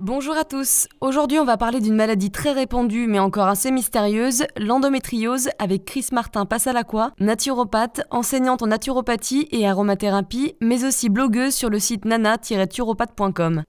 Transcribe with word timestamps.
Bonjour 0.00 0.36
à 0.36 0.44
tous. 0.44 0.86
Aujourd'hui, 1.00 1.40
on 1.40 1.44
va 1.44 1.56
parler 1.56 1.80
d'une 1.80 1.96
maladie 1.96 2.30
très 2.30 2.52
répandue 2.52 3.08
mais 3.08 3.18
encore 3.18 3.48
assez 3.48 3.72
mystérieuse, 3.72 4.44
l'endométriose 4.56 5.48
avec 5.58 5.84
Chris 5.86 6.06
Martin 6.12 6.46
Passalaqua, 6.46 7.10
naturopathe, 7.18 8.02
enseignante 8.12 8.62
en 8.62 8.68
naturopathie 8.68 9.48
et 9.50 9.66
aromathérapie, 9.66 10.54
mais 10.60 10.84
aussi 10.84 11.08
blogueuse 11.08 11.52
sur 11.52 11.68
le 11.68 11.80
site 11.80 12.04
nana-turopathe.com. 12.04 13.64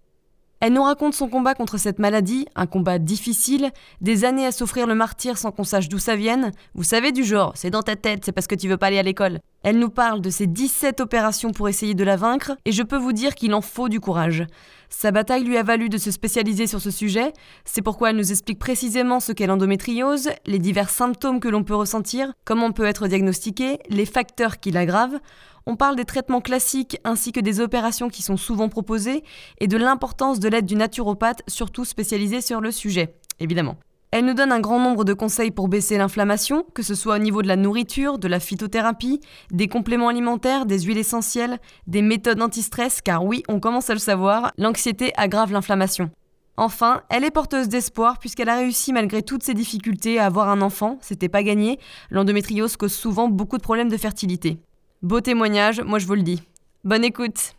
Elle 0.62 0.74
nous 0.74 0.84
raconte 0.84 1.14
son 1.14 1.30
combat 1.30 1.56
contre 1.56 1.78
cette 1.78 2.00
maladie, 2.00 2.46
un 2.54 2.66
combat 2.66 3.00
difficile, 3.00 3.72
des 4.02 4.26
années 4.26 4.46
à 4.46 4.52
souffrir 4.52 4.88
le 4.88 4.96
martyr 4.96 5.38
sans 5.38 5.52
qu'on 5.52 5.64
sache 5.64 5.88
d'où 5.88 6.00
ça 6.00 6.18
vienne. 6.18 6.52
Vous 6.76 6.84
savez 6.84 7.14
du 7.14 7.24
genre, 7.24 7.54
c'est 7.56 7.70
dans 7.70 7.82
ta 7.82 7.96
tête, 7.96 8.26
c'est 8.26 8.34
parce 8.34 8.48
que 8.48 8.56
tu 8.56 8.68
veux 8.68 8.76
pas 8.76 8.88
aller 8.88 9.00
à 9.00 9.04
l'école. 9.04 9.40
Elle 9.64 9.80
nous 9.80 9.90
parle 9.90 10.20
de 10.20 10.30
ses 10.30 10.48
17 10.48 11.00
opérations 11.00 11.52
pour 11.52 11.70
essayer 11.70 11.94
de 11.94 12.04
la 12.04 12.18
vaincre, 12.18 12.58
et 12.66 12.74
je 12.74 12.84
peux 12.84 12.98
vous 12.98 13.14
dire 13.14 13.36
qu'il 13.36 13.54
en 13.54 13.62
faut 13.62 13.88
du 13.88 14.02
courage. 14.02 14.46
Sa 14.90 15.12
bataille 15.12 15.46
lui 15.46 15.56
a 15.56 15.64
valu 15.64 15.88
de 15.88 15.98
se 15.98 16.12
spécialiser 16.12 16.68
sur 16.68 16.82
ce 16.82 16.92
sujet, 16.92 17.32
c'est 17.64 17.82
pourquoi 17.82 18.10
elle 18.10 18.18
nous 18.18 18.32
explique 18.32 18.60
précisément 18.60 19.22
ce 19.22 19.32
qu'est 19.32 19.48
l'endométriose, 19.48 20.30
les 20.46 20.60
divers 20.60 20.90
symptômes 20.90 21.40
que 21.40 21.48
l'on 21.48 21.64
peut 21.64 21.76
ressentir, 21.76 22.34
comment 22.44 22.66
on 22.66 22.72
peut 22.74 22.86
être 22.86 23.08
diagnostiqué, 23.08 23.80
les 23.90 24.06
facteurs 24.06 24.60
qui 24.60 24.72
l'aggravent. 24.72 25.20
On 25.66 25.76
parle 25.76 25.96
des 25.96 26.06
traitements 26.06 26.42
classiques 26.42 26.98
ainsi 27.04 27.32
que 27.32 27.40
des 27.40 27.60
opérations 27.60 28.10
qui 28.10 28.24
sont 28.24 28.38
souvent 28.38 28.70
proposées 28.70 29.24
et 29.60 29.68
de 29.68 29.78
l'importance 29.78 30.40
de 30.40 30.50
l'aide 30.50 30.66
du 30.66 30.76
naturopathe, 30.76 31.42
surtout 31.48 31.86
spécialisé 31.86 32.42
sur 32.42 32.62
le 32.62 32.72
sujet, 32.72 33.16
évidemment. 33.40 33.78
Elle 34.12 34.26
nous 34.26 34.34
donne 34.34 34.52
un 34.52 34.60
grand 34.60 34.80
nombre 34.80 35.06
de 35.06 35.14
conseils 35.14 35.52
pour 35.52 35.68
baisser 35.68 36.00
l'inflammation, 36.00 36.66
que 36.74 36.82
ce 36.82 36.96
soit 36.96 37.18
au 37.18 37.20
niveau 37.20 37.44
de 37.44 37.48
la 37.48 37.56
nourriture, 37.56 38.18
de 38.18 38.28
la 38.28 38.40
phytothérapie, 38.40 39.20
des 39.52 39.68
compléments 39.68 40.08
alimentaires, 40.08 40.66
des 40.66 40.80
huiles 40.80 40.98
essentielles, 40.98 41.60
des 41.86 42.02
méthodes 42.02 42.42
anti-stress, 42.42 43.02
car 43.02 43.24
oui, 43.24 43.44
on 43.48 43.60
commence 43.60 43.92
à 43.92 43.94
le 43.94 44.00
savoir, 44.00 44.52
l'anxiété 44.58 45.14
aggrave 45.16 45.52
l'inflammation. 45.52 46.10
Enfin, 46.58 47.04
elle 47.10 47.24
est 47.24 47.32
porteuse 47.32 47.70
d'espoir 47.70 48.18
puisqu'elle 48.18 48.50
a 48.50 48.58
réussi 48.58 48.94
malgré 48.94 49.22
toutes 49.22 49.44
ses 49.44 49.54
difficultés 49.54 50.18
à 50.18 50.26
avoir 50.26 50.50
un 50.50 50.62
enfant, 50.62 50.98
c'était 51.02 51.30
pas 51.30 51.44
gagné, 51.44 51.80
l'endométriose 52.10 52.78
cause 52.78 52.92
souvent 52.92 53.30
beaucoup 53.30 53.58
de 53.58 53.64
problèmes 53.64 53.90
de 53.90 53.96
fertilité. 53.96 54.60
Beau 55.02 55.22
témoignage, 55.22 55.80
moi 55.80 55.98
je 55.98 56.06
vous 56.06 56.16
le 56.16 56.24
dis. 56.24 56.44
Bonne 56.84 57.06
écoute. 57.06 57.56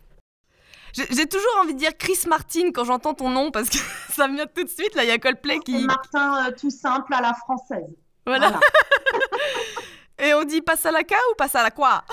J'ai 0.92 1.26
toujours 1.26 1.58
envie 1.62 1.72
de 1.72 1.78
dire 1.78 1.96
Chris 1.96 2.18
Martin 2.26 2.72
quand 2.74 2.84
j'entends 2.84 3.14
ton 3.14 3.30
nom 3.30 3.50
parce 3.50 3.70
que 3.70 3.78
ça 4.12 4.28
me 4.28 4.34
vient 4.34 4.46
tout 4.46 4.64
de 4.64 4.68
suite. 4.68 4.94
Là, 4.94 5.04
il 5.04 5.08
y 5.08 5.12
a 5.12 5.18
Coldplay 5.18 5.60
qui. 5.60 5.86
Martin 5.86 6.46
euh, 6.46 6.50
tout 6.58 6.70
simple 6.70 7.14
à 7.14 7.22
la 7.22 7.32
française. 7.32 7.88
Voilà. 8.26 8.60
Et 10.18 10.34
on 10.34 10.44
dit 10.44 10.60
passe 10.60 10.84
à 10.84 10.90
la 10.90 11.02
K 11.02 11.14
ou 11.30 11.34
passe 11.36 11.54
à 11.54 11.62
la 11.62 11.70
quoi? 11.70 12.04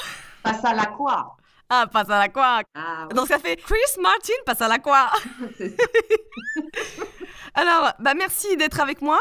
Passe 0.44 0.64
à 0.64 0.74
la 0.74 0.86
quoi? 0.86 1.36
Ah, 1.70 1.88
passe 1.92 2.10
à 2.10 2.20
la 2.20 2.30
quoi 2.30 2.62
ah, 2.76 3.08
Donc 3.14 3.28
ça 3.28 3.40
fait 3.40 3.58
Chris 3.58 4.00
Martin 4.02 4.32
passe 4.46 4.62
à 4.62 4.70
la 4.70 4.80
quoi 4.80 5.12
Alors, 7.54 7.92
bah 8.00 8.14
merci 8.16 8.56
d'être 8.56 8.80
avec 8.80 9.02
moi. 9.02 9.20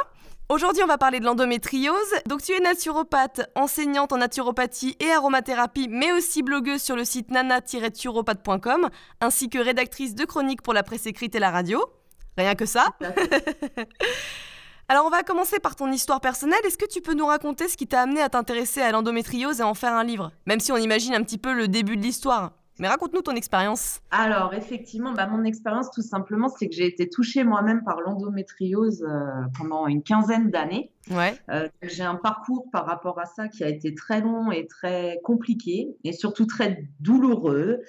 Aujourd'hui, 0.48 0.84
on 0.84 0.86
va 0.86 0.96
parler 0.96 1.18
de 1.18 1.24
l'endométriose. 1.24 2.14
Donc, 2.26 2.40
tu 2.40 2.52
es 2.52 2.60
naturopathe, 2.60 3.50
enseignante 3.56 4.12
en 4.12 4.18
naturopathie 4.18 4.96
et 5.00 5.10
aromathérapie, 5.10 5.88
mais 5.88 6.12
aussi 6.12 6.44
blogueuse 6.44 6.80
sur 6.80 6.94
le 6.94 7.04
site 7.04 7.32
nana-turopathe.com, 7.32 8.88
ainsi 9.20 9.48
que 9.48 9.58
rédactrice 9.58 10.14
de 10.14 10.24
chroniques 10.24 10.62
pour 10.62 10.72
la 10.72 10.84
presse 10.84 11.06
écrite 11.06 11.34
et 11.34 11.40
la 11.40 11.50
radio. 11.50 11.84
Rien 12.38 12.54
que 12.54 12.64
ça. 12.64 12.86
Alors, 14.88 15.04
on 15.04 15.10
va 15.10 15.24
commencer 15.24 15.58
par 15.58 15.74
ton 15.74 15.90
histoire 15.90 16.20
personnelle. 16.20 16.60
Est-ce 16.64 16.78
que 16.78 16.86
tu 16.86 17.00
peux 17.00 17.14
nous 17.14 17.26
raconter 17.26 17.66
ce 17.66 17.76
qui 17.76 17.88
t'a 17.88 18.02
amené 18.02 18.22
à 18.22 18.28
t'intéresser 18.28 18.82
à 18.82 18.92
l'endométriose 18.92 19.58
et 19.58 19.64
en 19.64 19.74
faire 19.74 19.94
un 19.94 20.04
livre? 20.04 20.30
Même 20.46 20.60
si 20.60 20.70
on 20.70 20.76
imagine 20.76 21.14
un 21.14 21.24
petit 21.24 21.38
peu 21.38 21.54
le 21.54 21.66
début 21.66 21.96
de 21.96 22.02
l'histoire. 22.02 22.52
Mais 22.78 22.88
raconte-nous 22.88 23.22
ton 23.22 23.34
expérience. 23.34 24.00
Alors, 24.10 24.53
effectivement, 24.53 25.12
bah, 25.14 25.26
mon 25.26 25.44
expérience, 25.44 25.91
tout 25.91 26.03
simplement, 26.03 26.48
c'est 26.48 26.69
que 26.69 26.75
j'ai 26.75 26.87
été 26.87 27.09
touchée 27.09 27.42
moi-même 27.42 27.82
par 27.84 28.00
l'endométriose 28.03 29.03
euh, 29.03 29.20
pendant 29.56 29.87
une 29.87 30.03
quinzaine 30.03 30.50
d'années. 30.50 30.92
Ouais. 31.10 31.38
Euh, 31.50 31.69
j'ai 31.82 32.03
un 32.03 32.16
parcours 32.16 32.66
par 32.72 32.84
rapport 32.84 33.19
à 33.19 33.25
ça 33.25 33.48
qui 33.48 33.65
a 33.65 33.69
été 33.69 33.94
très 33.94 34.20
long 34.20 34.50
et 34.50 34.66
très 34.66 35.20
compliqué 35.25 35.97
et 36.04 36.12
surtout 36.12 36.44
très 36.44 36.84
douloureux. 37.00 37.81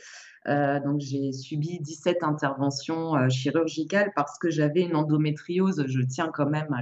Euh, 0.47 0.80
donc, 0.80 1.02
j'ai 1.02 1.34
subi 1.34 1.80
17 1.81 2.24
interventions 2.24 3.28
chirurgicales 3.28 4.14
parce 4.16 4.40
que 4.40 4.50
j'avais 4.50 4.84
une 4.84 4.96
endométriose, 4.96 5.84
je 5.88 6.02
tiens 6.02 6.31
quand 6.34 6.50
même 6.50 6.74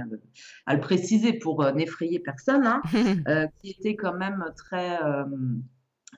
à 0.66 0.74
le, 0.74 0.80
préciser 0.80 1.32
pour 1.32 1.64
n'effrayer 1.72 2.20
personne, 2.20 2.66
hein, 2.66 2.82
qui 3.62 3.70
était 3.70 3.96
quand 3.96 4.14
même 4.14 4.44
très 4.56 5.00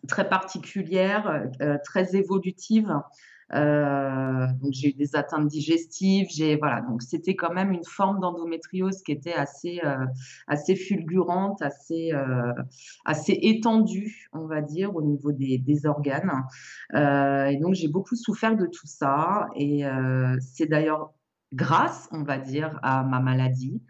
très 0.06 0.28
particulière, 0.28 1.48
euh, 1.60 1.78
très 1.84 2.16
évolutive. 2.16 2.94
Euh, 3.54 4.46
donc 4.60 4.72
j'ai 4.72 4.90
eu 4.90 4.92
des 4.92 5.16
atteintes 5.16 5.48
digestives, 5.48 6.26
j'ai 6.28 6.56
voilà 6.56 6.82
donc 6.82 7.00
c'était 7.00 7.34
quand 7.34 7.50
même 7.50 7.72
une 7.72 7.84
forme 7.84 8.20
d'endométriose 8.20 9.02
qui 9.02 9.10
était 9.12 9.32
assez 9.32 9.80
euh, 9.84 10.04
assez 10.48 10.76
fulgurante, 10.76 11.62
assez 11.62 12.12
assez 13.06 13.38
étendue, 13.40 14.28
on 14.34 14.46
va 14.46 14.60
dire 14.60 14.94
au 14.94 15.00
niveau 15.00 15.32
des, 15.32 15.56
des 15.56 15.86
organes. 15.86 16.44
et 16.94 17.56
donc 17.56 17.72
j'ai 17.72 17.88
beaucoup 17.88 18.16
souffert 18.16 18.54
de 18.54 18.66
tout 18.66 18.86
ça 18.86 19.48
et 19.56 19.84
c'est 20.40 20.66
d'ailleurs 20.66 21.14
grâce, 21.54 22.06
on 22.12 22.24
va 22.24 22.36
dire, 22.36 22.78
à 22.82 23.02
ma 23.02 23.20
maladie 23.20 23.82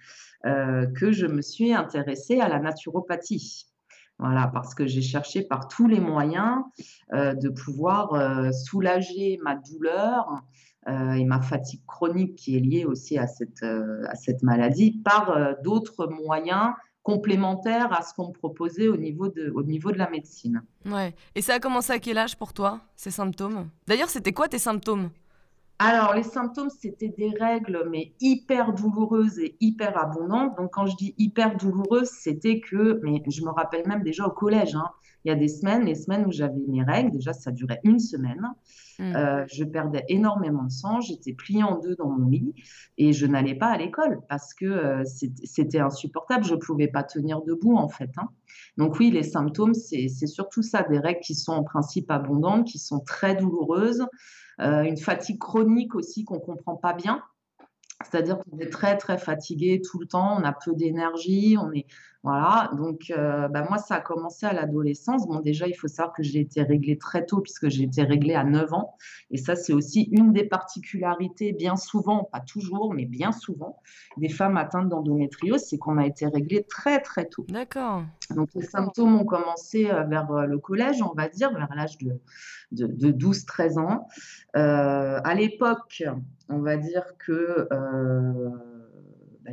que 0.44 1.10
je 1.10 1.26
me 1.26 1.42
suis 1.42 1.74
intéressée 1.74 2.38
à 2.38 2.48
la 2.48 2.60
naturopathie. 2.60 3.68
Voilà, 4.18 4.48
parce 4.48 4.74
que 4.74 4.86
j'ai 4.86 5.02
cherché 5.02 5.42
par 5.42 5.68
tous 5.68 5.86
les 5.86 6.00
moyens 6.00 6.64
euh, 7.12 7.34
de 7.34 7.48
pouvoir 7.48 8.14
euh, 8.14 8.50
soulager 8.50 9.38
ma 9.44 9.54
douleur 9.54 10.42
euh, 10.88 11.12
et 11.12 11.24
ma 11.24 11.40
fatigue 11.40 11.82
chronique 11.86 12.34
qui 12.34 12.56
est 12.56 12.60
liée 12.60 12.84
aussi 12.84 13.16
à 13.16 13.28
cette, 13.28 13.62
à 13.62 14.14
cette 14.16 14.42
maladie 14.42 15.00
par 15.04 15.56
d'autres 15.62 16.08
moyens 16.08 16.72
complémentaires 17.04 17.92
à 17.92 18.02
ce 18.02 18.12
qu'on 18.12 18.28
me 18.28 18.32
proposait 18.32 18.88
au 18.88 18.96
niveau 18.96 19.28
de, 19.28 19.50
au 19.54 19.62
niveau 19.62 19.92
de 19.92 19.98
la 19.98 20.10
médecine. 20.10 20.62
Ouais. 20.84 21.14
Et 21.34 21.40
ça 21.40 21.54
a 21.54 21.60
commencé 21.60 21.92
à 21.92 21.98
quel 21.98 22.18
âge 22.18 22.36
pour 22.36 22.52
toi, 22.52 22.80
ces 22.96 23.10
symptômes? 23.10 23.68
D'ailleurs, 23.86 24.10
c'était 24.10 24.32
quoi 24.32 24.48
tes 24.48 24.58
symptômes? 24.58 25.10
Alors, 25.80 26.12
les 26.14 26.24
symptômes, 26.24 26.70
c'était 26.70 27.08
des 27.08 27.30
règles, 27.38 27.86
mais 27.88 28.12
hyper 28.20 28.72
douloureuses 28.72 29.38
et 29.38 29.56
hyper 29.60 29.96
abondantes. 29.96 30.56
Donc, 30.56 30.72
quand 30.72 30.86
je 30.86 30.96
dis 30.96 31.14
hyper 31.18 31.56
douloureuses, 31.56 32.10
c'était 32.10 32.58
que, 32.60 32.98
mais 33.04 33.22
je 33.28 33.42
me 33.42 33.50
rappelle 33.50 33.86
même 33.86 34.02
déjà 34.02 34.26
au 34.26 34.30
collège, 34.30 34.74
hein, 34.74 34.90
il 35.24 35.28
y 35.28 35.30
a 35.30 35.36
des 35.36 35.46
semaines, 35.46 35.84
les 35.84 35.94
semaines 35.94 36.26
où 36.26 36.32
j'avais 36.32 36.64
mes 36.66 36.82
règles, 36.82 37.12
déjà, 37.12 37.32
ça 37.32 37.52
durait 37.52 37.80
une 37.84 38.00
semaine. 38.00 38.42
Mmh. 38.98 39.14
Euh, 39.14 39.44
je 39.52 39.62
perdais 39.62 40.04
énormément 40.08 40.64
de 40.64 40.70
sang, 40.70 41.00
j'étais 41.00 41.32
pliée 41.32 41.62
en 41.62 41.78
deux 41.78 41.94
dans 41.94 42.08
mon 42.08 42.28
lit 42.28 42.54
et 42.96 43.12
je 43.12 43.26
n'allais 43.26 43.54
pas 43.54 43.68
à 43.68 43.76
l'école 43.76 44.18
parce 44.28 44.54
que 44.54 44.64
euh, 44.64 45.04
c'était 45.04 45.78
insupportable. 45.78 46.44
Je 46.44 46.54
ne 46.54 46.58
pouvais 46.58 46.88
pas 46.88 47.04
tenir 47.04 47.42
debout, 47.42 47.76
en 47.76 47.88
fait. 47.88 48.10
Hein. 48.16 48.28
Donc, 48.78 48.98
oui, 48.98 49.12
les 49.12 49.22
symptômes, 49.22 49.74
c'est 49.74 50.08
surtout 50.08 50.62
ça, 50.62 50.82
des 50.82 50.98
règles 50.98 51.20
qui 51.20 51.36
sont 51.36 51.52
en 51.52 51.62
principe 51.62 52.10
abondantes, 52.10 52.66
qui 52.66 52.78
sont 52.78 52.98
très 52.98 53.36
douloureuses. 53.36 54.04
Euh, 54.60 54.82
une 54.82 54.96
fatigue 54.96 55.38
chronique 55.38 55.94
aussi 55.94 56.24
qu'on 56.24 56.36
ne 56.36 56.40
comprend 56.40 56.76
pas 56.76 56.92
bien. 56.92 57.22
C'est-à-dire 58.04 58.38
qu'on 58.38 58.58
est 58.58 58.70
très 58.70 58.96
très 58.96 59.18
fatigué 59.18 59.82
tout 59.82 59.98
le 59.98 60.06
temps, 60.06 60.36
on 60.38 60.44
a 60.44 60.52
peu 60.52 60.72
d'énergie, 60.74 61.56
on 61.60 61.72
est 61.72 61.86
voilà. 62.28 62.70
Donc 62.76 63.10
euh, 63.10 63.48
bah, 63.48 63.64
moi 63.66 63.78
ça 63.78 63.94
a 63.94 64.00
commencé 64.00 64.44
à 64.44 64.52
l'adolescence. 64.52 65.26
Bon 65.26 65.40
déjà 65.40 65.66
il 65.66 65.72
faut 65.72 65.88
savoir 65.88 66.14
que 66.14 66.22
j'ai 66.22 66.40
été 66.40 66.62
réglée 66.62 66.98
très 66.98 67.24
tôt 67.24 67.40
puisque 67.40 67.70
j'ai 67.70 67.84
été 67.84 68.02
réglée 68.02 68.34
à 68.34 68.44
9 68.44 68.70
ans 68.74 68.96
et 69.30 69.38
ça 69.38 69.56
c'est 69.56 69.72
aussi 69.72 70.02
une 70.12 70.34
des 70.34 70.44
particularités 70.44 71.52
bien 71.52 71.76
souvent, 71.76 72.24
pas 72.24 72.40
toujours 72.40 72.92
mais 72.92 73.06
bien 73.06 73.32
souvent 73.32 73.80
des 74.18 74.28
femmes 74.28 74.58
atteintes 74.58 74.90
d'endométriose, 74.90 75.62
c'est 75.62 75.78
qu'on 75.78 75.96
a 75.96 76.04
été 76.04 76.26
réglé 76.26 76.64
très 76.64 77.00
très 77.00 77.24
tôt. 77.24 77.46
D'accord. 77.48 78.02
Donc 78.34 78.50
les 78.54 78.62
symptômes 78.62 79.16
ont 79.16 79.24
commencé 79.24 79.90
euh, 79.90 80.04
vers 80.04 80.30
euh, 80.30 80.44
le 80.44 80.58
collège, 80.58 81.00
on 81.00 81.14
va 81.14 81.28
dire 81.28 81.50
vers 81.54 81.74
l'âge 81.74 81.96
de, 81.96 82.20
de, 82.72 83.10
12-13 83.10 83.78
ans. 83.78 84.06
à 84.52 85.34
l'époque, 85.34 86.02
on 86.50 86.58
va 86.58 86.76
dire 86.76 87.04
que 87.18 87.68
euh, 87.72 88.50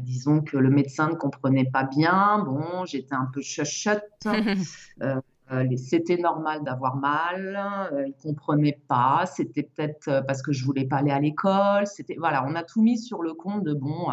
disons 0.02 0.42
que 0.42 0.58
le 0.58 0.70
médecin 0.70 1.10
ne 1.10 1.16
comprenait 1.16 1.70
pas 1.72 1.84
bien. 1.84 2.40
Bon, 2.40 2.86
j'étais 2.86 3.16
un 3.16 3.30
peu 3.34 3.42
chuchote. 3.42 4.04
Euh, 5.52 5.64
c'était 5.78 6.18
normal 6.18 6.64
d'avoir 6.64 6.96
mal, 6.96 7.56
euh, 7.94 8.08
ils 8.08 8.16
comprenaient 8.16 8.80
pas, 8.88 9.26
c'était 9.28 9.62
peut-être 9.62 10.08
euh, 10.08 10.22
parce 10.24 10.42
que 10.42 10.52
je 10.52 10.66
voulais 10.66 10.86
pas 10.86 10.98
aller 10.98 11.12
à 11.12 11.20
l'école, 11.20 11.86
c'était 11.86 12.16
voilà, 12.18 12.44
on 12.48 12.56
a 12.56 12.64
tout 12.64 12.82
mis 12.82 12.98
sur 12.98 13.22
le 13.22 13.36
compte 13.36 13.64
de 13.64 13.76
bon, 13.76 14.08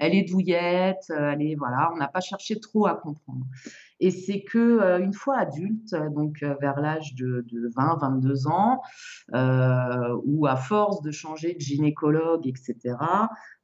elle 0.00 0.14
est 0.16 0.24
douillette, 0.24 1.12
elle 1.16 1.42
est 1.42 1.54
voilà, 1.54 1.90
on 1.92 1.96
n'a 1.96 2.08
pas 2.08 2.20
cherché 2.20 2.58
trop 2.58 2.86
à 2.86 2.96
comprendre. 2.96 3.46
Et 4.00 4.10
c'est 4.10 4.42
que 4.42 5.00
une 5.00 5.12
fois 5.12 5.38
adulte, 5.38 5.94
donc 6.14 6.42
vers 6.60 6.80
l'âge 6.80 7.14
de, 7.14 7.44
20, 7.76 7.98
22 8.00 8.46
ans, 8.48 8.80
ou 10.24 10.46
à 10.46 10.56
force 10.56 11.00
de 11.02 11.10
changer 11.10 11.54
de 11.54 11.60
gynécologue, 11.60 12.46
etc., 12.46 12.96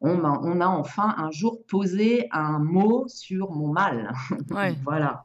on 0.01 0.25
a, 0.25 0.41
on 0.43 0.61
a 0.61 0.67
enfin 0.67 1.15
un 1.19 1.31
jour 1.31 1.61
posé 1.69 2.29
un 2.33 2.59
mot 2.59 3.07
sur 3.09 3.51
mon 3.51 3.69
mal. 3.73 4.13
voilà 4.85 5.23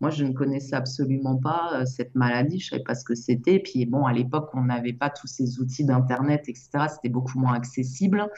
moi, 0.00 0.10
je 0.10 0.24
ne 0.24 0.32
connaissais 0.32 0.76
absolument 0.76 1.36
pas 1.36 1.70
euh, 1.74 1.84
cette 1.84 2.14
maladie, 2.14 2.60
je 2.60 2.66
ne 2.66 2.70
savais 2.70 2.84
pas 2.84 2.94
ce 2.94 3.04
que 3.04 3.14
c'était. 3.14 3.58
Puis 3.58 3.84
bon, 3.84 4.04
à 4.04 4.12
l'époque, 4.12 4.50
on 4.54 4.64
n'avait 4.64 4.92
pas 4.92 5.10
tous 5.10 5.26
ces 5.26 5.58
outils 5.58 5.84
d'Internet, 5.84 6.48
etc. 6.48 6.86
C'était 6.88 7.08
beaucoup 7.08 7.38
moins 7.38 7.54
accessible. 7.54 8.28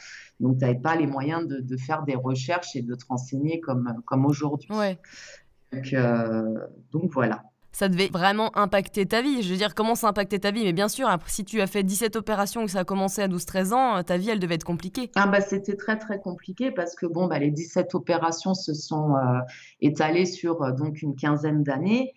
Donc, 0.41 0.59
tu 0.59 0.65
n'avais 0.65 0.79
pas 0.79 0.97
les 0.97 1.06
moyens 1.06 1.47
de, 1.47 1.77
faire 1.77 2.03
des 2.03 2.15
recherches 2.15 2.77
et 2.77 2.82
de 2.82 2.94
te 2.94 3.05
renseigner 3.06 3.61
comme, 3.61 4.03
comme 4.06 4.25
aujourd'hui. 4.25 4.73
Ouais. 4.73 4.99
Donc, 5.72 5.93
euh, 5.93 6.55
donc, 6.93 7.12
voilà 7.12 7.43
ça 7.72 7.88
devait 7.88 8.08
vraiment 8.08 8.56
impacter 8.56 9.06
ta 9.06 9.22
vie. 9.22 9.43
Je 9.43 9.50
veux 9.50 9.56
dire, 9.56 9.75
comment 9.75 9.94
ça 9.94 10.08
impactait 10.08 10.40
ta 10.40 10.50
vie? 10.50 10.64
Mais 10.64 10.72
bien 10.72 10.88
sûr, 10.88 11.08
si 11.26 11.44
tu 11.44 11.61
as 11.61 11.67
fait 11.67 11.82
17 11.82 12.17
opérations 12.17 12.62
et 12.62 12.67
que 12.67 12.70
ça 12.70 12.81
a 12.81 12.84
commencé 12.84 13.22
à 13.22 13.28
12-13 13.28 13.72
ans, 13.72 13.96
euh, 13.96 14.02
ta 14.02 14.17
vie, 14.17 14.31
elle 14.31 14.40
devait 14.40 14.56
être 14.56 14.64
compliquée. 14.64 15.11
Ah 15.14 15.26
bah, 15.26 15.40
C'était 15.40 15.76
très, 15.76 15.99
très 15.99 16.20
compliqué 16.20 16.70
parce 16.70 16.94
que 16.94 17.06
bon, 17.06 17.26
bah, 17.26 17.38
les 17.38 17.50
17 17.50 17.94
opérations 17.94 18.55
se 18.55 18.75
sont 18.75 19.14
euh, 19.14 19.38
étalées 19.81 20.26
sur 20.26 20.62
euh, 20.62 20.72
donc 20.72 21.02
une 21.02 21.14
quinzaine 21.14 21.62
d'années. 21.62 22.12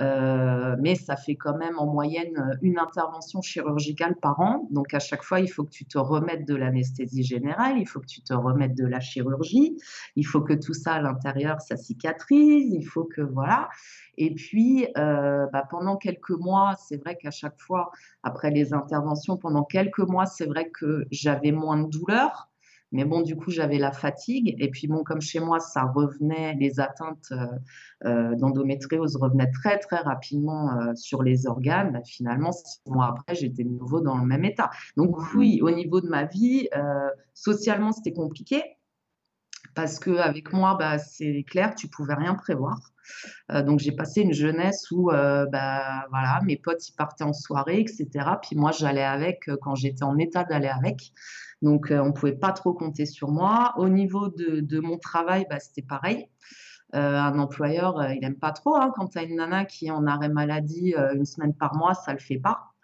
Euh, 0.00 0.74
mais 0.80 0.96
ça 0.96 1.16
fait 1.16 1.36
quand 1.36 1.56
même 1.56 1.78
en 1.78 1.86
moyenne 1.86 2.36
euh, 2.36 2.56
une 2.62 2.78
intervention 2.78 3.42
chirurgicale 3.42 4.16
par 4.16 4.40
an. 4.40 4.66
Donc 4.70 4.92
à 4.92 4.98
chaque 4.98 5.22
fois, 5.22 5.40
il 5.40 5.46
faut 5.46 5.64
que 5.64 5.70
tu 5.70 5.84
te 5.84 5.98
remettes 5.98 6.46
de 6.46 6.54
l'anesthésie 6.56 7.22
générale, 7.22 7.78
il 7.78 7.86
faut 7.86 8.00
que 8.00 8.06
tu 8.06 8.20
te 8.20 8.34
remettes 8.34 8.74
de 8.74 8.86
la 8.86 9.00
chirurgie, 9.00 9.76
il 10.16 10.24
faut 10.24 10.40
que 10.40 10.52
tout 10.52 10.74
ça 10.74 10.94
à 10.94 11.00
l'intérieur, 11.00 11.60
ça 11.60 11.76
cicatrise, 11.76 12.72
il 12.72 12.84
faut 12.84 13.04
que 13.04 13.20
voilà. 13.20 13.68
Et 14.16 14.34
puis 14.34 14.88
euh, 14.96 15.46
bah, 15.52 15.64
pendant 15.70 15.96
quelques 15.96 16.30
mois, 16.30 16.74
c'est 16.78 16.96
vrai 16.96 17.16
qu'à 17.16 17.30
chaque 17.30 17.60
fois, 17.60 17.90
après 18.24 18.50
les 18.50 18.74
interventions, 18.74 19.36
pendant 19.36 19.64
quelques 19.64 19.98
mois, 19.98 20.26
c'est 20.26 20.46
vrai 20.46 20.70
que 20.70 21.06
j'avais 21.12 21.52
moins 21.52 21.80
de 21.80 21.88
douleur. 21.88 22.50
Mais 22.94 23.04
bon, 23.04 23.22
du 23.22 23.34
coup, 23.34 23.50
j'avais 23.50 23.78
la 23.78 23.90
fatigue. 23.90 24.54
Et 24.60 24.70
puis, 24.70 24.86
bon, 24.86 25.02
comme 25.02 25.20
chez 25.20 25.40
moi, 25.40 25.58
ça 25.58 25.82
revenait, 25.82 26.54
les 26.54 26.78
atteintes 26.78 27.32
euh, 27.32 27.46
euh, 28.04 28.36
d'endométriose 28.36 29.16
revenaient 29.16 29.50
très, 29.50 29.80
très 29.80 29.96
rapidement 29.96 30.78
euh, 30.78 30.94
sur 30.94 31.24
les 31.24 31.48
organes. 31.48 31.90
Bah, 31.92 32.02
finalement, 32.06 32.52
six 32.52 32.80
mois 32.86 33.08
après, 33.08 33.34
j'étais 33.34 33.64
de 33.64 33.68
nouveau 33.68 34.00
dans 34.00 34.16
le 34.16 34.24
même 34.24 34.44
état. 34.44 34.70
Donc, 34.96 35.16
oui, 35.34 35.58
au 35.60 35.72
niveau 35.72 36.00
de 36.00 36.08
ma 36.08 36.24
vie, 36.24 36.68
socialement, 37.34 37.90
c'était 37.90 38.12
compliqué. 38.12 38.62
Parce 39.74 39.98
qu'avec 39.98 40.52
moi, 40.52 40.76
bah, 40.78 40.98
c'est 40.98 41.42
clair, 41.48 41.74
tu 41.74 41.88
pouvais 41.88 42.14
rien 42.14 42.34
prévoir. 42.34 42.78
donc 43.50 43.80
j'ai 43.80 43.92
passé 43.92 44.20
une 44.20 44.32
jeunesse 44.32 44.90
où 44.92 45.10
bah, 45.10 46.06
voilà, 46.10 46.40
mes 46.44 46.56
potes 46.56 46.88
ils 46.88 46.94
partaient 46.94 47.24
en 47.24 47.32
soirée, 47.32 47.80
etc. 47.80 48.06
Puis 48.40 48.56
moi 48.56 48.70
j'allais 48.70 49.02
avec 49.02 49.50
quand 49.62 49.74
j'étais 49.74 50.04
en 50.04 50.16
état 50.18 50.44
d'aller 50.44 50.68
avec. 50.68 51.12
Donc, 51.64 51.90
euh, 51.90 51.98
on 52.00 52.08
ne 52.08 52.12
pouvait 52.12 52.36
pas 52.36 52.52
trop 52.52 52.74
compter 52.74 53.06
sur 53.06 53.30
moi. 53.30 53.72
Au 53.78 53.88
niveau 53.88 54.28
de, 54.28 54.80
mon 54.80 54.98
travail, 54.98 55.46
bah, 55.48 55.58
c'était 55.60 55.82
pareil. 55.82 56.28
Euh, 56.94 57.16
un 57.16 57.38
employeur, 57.38 57.98
euh, 57.98 58.12
il 58.12 58.20
n'aime 58.20 58.36
pas 58.36 58.52
trop. 58.52 58.76
Hein. 58.76 58.92
quand 58.94 59.08
tu 59.08 59.18
as 59.18 59.22
une 59.22 59.36
nana 59.36 59.64
qui 59.64 59.86
est 59.86 59.90
en 59.90 60.06
arrêt 60.06 60.28
maladie 60.28 60.94
une 61.14 61.24
semaine 61.24 61.54
par 61.54 61.74
mois, 61.74 61.94
ça 61.94 62.12
ne 62.12 62.18
le 62.18 62.22
fait 62.22 62.36
pas. 62.36 62.74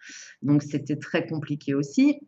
Donc, 0.41 0.63
c'était 0.63 0.95
très 0.95 1.27
compliqué 1.27 1.75
aussi. 1.75 2.19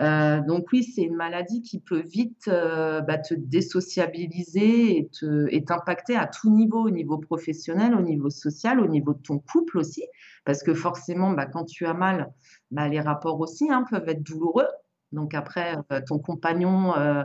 donc, 0.00 0.66
oui, 0.72 0.82
c'est 0.82 1.02
une 1.02 1.14
maladie 1.14 1.62
qui 1.62 1.78
peut 1.78 2.02
vite 2.02 2.48
bah, 2.48 3.18
te 3.18 3.34
désociabiliser 3.34 5.08
et 5.50 5.64
t'impacter 5.64 6.16
à 6.16 6.26
tout 6.26 6.50
niveau, 6.50 6.84
au 6.84 6.90
niveau 6.90 7.18
professionnel, 7.18 7.94
au 7.94 8.02
niveau 8.02 8.28
social, 8.28 8.80
au 8.80 8.88
niveau 8.88 9.14
de 9.14 9.22
ton 9.22 9.38
couple 9.38 9.78
aussi. 9.78 10.04
Parce 10.44 10.64
que 10.64 10.74
forcément, 10.74 11.30
bah, 11.30 11.46
quand 11.46 11.64
tu 11.64 11.86
as 11.86 11.94
mal, 11.94 12.32
les 12.72 13.00
rapports 13.00 13.38
aussi 13.38 13.70
hein, 13.70 13.84
peuvent 13.88 14.08
être 14.08 14.24
douloureux. 14.24 14.66
Donc 15.12 15.34
après, 15.34 15.76
euh, 15.92 16.00
ton 16.06 16.18
compagnon 16.18 16.96
euh, 16.96 17.22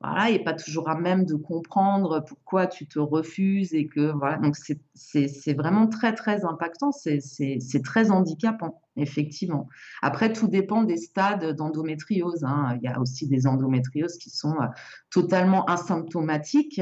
voilà, 0.00 0.30
n'est 0.30 0.42
pas 0.42 0.54
toujours 0.54 0.88
à 0.88 0.98
même 0.98 1.24
de 1.24 1.34
comprendre 1.34 2.24
pourquoi 2.26 2.66
tu 2.66 2.86
te 2.86 2.98
refuses 2.98 3.74
et 3.74 3.86
que 3.86 4.12
voilà. 4.12 4.36
Donc 4.38 4.56
c'est 4.56 5.54
vraiment 5.54 5.86
très 5.86 6.14
très 6.14 6.44
impactant, 6.44 6.92
c'est 6.92 7.82
très 7.84 8.10
handicapant 8.10 8.82
effectivement. 8.96 9.68
Après, 10.02 10.32
tout 10.32 10.48
dépend 10.48 10.82
des 10.82 10.96
stades 10.96 11.54
d'endométriose. 11.56 12.44
Hein. 12.44 12.76
Il 12.76 12.82
y 12.82 12.88
a 12.88 13.00
aussi 13.00 13.26
des 13.26 13.46
endométrioses 13.46 14.16
qui 14.18 14.30
sont 14.30 14.54
euh, 14.60 14.66
totalement 15.10 15.64
asymptomatiques, 15.66 16.80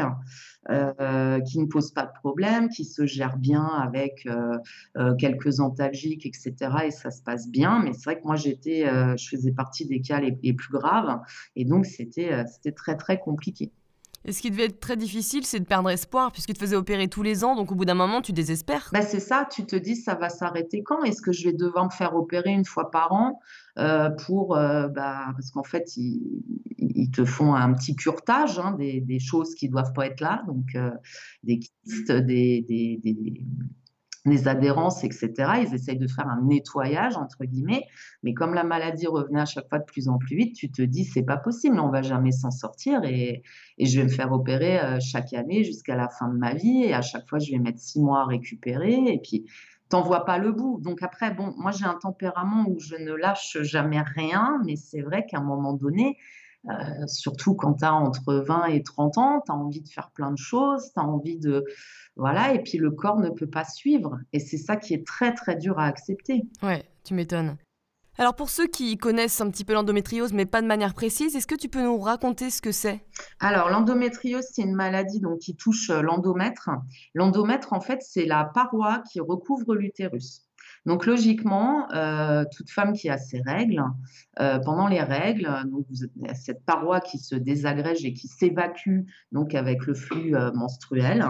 euh, 0.70 1.40
qui 1.40 1.58
ne 1.58 1.66
posent 1.66 1.93
pas 1.93 2.06
de 2.06 2.12
problème, 2.12 2.69
qui 2.69 2.84
se 2.84 3.06
gèrent 3.06 3.38
bien 3.38 3.66
avec 3.66 4.26
euh, 4.26 5.14
quelques 5.16 5.61
antalgiques, 5.61 6.26
etc. 6.26 6.55
Et 6.87 6.90
ça 6.90 7.11
se 7.11 7.22
passe 7.22 7.49
bien. 7.49 7.81
Mais 7.82 7.93
c'est 7.93 8.05
vrai 8.05 8.20
que 8.20 8.25
moi, 8.25 8.37
j'étais, 8.37 8.84
je 9.16 9.28
faisais 9.28 9.52
partie 9.52 9.87
des 9.87 10.00
cas 10.00 10.20
les, 10.20 10.37
les 10.43 10.52
plus 10.52 10.72
graves. 10.72 11.20
Et 11.56 11.64
donc, 11.64 11.87
c'était 11.87 12.44
très, 12.75 12.96
très 12.96 13.19
compliqué. 13.19 13.72
Et 14.25 14.32
ce 14.32 14.41
qui 14.41 14.50
devait 14.50 14.65
être 14.65 14.81
très 14.81 14.97
difficile, 14.97 15.44
c'est 15.44 15.61
de 15.61 15.65
perdre 15.65 15.91
espoir, 15.91 16.32
puisque 16.32 16.49
tu 16.49 16.55
te 16.55 16.59
faisais 16.59 16.76
opérer 16.76 17.09
tous 17.09 17.23
les 17.23 17.44
ans, 17.44 17.56
donc 17.56 17.73
au 17.73 17.75
bout 17.75 17.85
d'un 17.85 17.94
moment, 17.94 18.23
tu 18.23 18.32
désespères. 18.32 18.88
Bah 18.93 19.03
c'est 19.03 19.21
ça, 19.21 19.47
tu 19.50 19.67
te 19.67 19.76
dis, 19.76 19.97
ça 19.97 20.15
va 20.15 20.29
s'arrêter 20.29 20.82
quand? 20.82 21.03
Est-ce 21.05 21.21
que 21.21 21.32
je 21.32 21.44
vais 21.44 21.53
devoir 21.53 21.85
me 21.85 21.91
faire 21.91 22.15
opérer 22.17 22.50
une 22.50 22.65
fois 22.65 22.91
par 22.91 23.12
an 23.12 23.41
euh, 23.79 24.11
pour, 24.11 24.55
bah, 24.55 24.88
parce 25.35 25.50
qu'en 25.50 25.65
fait, 25.65 25.97
ils, 25.97 27.11
te 27.12 27.25
font 27.25 27.55
un 27.55 27.73
petit 27.75 27.97
curtage 27.97 28.59
hein, 28.59 28.76
des, 28.79 29.19
choses 29.19 29.55
qui 29.55 29.69
doivent 29.69 29.93
pas 29.93 30.06
être 30.06 30.21
là, 30.21 30.43
donc 30.47 30.75
euh, 30.75 30.91
des 31.43 31.59
kystes, 31.59 32.12
des 32.12 32.65
des 34.25 34.49
adhérences, 34.49 35.05
etc. 35.05 35.32
Ils 35.62 35.75
essayent 35.75 35.99
de 35.99 36.06
faire 36.06 36.26
un 36.29 36.43
nettoyage, 36.43 37.17
entre 37.17 37.44
guillemets. 37.44 37.85
Mais 38.23 38.32
comme 38.32 38.55
la 38.55 38.65
maladie 38.65 39.06
revenait 39.06 39.41
à 39.41 39.44
chaque 39.44 39.69
fois 39.69 39.79
de 39.79 39.85
plus 39.85 40.09
en 40.09 40.19
plus 40.19 40.37
vite, 40.37 40.56
tu 40.56 40.71
te 40.71 40.82
dis, 40.82 41.05
c'est 41.05 41.23
pas 41.23 41.37
possible, 41.37 41.79
on 41.79 41.91
va 41.91 42.03
jamais 42.03 42.32
s'en 42.32 42.50
sortir 42.50 43.05
et, 43.05 43.43
je 43.79 43.99
vais 43.99 44.05
me 44.05 44.09
faire 44.09 44.32
opérer 44.32 44.81
euh, 44.81 44.99
chaque 45.00 45.32
année 45.35 45.64
jusqu'à 45.64 45.97
la 45.97 46.09
fin 46.09 46.28
de 46.28 46.38
ma 46.38 46.54
vie. 46.54 46.85
Et 46.85 46.95
à 46.95 47.02
chaque 47.02 47.28
fois, 47.28 47.38
je 47.38 47.50
vais 47.50 47.59
mettre 47.59 47.81
six 47.81 48.00
mois 48.00 48.21
à 48.21 48.25
récupérer. 48.25 48.95
Et 48.95 49.19
puis, 49.19 49.47
t'en 49.88 50.00
vois 50.00 50.25
pas 50.25 50.38
le 50.38 50.52
bout. 50.52 50.81
Donc 50.81 51.02
après, 51.02 51.35
bon, 51.35 51.54
moi, 51.59 51.71
j'ai 51.71 51.85
un 51.85 51.99
tempérament 52.00 52.66
où 52.69 52.78
je 52.78 52.97
ne 52.97 53.12
lâche 53.12 53.59
jamais 53.62 54.00
rien. 54.00 54.61
Mais 54.64 54.76
c'est 54.76 55.02
vrai 55.02 55.26
qu'à 55.26 55.38
un 55.38 55.43
moment 55.43 55.75
donné, 55.75 56.16
euh, 56.71 57.07
surtout 57.07 57.54
quand 57.54 57.75
tu 57.75 57.85
as 57.85 57.93
entre 57.93 58.35
20 58.35 58.66
et 58.66 58.83
30 58.83 59.19
ans, 59.19 59.43
tu 59.45 59.52
as 59.52 59.54
envie 59.54 59.83
de 59.83 59.88
faire 59.88 60.11
plein 60.11 60.31
de 60.31 60.38
choses, 60.38 60.93
tu 60.93 61.00
as 61.00 61.04
envie 61.04 61.38
de... 61.38 61.64
Voilà, 62.16 62.54
et 62.54 62.62
puis 62.62 62.78
le 62.78 62.90
corps 62.90 63.18
ne 63.18 63.30
peut 63.30 63.49
pas 63.49 63.64
suivre. 63.64 64.18
Et 64.33 64.38
c'est 64.38 64.59
ça 64.59 64.76
qui 64.76 64.94
est 64.94 65.06
très, 65.06 65.35
très 65.35 65.56
dur 65.56 65.78
à 65.78 65.87
accepter. 65.87 66.42
Ouais, 66.62 66.85
tu 67.04 67.14
m'étonnes. 67.14 67.56
Alors 68.16 68.37
pour 68.37 68.49
ceux 68.49 68.68
qui 68.68 68.97
connaissent 68.97 69.40
un 69.40 69.50
petit 69.50 69.64
peu 69.64 69.73
l'endométriose, 69.73 70.33
mais 70.33 70.47
pas 70.47 70.62
de 70.62 70.68
manière 70.68 70.94
précise, 70.94 71.35
est-ce 71.35 71.49
que 71.49 71.56
tu 71.56 71.68
peux 71.68 71.83
nous 71.83 71.99
raconter 71.99 72.49
ce 72.50 72.62
que 72.62 72.71
c'est? 72.71 73.00
Alors 73.40 73.71
l'endométriose, 73.71 74.44
c'est 74.52 74.62
une 74.62 74.76
maladie 74.76 75.18
donc, 75.18 75.40
qui 75.40 75.56
touche 75.56 75.90
euh, 75.90 76.00
l'endomètre. 76.00 76.71
L'endomètre, 77.14 77.73
en 77.73 77.80
fait, 77.80 77.99
c'est 78.02 78.25
la 78.25 78.44
paroi 78.44 79.02
qui 79.11 79.18
recouvre 79.18 79.75
l'utérus. 79.75 80.43
Donc 80.87 81.07
logiquement, 81.07 81.91
euh, 81.93 82.45
toute 82.55 82.71
femme 82.71 82.93
qui 82.93 83.09
a 83.09 83.17
ses 83.17 83.41
règles, 83.41 83.83
euh, 84.38 84.59
pendant 84.59 84.87
les 84.87 85.00
règles, 85.00 85.49
cette 86.35 86.62
paroi 86.64 87.00
qui 87.00 87.19
se 87.19 87.35
désagrège 87.35 88.05
et 88.05 88.12
qui 88.12 88.29
s'évacue 88.29 89.00
donc 89.33 89.55
avec 89.55 89.87
le 89.87 89.95
flux 89.95 90.37
euh, 90.37 90.53
menstruel. 90.53 91.25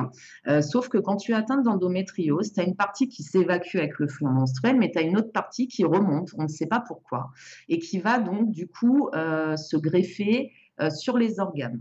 sauf 0.60 0.88
que 0.88 0.98
quand 0.98 1.16
tu 1.16 1.32
es 1.32 1.34
atteinte 1.34 1.62
d'endométriose, 1.62 2.52
tu 2.52 2.60
as 2.60 2.64
une 2.64 2.76
partie 2.76 3.08
qui 3.08 3.22
s'évacue 3.22 3.76
avec 3.76 3.98
le 3.98 4.08
flux 4.08 4.26
menstruel, 4.26 4.76
mais 4.76 4.90
tu 4.90 4.98
as 4.98 5.02
une 5.02 5.16
autre 5.16 5.32
partie 5.32 5.68
qui 5.68 5.84
remonte, 5.84 6.30
on 6.36 6.44
ne 6.44 6.48
sait 6.48 6.66
pas 6.66 6.80
pourquoi, 6.80 7.30
et 7.68 7.78
qui 7.78 8.00
va 8.00 8.18
donc 8.18 8.50
du 8.50 8.66
coup 8.68 9.10
se 9.12 9.76
greffer 9.76 10.52
sur 10.90 11.16
les 11.16 11.38
organes. 11.38 11.80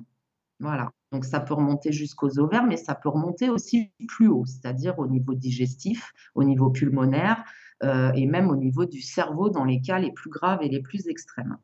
Voilà. 0.60 0.92
Donc 1.12 1.26
ça 1.26 1.40
peut 1.40 1.54
remonter 1.54 1.92
jusqu'aux 1.92 2.40
ovaires, 2.40 2.66
mais 2.66 2.78
ça 2.78 2.96
peut 2.96 3.10
remonter 3.10 3.50
aussi 3.50 3.92
plus 4.08 4.28
haut, 4.28 4.46
c'est-à-dire 4.46 4.98
au 4.98 5.08
niveau 5.08 5.34
digestif, 5.34 6.12
au 6.36 6.44
niveau 6.44 6.70
pulmonaire 6.70 7.44
et 7.82 8.26
même 8.26 8.50
au 8.50 8.56
niveau 8.56 8.86
du 8.86 9.02
cerveau 9.02 9.50
dans 9.50 9.66
les 9.66 9.82
cas 9.82 10.00
les 10.00 10.12
plus 10.12 10.30
graves 10.30 10.62
et 10.62 10.70
les 10.70 10.82
plus 10.82 11.08
extrêmes. 11.08 11.58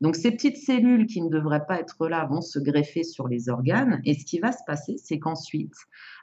Donc 0.00 0.16
ces 0.16 0.30
petites 0.30 0.56
cellules 0.56 1.06
qui 1.06 1.20
ne 1.20 1.28
devraient 1.28 1.66
pas 1.66 1.78
être 1.78 2.08
là 2.08 2.24
vont 2.24 2.40
se 2.40 2.58
greffer 2.58 3.02
sur 3.02 3.28
les 3.28 3.50
organes 3.50 4.00
et 4.04 4.14
ce 4.14 4.24
qui 4.24 4.38
va 4.38 4.52
se 4.52 4.64
passer, 4.66 4.96
c'est 4.96 5.18
qu'ensuite, 5.18 5.74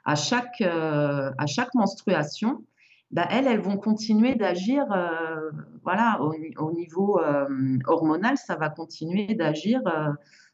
à 0.04 0.16
chaque, 0.16 0.60
euh, 0.60 1.30
à 1.38 1.46
chaque 1.46 1.74
menstruation, 1.74 2.64
bah, 3.12 3.26
elles, 3.30 3.46
elles 3.46 3.60
vont 3.60 3.76
continuer 3.76 4.34
d'agir, 4.34 4.84
euh, 4.92 5.50
voilà, 5.84 6.20
au, 6.20 6.72
niveau 6.72 7.20
hormonal, 7.86 8.36
ça 8.36 8.56
va 8.56 8.68
continuer 8.68 9.34
d'agir 9.34 9.80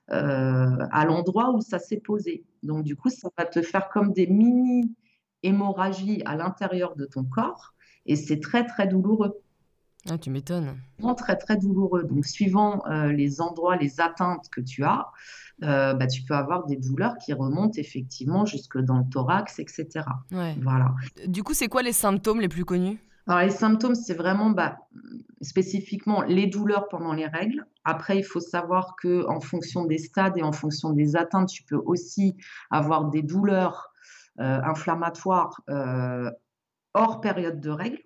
à 0.08 1.04
l'endroit 1.06 1.50
où 1.52 1.60
ça 1.60 1.78
s'est 1.78 2.00
posé. 2.00 2.44
Donc, 2.62 2.84
du 2.84 2.94
coup, 2.94 3.08
ça 3.08 3.28
va 3.36 3.44
te 3.44 3.62
faire 3.62 3.88
comme 3.88 4.12
des 4.12 4.26
mini 4.26 4.94
hémorragies 5.42 6.22
à 6.26 6.36
l'intérieur 6.36 6.94
de 6.94 7.06
ton 7.06 7.24
corps 7.24 7.73
et 8.06 8.16
c'est 8.16 8.40
très, 8.40 8.66
très 8.66 8.86
douloureux. 8.86 9.40
Ah, 10.10 10.18
tu 10.18 10.30
m'étonnes. 10.30 10.76
Très, 11.16 11.36
très 11.36 11.56
douloureux. 11.56 12.04
Donc, 12.04 12.26
suivant 12.26 12.82
les 13.08 13.40
endroits, 13.40 13.76
les 13.76 14.02
atteintes 14.02 14.50
que 14.50 14.60
tu 14.60 14.84
as, 14.84 15.06
bah, 15.60 16.06
tu 16.06 16.22
peux 16.24 16.34
avoir 16.34 16.66
des 16.66 16.76
douleurs 16.76 17.16
qui 17.16 17.32
remontent 17.32 17.78
effectivement 17.78 18.44
jusque 18.44 18.76
dans 18.76 18.98
le 18.98 19.04
thorax, 19.10 19.58
etc. 19.58 20.04
Voilà. 20.62 20.94
Du 21.26 21.42
coup, 21.42 21.54
c'est 21.54 21.68
quoi 21.68 21.82
les 21.82 21.94
symptômes 21.94 22.42
les 22.42 22.50
plus 22.50 22.66
connus? 22.66 22.98
Alors, 23.26 23.40
les 23.40 23.50
symptômes, 23.50 23.94
c'est 23.94 24.12
vraiment 24.12 24.50
bah, 24.50 24.76
spécifiquement 25.40 26.22
les 26.22 26.46
douleurs 26.46 26.88
pendant 26.88 27.12
les 27.12 27.26
règles. 27.26 27.64
Après, 27.84 28.18
il 28.18 28.22
faut 28.22 28.40
savoir 28.40 28.96
que 29.00 29.26
en 29.28 29.40
fonction 29.40 29.84
des 29.84 29.98
stades 29.98 30.36
et 30.36 30.42
en 30.42 30.52
fonction 30.52 30.90
des 30.90 31.16
atteintes, 31.16 31.48
tu 31.48 31.62
peux 31.62 31.80
aussi 31.84 32.36
avoir 32.70 33.10
des 33.10 33.22
douleurs 33.22 33.92
euh, 34.40 34.60
inflammatoires 34.62 35.62
euh, 35.70 36.30
hors 36.94 37.20
période 37.20 37.60
de 37.60 37.70
règles. 37.70 38.02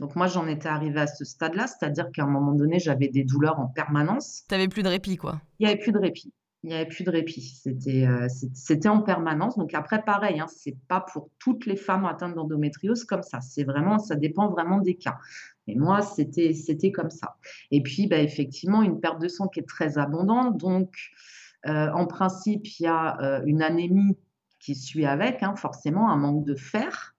Donc 0.00 0.14
moi, 0.14 0.28
j'en 0.28 0.46
étais 0.46 0.68
arrivée 0.68 1.00
à 1.00 1.06
ce 1.06 1.24
stade-là, 1.24 1.66
c'est-à-dire 1.66 2.10
qu'à 2.12 2.22
un 2.22 2.28
moment 2.28 2.52
donné, 2.52 2.78
j'avais 2.78 3.08
des 3.08 3.24
douleurs 3.24 3.58
en 3.58 3.66
permanence. 3.66 4.44
Tu 4.48 4.54
n'avais 4.54 4.68
plus 4.68 4.84
de 4.84 4.88
répit, 4.88 5.16
quoi. 5.16 5.40
Il 5.58 5.66
n'y 5.66 5.72
avait 5.72 5.80
plus 5.80 5.92
de 5.92 5.98
répit 5.98 6.32
il 6.64 6.70
n'y 6.70 6.74
avait 6.74 6.86
plus 6.86 7.04
de 7.04 7.10
répit. 7.10 7.40
C'était 7.62 8.06
euh, 8.06 8.26
c'était 8.52 8.88
en 8.88 9.00
permanence. 9.00 9.56
Donc 9.56 9.74
après, 9.74 10.02
pareil, 10.02 10.40
hein, 10.40 10.46
c'est 10.48 10.76
pas 10.88 11.00
pour 11.00 11.30
toutes 11.38 11.66
les 11.66 11.76
femmes 11.76 12.04
atteintes 12.04 12.34
d'endométriose 12.34 13.04
comme 13.04 13.22
ça. 13.22 13.40
C'est 13.40 13.64
vraiment, 13.64 13.98
ça 13.98 14.16
dépend 14.16 14.48
vraiment 14.48 14.78
des 14.78 14.96
cas. 14.96 15.18
Mais 15.66 15.76
moi, 15.76 16.02
c'était 16.02 16.52
c'était 16.54 16.90
comme 16.90 17.10
ça. 17.10 17.36
Et 17.70 17.82
puis, 17.82 18.08
bah, 18.08 18.18
effectivement, 18.18 18.82
une 18.82 19.00
perte 19.00 19.20
de 19.20 19.28
sang 19.28 19.46
qui 19.48 19.60
est 19.60 19.68
très 19.68 19.98
abondante. 19.98 20.58
Donc, 20.58 20.92
euh, 21.66 21.90
en 21.92 22.06
principe, 22.06 22.66
il 22.78 22.84
y 22.84 22.86
a 22.86 23.20
euh, 23.20 23.42
une 23.46 23.62
anémie 23.62 24.16
qui 24.58 24.74
suit 24.74 25.06
avec, 25.06 25.42
hein, 25.44 25.54
forcément, 25.54 26.10
un 26.10 26.16
manque 26.16 26.44
de 26.44 26.56
fer, 26.56 27.14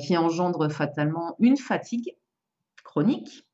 qui 0.00 0.16
engendre 0.16 0.70
fatalement 0.70 1.36
une 1.38 1.56
fatigue 1.56 2.16
chronique 2.82 3.46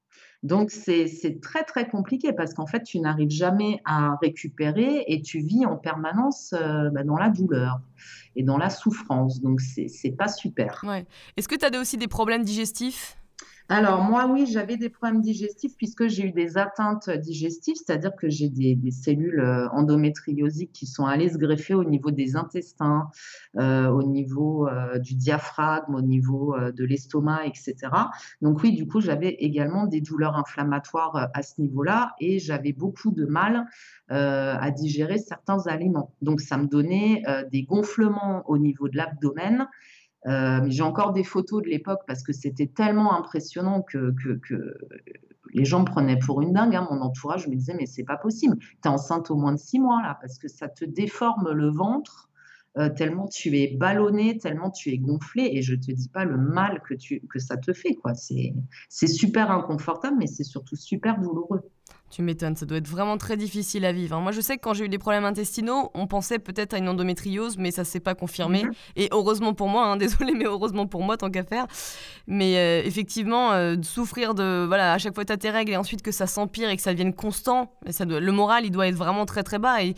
donc, 0.43 0.73
c'est 0.73 1.41
très, 1.41 1.63
très 1.63 1.89
compliqué 1.89 2.33
parce 2.33 2.53
qu'en 2.53 2.67
fait, 2.67 2.83
tu 2.83 2.99
n'arrives 2.99 3.31
jamais 3.31 3.81
à 3.85 4.17
récupérer 4.21 5.05
et 5.07 5.23
tu 5.23 5.39
vis 5.39 5.67
en 5.67 5.77
permanence 5.77 6.53
euh, 6.53 6.91
bah, 6.91 7.05
dans 7.05 7.17
la 7.17 7.29
douleur 7.29 7.81
et 8.35 8.43
dans 8.43 8.59
la 8.59 8.69
souffrance. 8.69 9.41
Donc, 9.41 9.61
c'est 9.61 10.17
pas 10.17 10.27
super. 10.27 10.83
Ouais. 10.83 11.07
Est-ce 11.37 11.47
que 11.47 11.55
tu 11.55 11.65
as 11.65 11.81
aussi 11.81 11.97
des 11.97 12.09
problèmes 12.09 12.43
digestifs? 12.43 13.17
Alors 13.69 14.03
moi, 14.03 14.27
oui, 14.31 14.47
j'avais 14.47 14.77
des 14.77 14.89
problèmes 14.89 15.23
digestifs 15.23 15.77
puisque 15.77 16.09
j'ai 16.09 16.27
eu 16.27 16.33
des 16.33 16.59
atteintes 16.59 17.09
digestives, 17.09 17.77
c'est-à-dire 17.77 18.15
que 18.17 18.29
j'ai 18.29 18.49
des, 18.49 18.77
cellules 18.91 19.41
euh, 19.41 19.69
endométriosiques 19.71 20.73
qui 20.73 20.87
sont 20.87 21.07
allées 21.07 21.31
se 21.31 21.39
greffer 21.39 21.75
au 21.75 21.85
niveau 21.85 22.11
des 22.11 22.37
intestins, 22.37 23.09
euh, 23.57 23.89
au 23.89 24.03
niveau 24.03 24.69
euh, 24.69 24.99
du 24.99 25.15
diaphragme, 25.15 25.95
au 25.95 26.03
niveau 26.03 26.55
de 26.59 26.85
l'estomac, 26.85 27.47
etc. 27.47 27.75
Donc 28.43 28.63
oui, 28.63 28.73
du 28.73 28.87
coup, 28.87 29.01
j'avais 29.01 29.31
également 29.31 29.87
des 29.87 30.01
douleurs 30.01 30.37
inflammatoires 30.37 31.31
à 31.33 31.43
ce 31.43 31.61
niveau-là 31.61 32.15
et 32.21 32.39
j'avais 32.39 32.73
beaucoup 32.73 33.11
de 33.11 33.25
mal 33.25 33.67
à 34.09 34.71
digérer 34.71 35.17
certains 35.19 35.67
aliments. 35.67 36.13
Donc 36.21 36.41
ça 36.41 36.59
me 36.59 36.67
donnait 36.67 37.23
des 37.51 37.63
gonflements 37.63 38.43
au 38.47 38.59
niveau 38.59 38.89
de 38.89 38.97
l'abdomen 38.97 39.67
euh, 40.27 40.61
j'ai 40.69 40.83
encore 40.83 41.13
des 41.13 41.25
photos 41.25 41.63
de 41.63 41.69
l'époque 41.69 42.01
parce 42.07 42.23
que 42.23 42.33
c'était 42.33 42.67
tellement 42.67 43.17
impressionnant 43.17 43.83
que, 43.83 44.15
les 45.55 45.67
gens 45.67 45.81
me 45.81 45.85
prenaient 45.85 46.19
pour 46.19 46.41
une 46.41 46.53
dingue. 46.53 46.75
Hein. 46.75 46.89
Mon 46.91 47.03
entourage 47.03 47.47
me 47.47 47.55
disait 47.55 47.75
mais 47.75 47.87
c'est 47.87 48.05
pas 48.05 48.17
possible. 48.17 48.57
Tu 48.59 48.79
es 48.85 48.89
enceinte 48.89 49.31
au 49.31 49.37
moins 49.37 49.53
de 49.53 49.59
six 49.59 49.79
mois 49.79 50.01
parce 50.21 50.39
que 50.39 50.49
ça 50.49 50.69
te 50.69 50.85
déforme 50.85 51.51
le 51.53 51.69
ventre. 51.69 52.31
Euh, 52.79 52.89
tellement 52.89 53.29
tu 53.29 53.59
es 53.59 53.77
ballonné, 53.77 54.39
tellement 54.39 54.71
tu 54.71 54.93
es 54.93 54.99
gonflé, 54.99 55.51
et 55.53 55.61
je 55.61 55.75
te 55.75 55.93
dis 55.93 56.09
pas 56.09 56.25
le 56.25 56.39
mal 56.39 56.81
que, 56.81 56.95
que 57.27 57.39
ça 57.39 57.59
te 57.59 57.75
fait. 57.75 57.97
quoi. 57.97 58.15
C'est 58.15 59.07
super 59.07 59.51
inconfortable, 59.51 60.17
mais 60.19 60.27
c'est 60.27 60.45
surtout 60.45 60.77
super 60.77 61.21
douloureux. 61.21 61.69
Tu 62.13 62.21
m'étonnes, 62.21 62.57
ça 62.57 62.67
doit 62.67 62.77
être 62.77 62.89
vraiment 62.89 63.17
très 63.17 63.39
difficile 63.39 63.87
à 63.87 63.93
vivre. 63.93 64.15
Hein. 64.15 64.21
Moi, 64.21 64.33
je 64.33 64.43
sais 64.43 64.59
que 64.59 64.61
quand 64.61 64.75
j'ai 64.75 64.85
eu 64.85 64.89
des 64.91 64.99
problèmes 64.99 65.25
intestinaux, 65.25 65.91
on 65.95 66.07
pensait 66.07 66.39
peut-être 66.39 66.75
à 66.75 66.79
une 66.79 66.91
endométriose, 66.91 67.57
mais 67.57 67.71
ça 67.71 67.85
s'est 67.85 68.01
pas 68.01 68.15
confirmé. 68.15 68.65
Mhm. 68.65 68.73
Et 68.97 69.09
heureusement 69.13 69.55
pour 69.55 69.69
moi, 69.69 69.87
hein, 69.87 69.97
désolé, 69.99 70.35
mais 70.35 70.45
heureusement 70.45 70.87
pour 70.87 71.03
moi, 71.03 71.17
tant 71.17 71.31
qu'à 71.31 71.43
faire. 71.43 71.67
Mais 72.27 72.59
euh, 72.59 72.83
effectivement, 72.85 73.53
euh, 73.53 73.77
souffrir 73.83 74.35
de, 74.35 74.67
voilà, 74.69 74.93
à 74.93 74.99
chaque 74.99 75.15
fois 75.15 75.25
tu 75.25 75.33
as 75.33 75.39
tes 75.39 75.49
règles 75.49 75.73
et 75.73 75.77
ensuite 75.79 76.03
que 76.03 76.13
ça 76.13 76.27
s'empire 76.27 76.69
et 76.69 76.77
que 76.77 76.83
ça 76.83 76.93
devienne 76.93 77.15
constant, 77.15 77.73
ça 77.89 78.05
doit, 78.05 78.21
le 78.21 78.33
moral, 78.33 78.67
il 78.67 78.71
doit 78.71 78.89
être 78.89 78.95
vraiment 78.95 79.25
très 79.25 79.43
très 79.43 79.59
bas. 79.59 79.83
Et, 79.83 79.95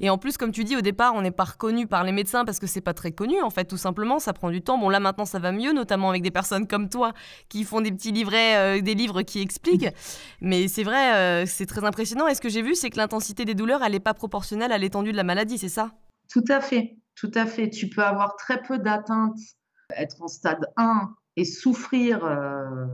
et 0.00 0.10
en 0.10 0.18
plus, 0.18 0.36
comme 0.36 0.52
tu 0.52 0.64
dis, 0.64 0.76
au 0.76 0.80
départ, 0.80 1.14
on 1.14 1.22
n'est 1.22 1.30
pas 1.30 1.44
reconnu 1.44 1.86
par 1.86 2.04
les 2.04 2.12
médecins 2.12 2.44
parce 2.44 2.58
que 2.58 2.66
c'est 2.66 2.80
pas 2.80 2.94
très 2.94 3.12
connu, 3.12 3.40
en 3.42 3.50
fait, 3.50 3.64
tout 3.64 3.76
simplement. 3.76 4.18
Ça 4.18 4.32
prend 4.32 4.50
du 4.50 4.60
temps. 4.60 4.78
Bon, 4.78 4.88
là, 4.88 5.00
maintenant, 5.00 5.24
ça 5.24 5.38
va 5.38 5.52
mieux, 5.52 5.72
notamment 5.72 6.10
avec 6.10 6.22
des 6.22 6.30
personnes 6.30 6.66
comme 6.66 6.88
toi 6.88 7.12
qui 7.48 7.64
font 7.64 7.80
des 7.80 7.92
petits 7.92 8.12
livrets, 8.12 8.56
euh, 8.56 8.80
des 8.80 8.94
livres 8.94 9.22
qui 9.22 9.40
expliquent. 9.40 9.88
Mais 10.40 10.68
c'est 10.68 10.82
vrai, 10.82 11.14
euh, 11.24 11.44
c'est 11.46 11.66
très 11.66 11.84
impressionnant. 11.84 12.28
Et 12.28 12.34
ce 12.34 12.40
que 12.40 12.48
j'ai 12.48 12.62
vu, 12.62 12.74
c'est 12.74 12.90
que 12.90 12.96
l'intensité 12.96 13.44
des 13.44 13.54
douleurs, 13.54 13.82
elle 13.82 13.92
n'est 13.92 14.00
pas 14.00 14.14
proportionnelle 14.14 14.72
à 14.72 14.78
l'étendue 14.78 15.12
de 15.12 15.16
la 15.16 15.24
maladie, 15.24 15.58
c'est 15.58 15.68
ça? 15.68 15.92
Tout 16.30 16.44
à 16.48 16.60
fait. 16.60 16.96
Tout 17.14 17.32
à 17.34 17.46
fait. 17.46 17.70
Tu 17.70 17.88
peux 17.88 18.02
avoir 18.02 18.36
très 18.36 18.62
peu 18.62 18.78
d'atteintes, 18.78 19.38
être 19.96 20.22
en 20.22 20.28
stade 20.28 20.66
1 20.76 21.14
et 21.36 21.44
souffrir. 21.44 22.24
Euh, 22.24 22.86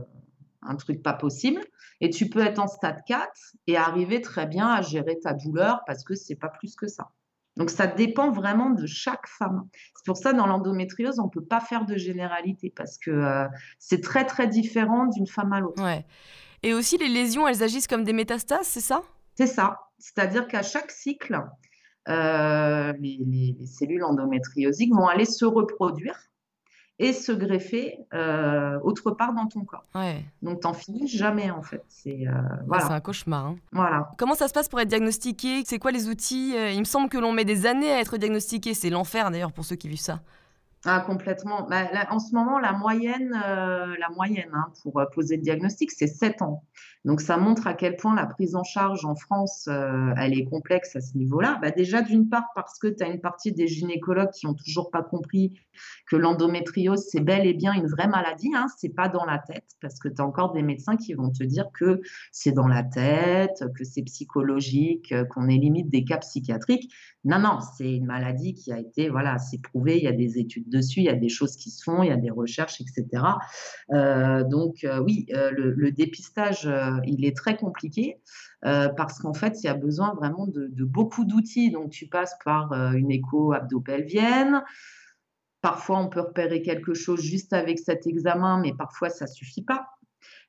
un 0.63 0.75
truc 0.75 1.01
pas 1.01 1.13
possible. 1.13 1.61
Et 1.99 2.09
tu 2.09 2.29
peux 2.29 2.39
être 2.39 2.59
en 2.59 2.67
stade 2.67 3.03
4 3.05 3.29
et 3.67 3.77
arriver 3.77 4.21
très 4.21 4.47
bien 4.47 4.67
à 4.67 4.81
gérer 4.81 5.19
ta 5.19 5.33
douleur 5.33 5.81
parce 5.85 6.03
que 6.03 6.15
c'est 6.15 6.35
pas 6.35 6.49
plus 6.49 6.75
que 6.75 6.87
ça. 6.87 7.11
Donc 7.57 7.69
ça 7.69 7.85
dépend 7.85 8.31
vraiment 8.31 8.69
de 8.69 8.85
chaque 8.87 9.27
femme. 9.27 9.67
C'est 9.95 10.05
pour 10.05 10.17
ça 10.17 10.33
dans 10.33 10.47
l'endométriose, 10.47 11.19
on 11.19 11.25
ne 11.25 11.29
peut 11.29 11.43
pas 11.43 11.59
faire 11.59 11.85
de 11.85 11.97
généralité 11.97 12.71
parce 12.75 12.97
que 12.97 13.11
euh, 13.11 13.47
c'est 13.77 14.01
très 14.01 14.25
très 14.25 14.47
différent 14.47 15.07
d'une 15.07 15.27
femme 15.27 15.51
à 15.51 15.59
l'autre. 15.59 15.83
Ouais. 15.83 16.05
Et 16.63 16.73
aussi 16.73 16.97
les 16.97 17.07
lésions, 17.07 17.47
elles 17.47 17.63
agissent 17.63 17.87
comme 17.87 18.03
des 18.03 18.13
métastases, 18.13 18.67
c'est 18.67 18.81
ça? 18.81 19.01
C'est 19.35 19.47
ça. 19.47 19.79
C'est-à-dire 19.97 20.47
qu'à 20.47 20.61
chaque 20.61 20.91
cycle, 20.91 21.41
euh, 22.07 22.93
les, 22.99 23.19
les, 23.25 23.65
cellules 23.65 24.03
endométriosiques 24.03 24.93
vont 24.93 25.07
aller 25.07 25.25
se 25.25 25.45
reproduire 25.45 26.15
et 26.99 27.13
se 27.13 27.31
greffer 27.31 27.97
euh, 28.13 28.79
autre 28.83 29.11
part 29.11 29.33
dans 29.33 29.47
ton 29.47 29.61
corps. 29.61 29.85
Ouais. 29.95 30.23
Donc, 30.43 30.61
t'en 30.61 30.73
finis 30.73 31.07
jamais, 31.07 31.49
en 31.49 31.63
fait. 31.63 31.83
C'est 31.89 32.27
euh, 32.27 32.31
voilà. 32.67 32.91
un 32.91 32.99
cauchemar. 32.99 33.45
Hein. 33.47 33.55
Voilà. 33.71 34.11
Comment 34.17 34.35
ça 34.35 34.47
se 34.47 34.53
passe 34.53 34.69
pour 34.69 34.79
être 34.79 34.87
diagnostiqué? 34.87 35.63
C'est 35.65 35.79
quoi 35.79 35.91
les 35.91 36.09
outils? 36.09 36.53
Il 36.73 36.79
me 36.79 36.85
semble 36.85 37.09
que 37.09 37.17
l'on 37.17 37.31
met 37.31 37.45
des 37.45 37.65
années 37.65 37.91
à 37.91 37.99
être 37.99 38.17
diagnostiqué. 38.17 38.75
C'est 38.75 38.91
l'enfer, 38.91 39.31
d'ailleurs, 39.31 39.51
pour 39.51 39.65
ceux 39.65 39.75
qui 39.75 39.87
vivent 39.87 39.99
ça. 39.99 40.21
Ah, 40.83 41.03
complètement. 41.05 41.67
Bah, 41.69 41.87
en 42.09 42.19
ce 42.19 42.33
moment, 42.33 42.57
la 42.57 42.73
moyenne, 42.73 43.39
euh, 43.45 43.95
la 43.99 44.09
moyenne 44.09 44.49
hein, 44.53 44.73
pour 44.81 44.99
euh, 44.99 45.05
poser 45.13 45.35
le 45.37 45.43
diagnostic, 45.43 45.91
c'est 45.91 46.07
7 46.07 46.41
ans. 46.41 46.63
Donc, 47.05 47.21
ça 47.21 47.37
montre 47.37 47.67
à 47.67 47.73
quel 47.73 47.95
point 47.95 48.15
la 48.15 48.25
prise 48.25 48.55
en 48.55 48.63
charge 48.63 49.05
en 49.05 49.15
France, 49.15 49.67
euh, 49.67 50.13
elle 50.17 50.37
est 50.37 50.45
complexe 50.45 50.95
à 50.95 51.01
ce 51.01 51.17
niveau-là. 51.17 51.57
Bah, 51.61 51.71
déjà, 51.71 52.01
d'une 52.01 52.29
part, 52.29 52.45
parce 52.55 52.77
que 52.77 52.87
tu 52.87 53.03
as 53.03 53.07
une 53.07 53.21
partie 53.21 53.51
des 53.51 53.67
gynécologues 53.67 54.31
qui 54.31 54.45
n'ont 54.45 54.53
toujours 54.53 54.91
pas 54.91 55.01
compris 55.01 55.53
que 56.07 56.15
l'endométriose, 56.15 57.05
c'est 57.09 57.21
bel 57.21 57.45
et 57.47 57.53
bien 57.53 57.73
une 57.73 57.87
vraie 57.87 58.07
maladie. 58.07 58.51
Hein, 58.55 58.67
c'est 58.77 58.93
pas 58.93 59.09
dans 59.09 59.25
la 59.25 59.39
tête, 59.39 59.65
parce 59.81 59.99
que 59.99 60.09
tu 60.09 60.21
as 60.21 60.25
encore 60.25 60.53
des 60.53 60.63
médecins 60.63 60.95
qui 60.95 61.13
vont 61.13 61.31
te 61.31 61.43
dire 61.43 61.65
que 61.73 62.01
c'est 62.31 62.51
dans 62.51 62.67
la 62.67 62.83
tête, 62.83 63.63
que 63.75 63.83
c'est 63.83 64.03
psychologique, 64.03 65.13
qu'on 65.29 65.47
est 65.47 65.57
limite 65.57 65.89
des 65.89 66.03
cas 66.03 66.17
psychiatriques. 66.17 66.91
Non, 67.23 67.37
non, 67.37 67.59
c'est 67.77 67.91
une 67.95 68.05
maladie 68.05 68.55
qui 68.55 68.73
a 68.73 68.79
été, 68.79 69.09
voilà, 69.09 69.37
c'est 69.37 69.61
prouvé, 69.61 69.97
il 69.97 70.03
y 70.03 70.07
a 70.07 70.11
des 70.11 70.39
études 70.39 70.69
dessus, 70.69 71.01
il 71.01 71.05
y 71.05 71.09
a 71.09 71.15
des 71.15 71.29
choses 71.29 71.55
qui 71.55 71.69
se 71.69 71.83
font, 71.83 72.01
il 72.01 72.09
y 72.09 72.11
a 72.11 72.17
des 72.17 72.31
recherches, 72.31 72.81
etc. 72.81 73.23
Euh, 73.91 74.43
donc 74.43 74.83
euh, 74.83 74.99
oui, 74.99 75.27
euh, 75.35 75.51
le, 75.51 75.91
dépistage, 75.91 76.67
il 77.05 77.25
est 77.25 77.35
très 77.35 77.55
compliqué 77.57 78.19
parce 78.61 79.19
qu'en 79.19 79.33
fait, 79.33 79.61
il 79.63 79.65
y 79.65 79.69
a 79.69 79.73
besoin 79.73 80.13
vraiment 80.13 80.47
de, 80.47 80.83
beaucoup 80.83 81.25
d'outils. 81.25 81.71
Donc 81.71 81.91
tu 81.91 82.07
passes 82.07 82.35
par 82.43 82.73
une 82.93 83.11
écho 83.11 83.53
abdo-pelvienne. 83.53 84.63
Parfois, 85.61 85.99
on 85.99 86.09
peut 86.09 86.21
repérer 86.21 86.61
quelque 86.61 86.93
chose 86.93 87.21
juste 87.21 87.53
avec 87.53 87.79
cet 87.79 88.07
examen, 88.07 88.59
mais 88.59 88.73
parfois, 88.73 89.09
ça 89.09 89.27
suffit 89.27 89.63
pas. 89.63 89.87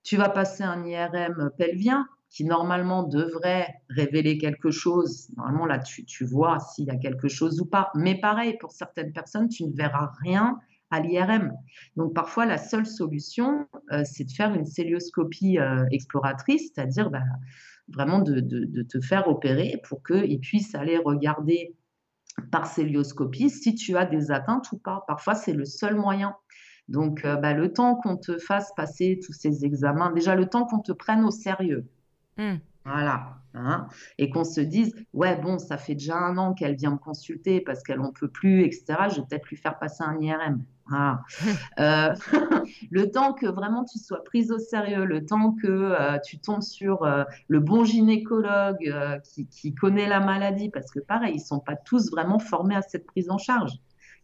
Tu 0.03 0.17
vas 0.17 0.31
passer 0.31 0.63
un 0.63 0.85
IRM 0.85 1.51
pelvien 1.59 2.07
qui 2.31 2.47
normalement 2.47 3.03
devrait 3.03 3.75
révéler 3.91 4.39
quelque 4.39 4.71
chose. 4.71 5.29
Normalement, 5.37 5.67
là, 5.67 5.79
tu, 5.79 6.07
tu 6.07 6.25
vois 6.25 6.59
s'il 6.61 6.87
y 6.87 6.91
a 6.91 6.97
quelque 6.97 7.29
chose 7.29 7.61
ou 7.61 7.67
pas. 7.67 7.91
Mais 7.95 8.19
pareil, 8.19 8.57
pour 8.59 8.73
certaines 8.73 9.13
personnes, 9.13 9.49
tu 9.49 9.65
ne 9.65 9.73
verras 9.77 10.13
rien 10.23 10.59
à 10.93 11.01
l'IRM. 11.01 11.53
Donc 11.97 12.15
parfois, 12.15 12.47
la 12.47 12.59
seule 12.59 12.87
solution, 12.87 13.67
euh, 13.91 14.03
c'est 14.05 14.25
de 14.25 14.31
faire 14.31 14.55
une 14.55 14.67
célioscopie 14.67 15.59
euh, 15.59 15.85
exploratrice, 15.91 16.71
c'est-à-dire 16.73 17.11
bah, 17.11 17.25
vraiment 17.89 18.21
de, 18.21 18.39
de, 18.41 18.83
te 18.83 19.01
faire 19.01 19.27
opérer 19.27 19.81
pour 19.89 20.03
qu'ils 20.05 20.41
puissent 20.41 20.75
aller 20.77 20.99
regarder 20.99 21.75
par 22.51 22.67
célioscopie 22.67 23.51
si 23.51 23.75
tu 23.75 23.97
as 23.97 24.07
des 24.07 24.31
atteintes 24.31 24.71
ou 24.73 24.79
pas. 24.79 25.05
Parfois, 25.09 25.35
c'est 25.35 25.53
le 25.53 25.65
seul 25.65 25.97
moyen. 25.97 26.37
Donc, 26.89 27.25
euh, 27.25 27.37
bah, 27.37 27.55
le 27.55 27.73
temps 27.73 27.97
qu'on 27.97 28.17
te 28.17 28.39
fasse 28.39 28.73
passer 28.77 29.19
tous 29.25 29.33
ces 29.33 29.65
examens, 29.65 30.13
déjà 30.13 30.35
le 30.35 30.47
temps 30.47 30.67
qu'on 30.67 30.81
te 30.81 30.93
prenne 30.93 31.25
au 31.25 31.31
sérieux, 31.31 31.87
Hmm. 32.37 32.57
Voilà. 32.85 33.42
Hein, 33.55 33.87
et 34.17 34.31
qu'on 34.31 34.45
se 34.45 34.63
dise, 34.63 34.95
ouais, 35.13 35.37
bon, 35.37 35.59
ça 35.59 35.77
fait 35.77 35.95
déjà 35.95 36.17
un 36.17 36.39
an 36.39 36.55
qu'elle 36.55 36.75
vient 36.75 36.93
me 36.93 36.97
consulter 36.97 37.61
parce 37.61 37.83
qu'elle 37.83 37.99
n'en 37.99 38.13
peut 38.13 38.29
plus, 38.29 38.65
etc. 38.65 38.85
Je 39.11 39.17
vais 39.17 39.27
peut-être 39.29 39.47
lui 39.49 39.57
faire 39.57 39.79
passer 39.79 40.03
un 40.03 40.19
IRM. 40.21 40.65
Euh, 41.79 42.15
le 42.91 43.11
temps 43.11 43.33
que 43.33 43.47
vraiment 43.47 43.85
tu 43.85 43.99
sois 43.99 44.23
prise 44.25 44.53
au 44.53 44.59
sérieux, 44.59 45.05
le 45.05 45.25
temps 45.25 45.53
que 45.53 45.67
euh, 45.67 46.19
tu 46.19 46.39
tombes 46.39 46.61
sur 46.63 47.05
euh, 47.05 47.25
le 47.49 47.61
bon 47.61 47.85
gynécologue 47.85 48.93
qui, 49.25 49.47
qui, 49.47 49.75
connaît 49.75 50.09
la 50.09 50.21
maladie, 50.21 50.69
parce 50.69 50.91
que 50.91 51.01
pareil, 51.01 51.37
ils 51.37 51.41
sont 51.41 51.61
pas 51.61 51.77
tous 51.77 52.11
vraiment 52.11 52.39
formés 52.39 52.75
à 52.77 52.83
cette 52.83 53.07
prise 53.07 53.31
en 53.31 53.39
charge. 53.39 53.73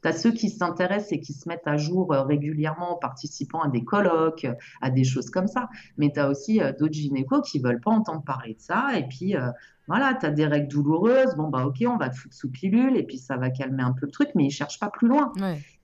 Tu 0.03 0.09
as 0.09 0.13
ceux 0.13 0.33
qui 0.33 0.49
s'intéressent 0.51 1.13
et 1.13 1.21
qui 1.21 1.33
se 1.33 1.49
mettent 1.49 1.67
à 1.67 1.77
jour 1.77 2.13
euh, 2.13 2.23
régulièrement 2.23 2.95
en 2.95 2.97
participant 2.97 3.61
à 3.63 3.69
des 3.69 3.85
colloques, 3.85 4.47
à 4.81 4.91
des 4.91 5.05
choses 5.05 5.31
comme 5.31 5.49
ça. 5.49 5.69
Mais 5.97 6.13
tu 6.13 6.21
as 6.21 6.29
aussi 6.29 6.61
euh, 6.61 6.73
d'autres 6.73 6.95
gynécos 6.95 7.43
qui 7.43 7.59
veulent 7.59 7.81
pas 7.81 7.91
entendre 7.91 8.23
parler 8.23 8.55
de 8.55 8.61
ça. 8.61 8.97
Et 8.97 9.07
puis, 9.09 9.37
euh, 9.37 9.51
voilà, 9.89 10.15
tu 10.15 10.27
as 10.27 10.31
des 10.31 10.47
règles 10.47 10.69
douloureuses. 10.69 11.35
Bon, 11.37 11.49
bah, 11.49 11.67
ok, 11.67 11.85
on 11.87 11.97
va 11.97 12.11
te 12.11 12.17
foutre 12.17 12.35
sous 12.35 12.51
pilule 12.51 12.97
et 12.97 13.03
puis 13.03 13.19
ça 13.19 13.37
va 13.37 13.51
calmer 13.51 13.83
un 13.83 13.93
peu 13.93 14.07
le 14.07 14.13
truc, 14.13 14.29
mais 14.35 14.45
ils 14.45 14.51
cherchent 14.51 14.79
pas 14.79 14.91
plus 14.91 15.09
loin. 15.09 15.33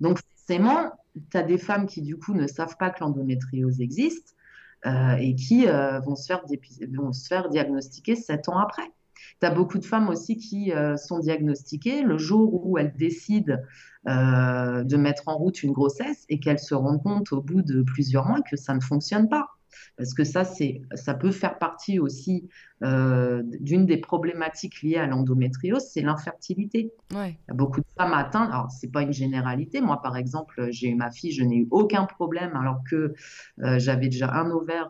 Donc, 0.00 0.21
forcément, 0.37 0.92
tu 1.30 1.37
as 1.37 1.42
des 1.42 1.59
femmes 1.59 1.87
qui, 1.87 2.02
du 2.02 2.16
coup, 2.16 2.35
ne 2.35 2.47
savent 2.47 2.76
pas 2.78 2.90
que 2.90 3.00
l'endométriose 3.00 3.80
existe 3.80 4.37
et 4.87 5.35
qui 5.35 5.64
vont, 5.64 6.14
se 6.14 6.26
faire 6.26 6.42
vont 6.92 7.12
se 7.14 7.26
faire 7.26 7.49
diagnostiquer 7.49 8.16
sept 8.16 8.50
ans 8.50 8.59
après. 8.59 8.83
Tu 9.40 9.47
as 9.47 9.50
beaucoup 9.50 9.78
de 9.78 9.85
femmes 9.87 10.11
aussi 10.11 10.37
qui 10.37 10.71
sont 10.99 11.21
diagnostiquées 11.21 12.02
le 12.02 12.18
jour 12.18 12.66
où 12.66 12.76
elles 12.76 12.94
décident 12.94 13.56
de 14.06 14.96
mettre 14.96 15.28
en 15.28 15.37
route 15.37 15.62
une 15.62 15.73
grossesse 15.73 16.25
et 16.28 16.38
qu'elle 16.38 16.58
se 16.58 16.75
rend 16.75 16.99
compte 16.99 17.32
au 17.32 17.40
bout 17.40 17.62
de 17.62 17.82
plusieurs 17.82 18.26
mois 18.26 18.42
que 18.42 18.56
ça 18.56 18.75
ne 18.75 18.80
fonctionne 18.80 19.28
pas. 19.28 19.49
Parce 19.96 20.14
que 20.14 20.25
ça, 20.25 20.44
c'est, 20.44 20.82
ça 20.94 21.14
peut 21.14 21.30
faire 21.30 21.58
partie 21.58 21.99
aussi 21.99 22.49
euh, 22.82 23.42
d'une 23.61 23.87
des 23.87 23.96
problématiques 23.96 24.82
liées 24.82 24.96
à 24.96 25.06
l'endométriose, 25.06 25.84
c'est 25.88 26.02
l'infertilité. 26.02 26.92
Il 27.12 27.16
y 27.16 27.50
a 27.50 27.54
beaucoup 27.54 27.80
de 27.80 27.87
femmes 27.96 28.12
atteintes. 28.12 28.50
Alors, 28.50 28.70
c'est 28.70 28.90
pas 28.90 29.02
une 29.02 29.12
généralité. 29.12 29.80
Moi, 29.80 30.00
par 30.02 30.16
exemple, 30.16 30.68
j'ai 30.70 30.88
eu 30.88 30.94
ma 30.94 31.11
fille, 31.11 31.32
je 31.32 31.44
n'ai 31.44 31.58
eu 31.58 31.68
aucun 31.70 32.04
problème 32.06 32.56
alors 32.56 32.82
que 32.90 33.14
euh, 33.62 33.78
j'avais 33.78 34.08
déjà 34.08 34.32
un 34.32 34.50
ovaire 34.50 34.88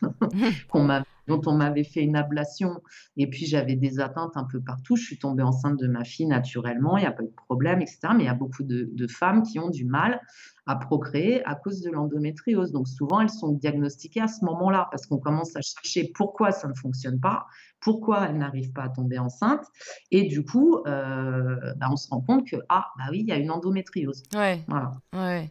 qu'on 0.68 0.84
m'a 0.84 1.04
dont 1.28 1.40
on 1.46 1.54
m'avait 1.54 1.84
fait 1.84 2.02
une 2.02 2.16
ablation 2.16 2.80
et 3.16 3.28
puis 3.28 3.46
j'avais 3.46 3.76
des 3.76 4.00
atteintes 4.00 4.36
un 4.36 4.44
peu 4.44 4.60
partout. 4.60 4.96
Je 4.96 5.04
suis 5.04 5.18
tombée 5.18 5.42
enceinte 5.42 5.78
de 5.78 5.86
ma 5.86 6.04
fille 6.04 6.26
naturellement, 6.26 6.96
il 6.96 7.02
n'y 7.02 7.06
a 7.06 7.12
pas 7.12 7.22
eu 7.22 7.28
de 7.28 7.34
problème, 7.34 7.80
etc. 7.80 7.98
Mais 8.14 8.24
il 8.24 8.26
y 8.26 8.28
a 8.28 8.34
beaucoup 8.34 8.62
de, 8.62 9.06
femmes 9.08 9.42
qui 9.42 9.58
ont 9.58 9.70
du 9.70 9.84
mal 9.84 10.20
à 10.66 10.76
procréer 10.76 11.44
à 11.46 11.54
cause 11.54 11.80
de 11.80 11.90
l'endométriose. 11.90 12.70
Donc 12.70 12.86
souvent, 12.86 13.20
elles 13.20 13.30
sont 13.30 13.52
diagnostiquées 13.52 14.20
à 14.20 14.28
ce 14.28 14.44
moment-là 14.44 14.88
parce 14.90 15.06
qu'on 15.06 15.18
commence 15.18 15.56
à 15.56 15.60
chercher 15.60 16.12
pourquoi 16.14 16.52
ça 16.52 16.68
ne 16.68 16.74
fonctionne 16.74 17.18
pas, 17.18 17.46
pourquoi 17.80 18.28
elles 18.28 18.38
n'arrivent 18.38 18.72
pas 18.72 18.84
à 18.84 18.88
tomber 18.88 19.18
enceinte. 19.18 19.64
Et 20.10 20.28
du 20.28 20.44
coup, 20.44 20.78
euh, 20.86 21.74
bah, 21.76 21.88
on 21.90 21.96
se 21.96 22.08
rend 22.08 22.20
compte 22.20 22.46
que, 22.46 22.56
ah, 22.68 22.86
bah 22.98 23.04
oui, 23.10 23.20
il 23.20 23.26
y 23.26 23.32
a 23.32 23.36
une 23.36 23.50
endométriose. 23.50 24.22
Ouais. 24.34 24.64
Voilà. 24.68 24.94
Ouais. 25.12 25.50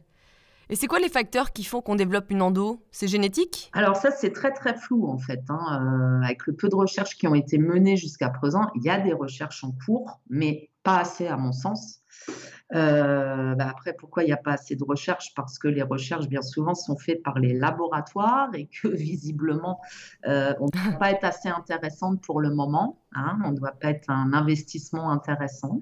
Et 0.71 0.75
c'est 0.75 0.85
quoi 0.85 0.99
les 0.99 1.09
facteurs 1.09 1.51
qui 1.51 1.63
font 1.63 1.81
qu'on 1.81 1.95
développe 1.95 2.29
une 2.29 2.43
endo? 2.43 2.85
C'est 2.91 3.07
génétique? 3.07 3.71
Alors 3.73 3.95
ça, 3.95 4.11
c'est 4.11 4.31
très 4.31 4.51
très 4.51 4.77
flou 4.77 5.09
en 5.09 5.17
fait. 5.17 5.41
Hein. 5.49 5.81
Euh, 5.81 6.23
avec 6.23 6.45
le 6.45 6.53
peu 6.53 6.69
de 6.69 6.75
recherches 6.75 7.15
qui 7.15 7.27
ont 7.27 7.33
été 7.33 7.57
menées 7.57 7.97
jusqu'à 7.97 8.29
présent, 8.29 8.69
il 8.75 8.83
y 8.83 8.89
a 8.91 8.99
des 8.99 9.13
recherches 9.13 9.63
en 9.63 9.71
cours, 9.83 10.21
mais 10.29 10.69
pas 10.83 10.99
assez 10.99 11.25
à 11.25 11.37
mon 11.37 11.53
sens. 11.53 12.01
Euh, 12.75 13.55
bah, 13.55 13.67
après, 13.67 13.93
pourquoi 13.93 14.21
il 14.21 14.27
n'y 14.27 14.31
a 14.31 14.37
pas 14.37 14.51
assez 14.51 14.75
de 14.75 14.83
recherches? 14.83 15.33
Parce 15.33 15.57
que 15.57 15.67
les 15.67 15.81
recherches, 15.81 16.27
bien 16.27 16.43
souvent, 16.43 16.75
sont 16.75 16.97
faites 16.97 17.23
par 17.23 17.39
les 17.39 17.53
laboratoires 17.57 18.49
et 18.53 18.67
que 18.67 18.87
visiblement, 18.95 19.81
euh, 20.27 20.53
on 20.59 20.65
ne 20.65 20.89
doit 20.89 20.99
pas 20.99 21.09
être 21.09 21.23
assez 21.23 21.49
intéressante 21.49 22.21
pour 22.21 22.41
le 22.41 22.53
moment. 22.53 22.99
Hein. 23.15 23.39
on 23.43 23.53
ne 23.53 23.57
doit 23.57 23.71
pas 23.71 23.89
être 23.89 24.11
un 24.11 24.33
investissement 24.33 25.09
intéressant. 25.09 25.81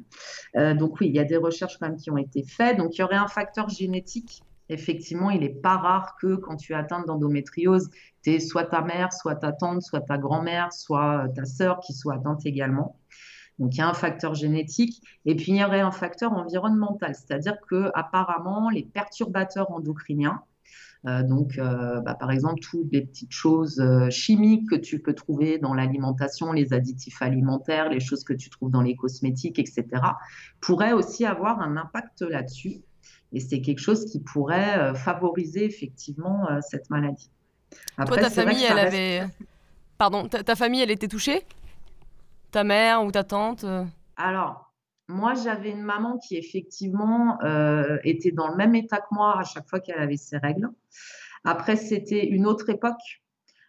donc 0.56 1.02
oui, 1.02 1.08
il 1.08 1.14
y 1.14 1.20
a 1.20 1.26
des 1.26 1.36
recherches 1.36 1.78
quand 1.78 1.90
même 1.90 1.98
qui 1.98 2.10
ont 2.10 2.18
été 2.18 2.42
faites. 2.42 2.78
Donc 2.78 2.96
il 2.96 3.02
y 3.02 3.04
aurait 3.04 3.18
un 3.18 3.28
facteur 3.28 3.68
génétique 3.68 4.44
effectivement, 4.70 5.30
il 5.30 5.42
n'est 5.42 5.50
pas 5.50 5.78
rare 5.78 6.16
que 6.20 6.36
quand 6.36 6.58
tu 6.58 6.74
es 6.74 6.76
atteinte 6.76 7.06
d'endométriose, 7.06 7.90
tu 8.24 8.32
es 8.34 8.40
soit 8.40 8.66
ta 8.66 8.82
mère, 8.82 9.14
soit 9.14 9.36
ta 9.36 9.52
tante, 9.52 9.82
soit 9.82 10.02
ta 10.02 10.18
grand-mère, 10.18 10.74
soit 10.74 11.28
ta 11.36 11.46
sœur 11.46 11.80
qui 11.80 11.94
soit 11.94 12.16
atteinte 12.16 12.46
également. 12.46 12.98
Donc 13.60 13.76
il 13.76 13.80
y 13.80 13.82
a 13.82 13.90
un 13.90 13.94
facteur 13.94 14.36
génétique 14.36 15.02
et 15.26 15.36
puis 15.36 15.52
il 15.54 15.58
y 15.58 15.64
aurait 15.64 15.82
un 15.82 15.92
facteur 15.92 16.34
environnemental, 16.34 17.16
c'est-à-dire 17.16 17.58
que 17.68 17.90
apparemment 17.96 18.70
les 18.70 18.84
perturbateurs 18.84 19.72
endocriniens, 19.72 20.44
euh, 21.06 21.24
donc 21.24 21.58
euh, 21.58 22.02
bah, 22.02 22.16
par 22.16 22.32
exemple 22.32 22.60
toutes 22.60 22.92
les 22.92 23.02
petites 23.02 23.32
choses 23.32 23.80
euh, 23.80 24.10
chimiques 24.10 24.70
que 24.70 24.76
tu 24.76 25.00
peux 25.00 25.14
trouver 25.14 25.58
dans 25.58 25.74
l'alimentation, 25.74 26.52
les 26.52 26.74
additifs 26.74 27.22
alimentaires, 27.22 27.90
les 27.90 28.00
choses 28.00 28.24
que 28.24 28.34
tu 28.34 28.50
trouves 28.50 28.72
dans 28.72 28.82
les 28.82 28.96
cosmétiques, 28.96 29.60
etc., 29.60 29.86
pourraient 30.60 30.94
aussi 30.94 31.26
avoir 31.26 31.62
un 31.62 31.78
impact 31.78 32.22
là-dessus 32.22 32.82
et 33.34 33.40
c'est 33.40 33.62
quelque 33.62 33.80
chose 33.80 34.06
qui 34.06 34.20
pourrait 34.20 34.78
euh, 34.78 34.94
favoriser 34.94 35.66
effectivement 35.66 36.50
euh, 36.50 36.60
cette 36.62 36.90
maladie. 36.90 37.30
Après, 37.98 38.16
Toi, 38.16 38.24
ta 38.24 38.30
famille, 38.30 38.64
elle 38.64 38.80
avait. 38.80 39.28
Pardon, 39.98 40.28
ta, 40.28 40.56
famille, 40.56 40.82
elle 40.82 40.92
était 40.92 41.08
touchée? 41.08 41.44
Ta 42.52 42.64
mère 42.64 43.04
ou 43.04 43.12
ta 43.12 43.24
tante 43.24 43.64
euh? 43.64 43.84
Alors, 44.16 44.72
moi, 45.08 45.34
j'avais 45.34 45.72
une 45.72 45.82
maman 45.82 46.18
qui 46.20 46.38
effectivement 46.38 47.40
était 48.04 48.32
dans 48.32 48.50
le 48.50 48.56
même 48.56 48.76
état 48.76 48.98
que 48.98 49.08
moi 49.12 49.40
à 49.40 49.44
chaque 49.44 49.68
fois 49.68 49.80
qu'elle 49.80 50.00
avait 50.00 50.18
ses 50.18 50.38
règles. 50.38 50.70
Après, 51.44 51.76
c'était 51.78 52.28
une 52.28 52.46
autre 52.46 52.70
époque. 52.70 53.22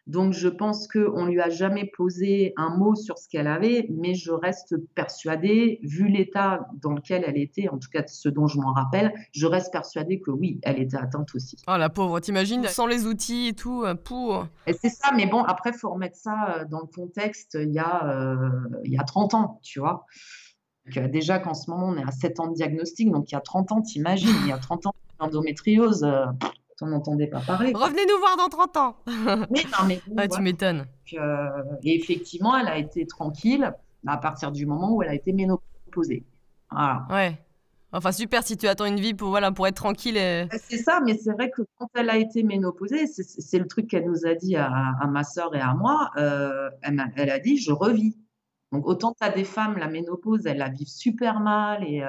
Donc, 0.09 0.33
je 0.33 0.49
pense 0.49 0.89
qu'on 0.89 1.27
ne 1.27 1.31
lui 1.31 1.41
a 1.41 1.51
jamais 1.51 1.85
posé 1.85 2.55
un 2.57 2.75
mot 2.75 2.95
sur 2.95 3.19
ce 3.19 3.29
qu'elle 3.29 3.47
avait, 3.47 3.87
mais 3.91 4.15
je 4.15 4.33
reste 4.33 4.75
persuadée, 4.95 5.81
vu 5.83 6.09
l'état 6.09 6.67
dans 6.81 6.93
lequel 6.93 7.25
elle 7.27 7.37
était, 7.37 7.69
en 7.69 7.77
tout 7.77 7.91
cas 7.93 8.03
ce 8.07 8.31
dont 8.31 8.47
je 8.47 8.59
m'en 8.59 8.73
rappelle, 8.73 9.13
je 9.33 9.47
reste 9.47 9.71
persuadée 9.71 10.19
que 10.21 10.31
oui, 10.31 10.61
elle 10.63 10.81
était 10.81 10.97
atteinte 10.97 11.35
aussi. 11.35 11.57
Oh 11.69 11.77
la 11.77 11.91
pauvre, 11.91 12.21
t'imagines, 12.21 12.65
sans 12.69 12.87
les 12.87 13.07
outils 13.07 13.49
et 13.49 13.53
tout, 13.53 13.85
euh, 13.85 13.95
pour... 13.95 14.47
Et 14.67 14.73
c'est 14.73 14.89
ça, 14.89 15.11
mais 15.15 15.27
bon, 15.27 15.43
après, 15.45 15.71
il 15.75 15.79
faut 15.79 15.91
remettre 15.91 16.17
ça 16.17 16.57
euh, 16.57 16.65
dans 16.65 16.81
le 16.81 16.87
contexte, 16.87 17.59
il 17.61 17.73
y 17.73 17.79
a, 17.79 18.09
euh, 18.09 18.49
il 18.85 18.93
y 18.93 18.99
a 18.99 19.05
30 19.05 19.35
ans, 19.35 19.61
tu 19.63 19.79
vois. 19.79 20.07
déjà 20.87 21.39
qu'en 21.39 21.53
ce 21.53 21.71
moment, 21.71 21.89
on 21.89 21.97
est 21.99 22.03
à 22.03 22.13
7 22.13 22.41
ans 22.41 22.47
de 22.47 22.55
diagnostic, 22.55 23.11
donc 23.11 23.31
il 23.31 23.35
y 23.35 23.39
a 23.39 23.43
30 23.43 23.73
ans, 23.73 23.83
t'imagines, 23.83 24.35
il 24.45 24.49
y 24.49 24.53
a 24.53 24.59
30 24.59 24.87
ans 24.87 24.95
d'endométriose 25.21 26.07
on 26.81 26.87
n'entendait 26.87 27.27
pas 27.27 27.41
parler. 27.41 27.73
Revenez 27.75 28.07
nous 28.07 28.19
voir 28.19 28.37
dans 28.37 28.49
30 28.49 28.77
ans. 28.77 28.97
mais 29.07 29.65
non, 29.65 29.87
mais 29.87 30.01
ah, 30.17 30.29
tu 30.29 30.41
m'étonnes. 30.41 30.87
Euh, 31.15 31.49
et 31.83 31.97
effectivement, 31.97 32.57
elle 32.57 32.69
a 32.69 32.79
été 32.79 33.07
tranquille 33.07 33.73
à 34.07 34.17
partir 34.17 34.53
du 34.53 34.67
moment 34.67 34.95
où 34.95 35.03
elle 35.03 35.11
a 35.11 35.15
été 35.15 35.33
ménopausée. 35.33 36.25
Voilà. 36.71 37.07
Ouais. 37.11 37.39
Enfin, 37.91 38.13
super 38.13 38.43
si 38.43 38.57
tu 38.57 38.69
attends 38.69 38.85
une 38.85 39.01
vie 39.01 39.15
pour, 39.15 39.31
voilà, 39.31 39.51
pour 39.51 39.67
être 39.67 39.77
tranquille. 39.77 40.15
Bah, 40.15 40.59
c'est 40.59 40.77
ça, 40.77 41.01
mais 41.05 41.17
c'est 41.17 41.33
vrai 41.33 41.51
que 41.51 41.63
quand 41.79 41.89
elle 41.95 42.11
a 42.11 42.19
été 42.19 42.43
ménopausée, 42.43 43.07
c'est 43.07 43.59
le 43.59 43.67
truc 43.67 43.89
qu'elle 43.89 44.05
nous 44.05 44.27
a 44.27 44.35
dit 44.35 44.57
à, 44.57 44.95
ma 45.09 45.25
soeur 45.25 45.55
et 45.57 45.61
à 45.61 45.75
moi, 45.75 46.11
euh, 46.17 46.69
elle, 46.83 47.01
a, 47.01 47.07
elle, 47.17 47.31
a, 47.31 47.39
dit 47.39 47.57
je 47.57 47.73
revis. 47.73 48.19
Donc, 48.73 48.87
autant 48.87 49.15
tu 49.19 49.27
as 49.27 49.31
des 49.31 49.45
femmes, 49.45 49.79
la 49.79 49.89
ménopause, 49.89 50.45
elles 50.45 50.59
la 50.59 50.69
vivent 50.69 50.89
super 50.89 51.41
mal 51.41 51.83
et. 51.85 52.03
Euh, 52.03 52.07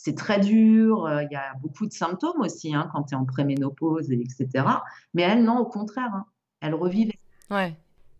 c'est 0.00 0.14
très 0.14 0.38
dur, 0.38 1.06
euh, 1.06 1.24
il 1.24 1.28
y 1.32 1.34
a 1.34 1.54
beaucoup 1.60 1.84
de 1.84 1.92
symptômes 1.92 2.40
aussi 2.40 2.72
hein, 2.72 2.88
quand 2.92 3.02
tu 3.02 3.14
es 3.14 3.18
en 3.18 3.24
préménopause, 3.24 4.12
etc. 4.12 4.64
Mais 5.12 5.22
elle, 5.22 5.42
non, 5.42 5.58
au 5.58 5.66
contraire, 5.66 6.14
hein, 6.14 6.24
elle 6.60 6.74
revivait. 6.74 7.18
Ouais. 7.50 7.74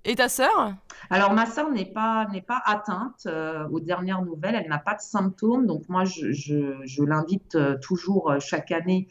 Et 0.04 0.16
ta 0.16 0.28
sœur? 0.28 0.74
Alors, 1.08 1.34
ma 1.34 1.46
sœur 1.46 1.70
n'est 1.70 1.84
pas, 1.84 2.26
n'est 2.32 2.42
pas 2.42 2.60
atteinte. 2.64 3.26
Euh, 3.26 3.68
aux 3.68 3.78
dernières 3.78 4.22
nouvelles, 4.22 4.56
elle 4.56 4.68
n'a 4.68 4.78
pas 4.78 4.94
de 4.94 5.00
symptômes. 5.00 5.66
Donc, 5.66 5.88
moi, 5.88 6.04
je, 6.04 6.32
je, 6.32 7.02
l'invite 7.04 7.54
euh, 7.54 7.76
toujours 7.78 8.34
chaque 8.40 8.72
année 8.72 9.06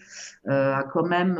à 0.46 0.84
quand 0.92 1.06
même 1.06 1.40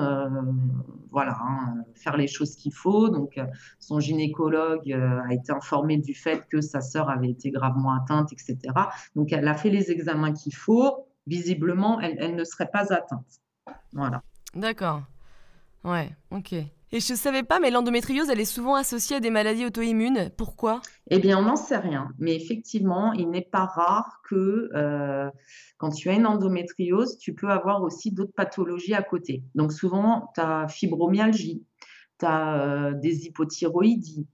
voilà, 1.12 1.38
hein, 1.42 1.76
faire 1.96 2.16
les 2.16 2.28
choses 2.28 2.56
qu'il 2.56 2.74
faut. 2.74 3.10
Donc, 3.10 3.40
son 3.80 4.00
gynécologue 4.00 4.92
a 4.92 5.34
été 5.34 5.52
informé 5.52 5.98
du 5.98 6.14
fait 6.14 6.48
que 6.50 6.62
sa 6.62 6.80
sœur 6.80 7.10
avait 7.10 7.30
été 7.30 7.52
gravement 7.52 7.94
atteinte, 7.94 8.32
etc. 8.32 8.58
Donc, 9.16 9.34
elle 9.34 9.48
a 9.48 9.56
fait 9.56 9.70
les 9.70 9.92
examens 9.92 10.32
qu'il 10.32 10.56
faut 10.56 11.07
visiblement, 11.28 12.00
elle, 12.00 12.36
ne 12.36 12.44
serait 12.44 12.70
pas 12.72 12.92
atteinte. 12.94 13.42
Voilà. 13.94 14.24
D'accord. 14.56 15.04
Ouais, 15.84 16.10
ok. 16.32 16.54
Et 16.54 17.02
je 17.02 17.14
ne 17.14 17.18
savais 17.18 17.44
pas, 17.44 17.60
mais 17.60 17.70
l'endométriose, 17.70 18.30
elle 18.30 18.40
est 18.40 18.46
souvent 18.46 18.76
associée 18.76 19.18
à 19.18 19.20
des 19.20 19.30
maladies 19.30 19.66
auto-immunes. 19.66 20.32
Pourquoi? 20.38 20.82
Eh 21.10 21.20
bien, 21.20 21.38
on 21.38 21.42
n'en 21.42 21.58
sait 21.58 21.78
rien. 21.78 22.10
Mais 22.18 22.34
effectivement, 22.34 23.12
il 23.12 23.30
n'est 23.30 23.42
pas 23.42 23.66
rare 23.66 24.22
que 24.24 24.70
euh, 24.74 25.30
quand 25.78 25.90
tu 25.90 26.10
as 26.10 26.14
une 26.14 26.26
endométriose, 26.26 27.18
tu 27.18 27.34
peux 27.34 27.50
avoir 27.50 27.84
aussi 27.84 28.12
d'autres 28.12 28.34
pathologies 28.34 28.94
à 28.94 29.04
côté. 29.04 29.44
Donc, 29.54 29.74
souvent, 29.74 30.32
tu 30.34 30.40
as 30.40 30.70
fibromyalgie, 30.70 31.66
tu 32.20 32.26
as 32.26 32.62
euh, 32.62 32.94
des 32.94 33.26
hypothyroïdies, 33.26 34.26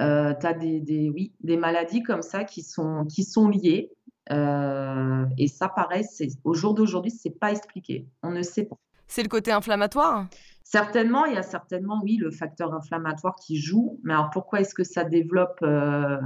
euh, 0.00 0.34
tu 0.40 0.46
as 0.46 0.54
des, 0.54 0.80
des, 0.80 1.08
oui, 1.08 1.34
des 1.40 1.56
maladies 1.56 2.02
comme 2.02 2.22
ça 2.22 2.42
qui 2.42 2.62
sont, 2.62 3.04
qui 3.04 3.22
sont 3.22 3.48
liées 3.48 3.92
euh, 4.32 5.24
et 5.38 5.48
ça, 5.48 5.68
pareil, 5.68 6.04
au 6.44 6.54
jour 6.54 6.74
d'aujourd'hui, 6.74 7.10
c'est 7.10 7.38
pas 7.38 7.52
expliqué. 7.52 8.06
On 8.22 8.30
ne 8.30 8.42
sait 8.42 8.64
pas. 8.64 8.76
C'est 9.08 9.22
le 9.22 9.28
côté 9.28 9.52
inflammatoire? 9.52 10.26
Certainement, 10.64 11.26
il 11.26 11.34
y 11.34 11.36
a 11.36 11.42
certainement, 11.42 12.00
oui, 12.02 12.16
le 12.16 12.30
facteur 12.30 12.72
inflammatoire 12.72 13.36
qui 13.36 13.60
joue, 13.60 14.00
mais 14.04 14.14
alors 14.14 14.30
pourquoi 14.30 14.60
est-ce 14.60 14.74
que 14.74 14.84
ça 14.84 15.04
développe 15.04 15.58
euh, 15.62 16.16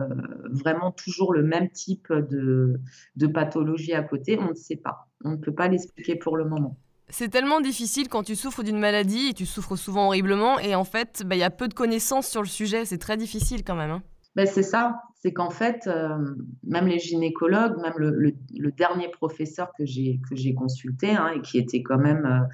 vraiment 0.50 0.92
toujours 0.92 1.32
le 1.32 1.42
même 1.42 1.68
type 1.70 2.12
de, 2.12 2.78
de 3.16 3.26
pathologie 3.26 3.92
à 3.92 4.02
côté? 4.02 4.38
On 4.38 4.50
ne 4.50 4.54
sait 4.54 4.76
pas. 4.76 5.08
On 5.24 5.30
ne 5.32 5.36
peut 5.36 5.54
pas 5.54 5.66
l'expliquer 5.66 6.14
pour 6.14 6.36
le 6.36 6.44
moment. 6.44 6.76
C'est 7.08 7.28
tellement 7.28 7.60
difficile 7.60 8.08
quand 8.08 8.22
tu 8.22 8.36
souffres 8.36 8.62
d'une 8.62 8.78
maladie 8.78 9.28
et 9.30 9.32
tu 9.32 9.46
souffres 9.46 9.76
souvent 9.76 10.06
horriblement 10.06 10.58
et 10.58 10.74
en 10.74 10.84
fait, 10.84 11.22
bah, 11.24 11.36
il 11.36 11.38
y 11.38 11.44
a 11.44 11.50
peu 11.50 11.68
de 11.68 11.74
connaissances 11.74 12.28
sur 12.28 12.42
le 12.42 12.48
sujet. 12.48 12.84
C'est 12.84 12.98
très 12.98 13.16
difficile 13.16 13.64
quand 13.64 13.76
même. 13.76 13.90
Hein. 13.90 14.02
Ben, 14.36 14.46
c'est 14.46 14.62
ça, 14.62 15.00
c'est 15.14 15.32
qu'en 15.32 15.48
fait, 15.48 15.86
euh, 15.86 16.18
même 16.62 16.86
les 16.86 16.98
gynécologues, 16.98 17.80
même 17.80 17.94
le, 17.96 18.70
dernier 18.72 19.08
professeur 19.08 19.72
que 19.78 19.86
j'ai 19.86 20.54
consulté 20.54 21.10
hein, 21.10 21.32
et 21.34 21.40
qui 21.40 21.56
était 21.56 21.82
quand 21.82 21.96
même 21.96 22.26
euh, 22.26 22.46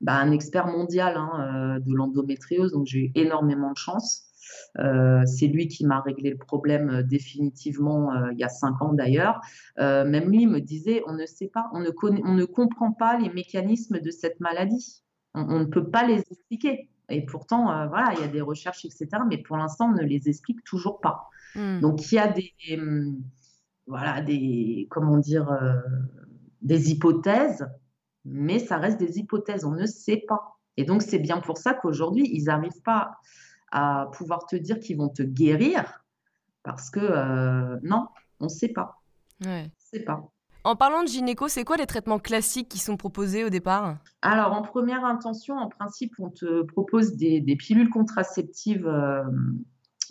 bah, 0.00 0.14
un 0.14 0.30
expert 0.30 0.68
mondial 0.68 1.16
hein, 1.16 1.30
euh, 1.76 1.80
de 1.80 1.92
l'endométriose, 1.92 2.70
donc 2.70 2.86
j'ai 2.86 3.06
eu 3.06 3.12
énormément 3.16 3.72
de 3.72 3.76
chance. 3.76 4.30
c'est 4.76 5.48
lui 5.48 5.66
qui 5.66 5.84
m'a 5.84 6.00
réglé 6.02 6.30
le 6.30 6.38
problème 6.38 7.02
définitivement 7.02 8.12
il 8.30 8.38
y 8.38 8.44
a 8.44 8.48
cinq 8.48 8.80
ans 8.80 8.92
d'ailleurs. 8.92 9.40
même 9.78 10.30
lui 10.30 10.46
me 10.46 10.60
disait, 10.60 11.02
on 11.08 11.14
ne 11.14 11.26
sait 11.26 11.48
pas, 11.48 11.68
on 11.72 11.80
ne, 11.80 11.90
on 12.24 12.34
ne 12.34 12.44
comprend 12.44 12.92
pas 12.92 13.18
les 13.18 13.30
mécanismes 13.30 13.98
de 13.98 14.10
cette 14.10 14.38
maladie. 14.38 15.02
on 15.34 15.58
ne 15.60 15.64
peut 15.64 15.90
pas 15.90 16.06
les 16.06 16.20
expliquer. 16.30 16.88
Et 17.08 17.24
pourtant, 17.24 17.70
euh, 17.70 17.86
voilà, 17.86 18.12
il 18.14 18.20
y 18.20 18.24
a 18.24 18.28
des 18.28 18.40
recherches, 18.40 18.84
etc. 18.84 19.08
Mais 19.28 19.38
pour 19.38 19.56
l'instant, 19.56 19.90
on 19.90 19.94
ne 19.94 20.02
les 20.02 20.28
explique 20.28 20.64
toujours 20.64 21.00
pas. 21.00 21.28
Hmm. 21.54 21.80
Donc, 21.80 22.10
il 22.10 22.14
y 22.14 22.18
a 22.18 22.28
des, 22.28 22.52
hum, 22.72 23.22
voilà, 23.86 24.20
des, 24.20 24.86
comment 24.90 25.18
dire, 25.18 25.50
euh, 25.50 25.80
des 26.62 26.90
hypothèses, 26.90 27.68
mais 28.24 28.58
ça 28.58 28.78
reste 28.78 28.98
des 28.98 29.18
hypothèses. 29.18 29.64
On 29.64 29.72
ne 29.72 29.86
sait 29.86 30.24
pas. 30.26 30.56
Et 30.76 30.84
donc, 30.84 31.02
c'est 31.02 31.18
bien 31.18 31.40
pour 31.40 31.58
ça 31.58 31.74
qu'aujourd'hui, 31.74 32.28
ils 32.32 32.44
n'arrivent 32.44 32.82
pas 32.82 33.18
à 33.70 34.08
pouvoir 34.12 34.46
te 34.46 34.56
dire 34.56 34.80
qu'ils 34.80 34.96
vont 34.96 35.08
te 35.08 35.22
guérir, 35.22 36.04
parce 36.62 36.90
que 36.90 37.00
euh, 37.00 37.78
non, 37.82 38.08
on 38.40 38.44
ne 38.44 38.50
sait 38.50 38.68
pas. 38.68 39.02
Ouais. 39.44 39.66
On 39.66 39.96
sait 39.96 40.04
pas. 40.04 40.30
En 40.64 40.76
parlant 40.76 41.02
de 41.02 41.08
gynéco, 41.08 41.46
c'est 41.48 41.62
quoi 41.62 41.76
les 41.76 41.84
traitements 41.84 42.18
classiques 42.18 42.70
qui 42.70 42.78
sont 42.78 42.96
proposés 42.96 43.44
au 43.44 43.50
départ? 43.50 43.98
Alors, 44.22 44.54
en 44.54 44.62
première 44.62 45.04
intention, 45.04 45.58
en 45.58 45.68
principe, 45.68 46.14
on 46.18 46.30
te 46.30 46.62
propose 46.62 47.16
des, 47.16 47.42
pilules 47.56 47.90
contraceptives 47.90 48.86
euh, 48.86 49.22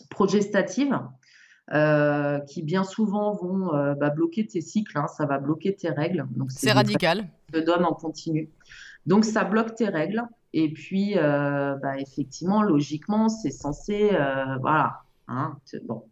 progestatives. 0.09 0.99
Euh, 1.73 2.39
qui 2.39 2.61
bien 2.61 2.83
souvent 2.83 3.31
vont 3.31 3.73
euh, 3.73 3.95
bah, 3.95 4.09
bloquer 4.09 4.45
tes 4.45 4.59
cycles, 4.59 4.97
hein, 4.97 5.07
ça 5.07 5.25
va 5.25 5.39
bloquer 5.39 5.73
tes 5.73 5.89
règles. 5.89 6.27
C'est 6.49 6.73
radical. 6.73 7.25
Donne 7.53 7.85
en 7.85 7.93
continu. 7.93 8.49
Donc 9.05 9.23
ça 9.23 9.45
bloque 9.45 9.73
tes 9.73 9.87
règles. 9.87 10.23
Et 10.51 10.71
puis, 10.73 11.15
bah, 11.15 11.97
effectivement, 11.97 12.61
logiquement, 12.63 13.29
c'est 13.29 13.49
censé, 13.49 14.11
voilà, 14.59 15.03
Hein, 15.27 15.57
bon, 15.85 16.03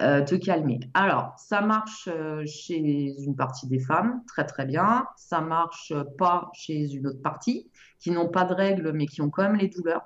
euh, 0.00 0.22
te 0.22 0.34
calmer. 0.34 0.80
Alors, 0.94 1.34
ça 1.38 1.60
marche 1.60 2.08
euh, 2.12 2.44
chez 2.46 3.14
une 3.18 3.34
partie 3.34 3.66
des 3.66 3.78
femmes, 3.78 4.22
très 4.26 4.44
très 4.44 4.66
bien. 4.66 5.06
Ça 5.16 5.40
marche 5.40 5.92
pas 6.18 6.50
chez 6.52 6.92
une 6.92 7.06
autre 7.06 7.22
partie, 7.22 7.70
qui 7.98 8.10
n'ont 8.10 8.28
pas 8.28 8.44
de 8.44 8.54
règles, 8.54 8.92
mais 8.92 9.06
qui 9.06 9.22
ont 9.22 9.30
quand 9.30 9.42
même 9.42 9.56
les 9.56 9.68
douleurs. 9.68 10.04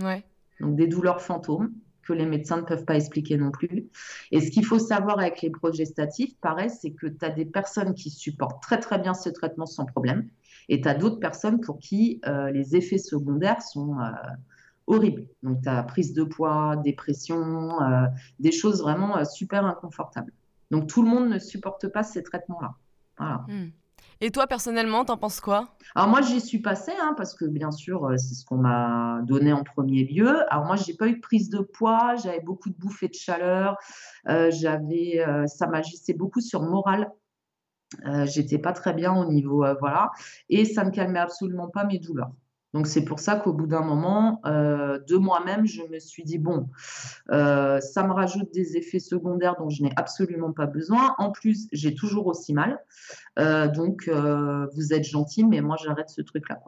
Ouais. 0.00 0.24
Donc, 0.60 0.76
des 0.76 0.86
douleurs 0.86 1.20
fantômes 1.20 1.72
que 2.02 2.12
les 2.12 2.26
médecins 2.26 2.56
ne 2.56 2.62
peuvent 2.62 2.84
pas 2.84 2.96
expliquer 2.96 3.36
non 3.36 3.50
plus. 3.50 3.88
Et 4.32 4.40
ce 4.40 4.50
qu'il 4.50 4.64
faut 4.64 4.78
savoir 4.78 5.18
avec 5.18 5.42
les 5.42 5.50
progestatifs, 5.50 6.36
pareil, 6.40 6.70
c'est 6.70 6.90
que 6.90 7.06
tu 7.06 7.24
as 7.24 7.30
des 7.30 7.44
personnes 7.44 7.94
qui 7.94 8.10
supportent 8.10 8.62
très 8.62 8.80
très 8.80 8.98
bien 8.98 9.14
ce 9.14 9.28
traitement 9.28 9.66
sans 9.66 9.84
problème, 9.84 10.28
et 10.68 10.80
tu 10.80 10.88
as 10.88 10.94
d'autres 10.94 11.20
personnes 11.20 11.60
pour 11.60 11.78
qui 11.78 12.20
euh, 12.26 12.50
les 12.50 12.76
effets 12.76 12.98
secondaires 12.98 13.62
sont 13.62 13.96
horrible. 14.86 15.26
Donc, 15.42 15.62
tu 15.62 15.68
as 15.68 15.82
prise 15.82 16.12
de 16.12 16.24
poids, 16.24 16.76
dépression, 16.76 17.82
euh, 17.82 18.06
des 18.38 18.52
choses 18.52 18.82
vraiment 18.82 19.16
euh, 19.16 19.24
super 19.24 19.64
inconfortables. 19.64 20.32
Donc, 20.70 20.88
tout 20.88 21.02
le 21.02 21.08
monde 21.08 21.28
ne 21.28 21.38
supporte 21.38 21.88
pas 21.88 22.02
ces 22.02 22.22
traitements-là. 22.22 22.74
Voilà. 23.18 23.44
Hmm. 23.48 23.70
Et 24.20 24.30
toi, 24.30 24.46
personnellement, 24.46 25.04
t'en 25.04 25.16
penses 25.16 25.40
quoi? 25.40 25.68
Alors 25.94 26.08
moi, 26.08 26.20
j'y 26.22 26.40
suis 26.40 26.60
passée, 26.60 26.92
hein, 27.00 27.14
parce 27.16 27.34
que 27.34 27.44
bien 27.44 27.70
sûr, 27.70 28.04
euh, 28.04 28.16
c'est 28.16 28.34
ce 28.34 28.44
qu'on 28.44 28.58
m'a 28.58 29.20
donné 29.22 29.52
en 29.52 29.64
premier 29.64 30.04
lieu. 30.04 30.42
Alors 30.52 30.64
moi, 30.64 30.76
j'ai 30.76 30.94
pas 30.94 31.08
eu 31.08 31.16
de 31.16 31.20
prise 31.20 31.50
de 31.50 31.58
poids, 31.58 32.14
j'avais 32.16 32.40
beaucoup 32.40 32.70
de 32.70 32.76
bouffées 32.76 33.08
de 33.08 33.14
chaleur, 33.14 33.76
j'avais, 34.26 35.24
ça 35.46 35.66
m'agissait 35.66 36.14
beaucoup 36.14 36.40
sur 36.40 36.62
moral. 36.62 37.10
J'étais 38.24 38.58
pas 38.58 38.72
très 38.72 38.92
bien 38.94 39.12
au 39.12 39.30
niveau, 39.30 39.66
voilà, 39.80 40.10
et 40.48 40.64
ça 40.64 40.84
ne 40.84 40.90
calmait 40.90 41.18
absolument 41.18 41.68
pas 41.68 41.84
mes 41.84 41.98
douleurs. 41.98 42.32
Donc 42.72 42.86
c'est 42.86 43.04
pour 43.04 43.20
ça 43.20 43.36
qu'au 43.36 43.52
bout 43.52 43.66
d'un 43.66 43.82
moment, 43.82 44.40
euh, 44.46 44.98
de 45.06 45.16
moi-même, 45.16 45.66
je 45.66 45.82
me 45.82 45.98
suis 45.98 46.24
dit, 46.24 46.38
bon, 46.38 46.70
euh, 47.30 47.80
ça 47.80 48.06
me 48.06 48.12
rajoute 48.12 48.52
des 48.52 48.76
effets 48.76 48.98
secondaires 48.98 49.56
dont 49.58 49.68
je 49.68 49.82
n'ai 49.82 49.92
absolument 49.96 50.52
pas 50.52 50.66
besoin. 50.66 51.14
En 51.18 51.30
plus, 51.30 51.68
j'ai 51.72 51.94
toujours 51.94 52.26
aussi 52.26 52.54
mal. 52.54 52.78
Euh, 53.38 53.68
donc, 53.68 54.08
vous 54.08 54.92
êtes 54.92 55.04
gentil, 55.04 55.44
mais 55.44 55.60
moi, 55.60 55.76
j'arrête 55.82 56.08
ce 56.08 56.22
truc-là. 56.22 56.60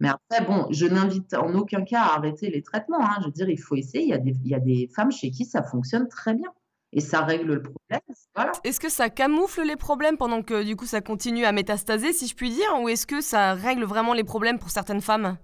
Mais 0.00 0.08
après, 0.08 0.44
bon, 0.46 0.66
je 0.70 0.86
n'invite 0.86 1.34
en 1.34 1.54
aucun 1.54 1.82
cas 1.82 2.00
à 2.00 2.16
arrêter 2.16 2.50
les 2.50 2.62
traitements. 2.62 3.02
Hein. 3.02 3.16
Je 3.20 3.26
veux 3.26 3.32
dire, 3.32 3.50
il 3.50 3.60
faut 3.60 3.76
essayer. 3.76 4.04
Il 4.04 4.48
y 4.48 4.54
a 4.54 4.60
des 4.60 4.88
femmes 4.94 5.12
chez 5.12 5.30
qui 5.30 5.44
ça 5.44 5.62
fonctionne 5.62 6.08
très 6.08 6.34
bien 6.34 6.50
et 6.92 7.00
ça 7.00 7.22
règle 7.22 7.54
le 7.54 7.62
problème. 7.62 8.00
Voilà. 8.34 8.52
Est-ce 8.64 8.80
que 8.80 8.88
ça 8.88 9.10
camoufle 9.10 9.62
les 9.62 9.76
problèmes 9.76 10.16
pendant 10.16 10.42
que 10.42 10.62
du 10.62 10.76
coup 10.76 10.86
ça 10.86 11.00
continue 11.00 11.44
à 11.44 11.52
métastaser, 11.52 12.12
si 12.12 12.26
je 12.26 12.34
puis 12.34 12.50
dire, 12.50 12.68
ou 12.80 12.88
est-ce 12.88 13.06
que 13.06 13.20
ça 13.20 13.54
règle 13.54 13.84
vraiment 13.84 14.14
les 14.14 14.24
problèmes 14.24 14.58
pour 14.58 14.70
certaines 14.70 15.00
femmes? 15.00 15.36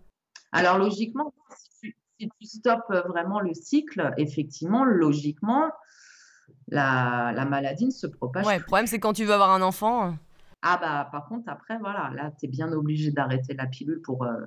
Alors 0.52 0.78
logiquement, 0.78 1.33
si 1.57 1.94
tu, 2.18 2.28
stoppes 2.46 2.92
vraiment 3.09 3.40
le 3.40 3.55
cycle, 3.55 4.12
effectivement, 4.18 4.85
logiquement, 4.85 5.70
la, 6.68 7.33
la 7.35 7.44
maladie 7.44 7.87
ne 7.87 7.90
se 7.90 8.07
propage 8.07 8.46
ouais, 8.46 8.59
Le 8.59 8.64
problème, 8.64 8.87
c'est 8.87 9.00
quand 9.00 9.12
tu 9.12 9.24
veux 9.24 9.33
avoir 9.33 9.50
un 9.50 9.62
enfant. 9.62 10.14
Ah 10.62 10.78
bah 10.81 11.09
par 11.11 11.26
contre, 11.26 11.48
après, 11.48 11.76
voilà, 11.78 12.11
là, 12.14 12.31
tu 12.38 12.46
es 12.46 12.48
bien 12.48 12.72
obligé 12.72 13.11
d'arrêter 13.11 13.55
la 13.55 13.66
pilule 13.66 14.00
pour, 14.00 14.22
euh, 14.22 14.46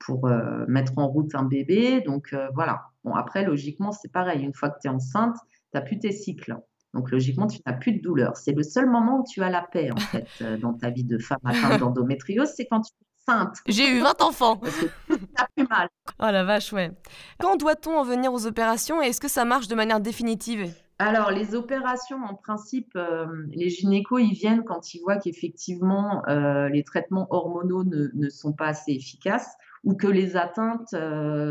pour 0.00 0.26
euh, 0.26 0.64
mettre 0.66 0.98
en 0.98 1.06
route 1.06 1.34
un 1.34 1.44
bébé. 1.44 2.00
Donc 2.00 2.32
euh, 2.32 2.48
voilà. 2.54 2.86
Bon, 3.04 3.14
après, 3.14 3.44
logiquement, 3.44 3.92
c'est 3.92 4.10
pareil. 4.10 4.42
Une 4.42 4.54
fois 4.54 4.70
que 4.70 4.80
tu 4.80 4.88
es 4.88 4.90
enceinte, 4.90 5.36
tu 5.72 5.78
n'as 5.78 5.82
plus 5.82 5.98
tes 5.98 6.12
cycles. 6.12 6.56
Donc 6.94 7.10
logiquement, 7.10 7.46
tu 7.46 7.60
n'as 7.66 7.72
plus 7.72 7.92
de 7.92 8.02
douleur. 8.02 8.36
C'est 8.36 8.52
le 8.52 8.62
seul 8.62 8.88
moment 8.88 9.20
où 9.20 9.24
tu 9.28 9.42
as 9.42 9.50
la 9.50 9.62
paix, 9.62 9.90
en 9.90 9.96
fait, 9.96 10.26
euh, 10.42 10.58
dans 10.58 10.74
ta 10.74 10.90
vie 10.90 11.04
de 11.04 11.18
femme 11.18 11.38
atteinte 11.44 11.80
d'endométriose, 11.80 12.50
c'est 12.54 12.66
quand 12.66 12.82
tu 12.82 12.92
es 12.92 13.32
enceinte. 13.32 13.56
J'ai 13.66 13.88
eu 13.88 14.00
20 14.00 14.20
enfants. 14.20 14.56
Parce 14.58 14.76
que 14.76 14.86
tu 15.14 15.24
as 15.38 15.48
plus 15.56 15.66
mal. 15.66 15.88
Oh 16.18 16.30
la 16.30 16.44
vache, 16.44 16.72
ouais. 16.72 16.90
Quand 17.38 17.56
doit-on 17.56 17.96
en 17.96 18.04
venir 18.04 18.32
aux 18.32 18.46
opérations 18.46 19.02
et 19.02 19.06
est-ce 19.06 19.20
que 19.20 19.28
ça 19.28 19.44
marche 19.44 19.68
de 19.68 19.74
manière 19.74 20.00
définitive? 20.00 20.70
Alors, 20.98 21.30
les 21.30 21.54
opérations, 21.54 22.22
en 22.22 22.34
principe, 22.34 22.92
euh, 22.94 23.26
les 23.50 23.70
gynécos, 23.70 24.20
ils 24.20 24.34
viennent 24.34 24.62
quand 24.62 24.94
ils 24.94 25.00
voient 25.00 25.16
qu'effectivement, 25.16 26.22
euh, 26.28 26.68
les 26.68 26.84
traitements 26.84 27.26
hormonaux 27.30 27.82
ne, 27.82 28.08
ne, 28.12 28.28
sont 28.28 28.52
pas 28.52 28.66
assez 28.66 28.92
efficaces 28.92 29.50
ou 29.82 29.96
que 29.96 30.06
les 30.06 30.36
atteintes 30.36 30.94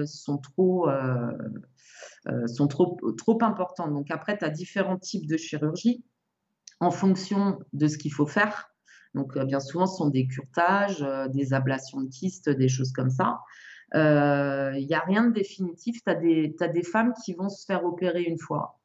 sont 0.06 0.38
trop 0.38 0.88
sont 2.48 2.68
trop, 2.68 2.98
trop 3.18 3.38
importantes. 3.42 3.92
Donc 3.92 4.12
après, 4.12 4.38
tu 4.38 4.46
as 4.46 4.50
différents 4.50 4.98
types 4.98 5.28
de 5.28 5.38
chirurgie 5.38 6.04
en 6.80 6.92
fonction 6.92 7.60
de 7.74 7.88
ce 7.88 7.98
qu'il 7.98 8.12
faut 8.12 8.26
faire. 8.26 8.72
Donc 9.14 9.38
euh, 9.38 9.46
bien 9.46 9.60
souvent, 9.60 9.86
ce 9.86 9.98
sont 9.98 10.10
des 10.10 10.28
curetages, 10.28 11.04
euh, 11.04 11.28
des 11.28 11.54
ablations 11.54 12.02
de 12.02 12.10
kystes, 12.10 12.50
des 12.50 12.70
choses 12.70 12.92
comme 12.92 13.10
ça. 13.10 13.40
Il 13.94 14.88
n'y 14.88 14.94
a 14.94 15.02
rien 15.02 15.26
de 15.26 15.34
définitif. 15.34 16.02
Tu 16.04 16.10
as, 16.10 16.66
as, 16.66 16.68
des 16.70 16.84
femmes 16.84 17.14
qui 17.26 17.34
vont 17.34 17.50
se 17.50 17.66
faire 17.66 17.84
opérer 17.84 18.24
une 18.24 18.38
fois. 18.38 18.80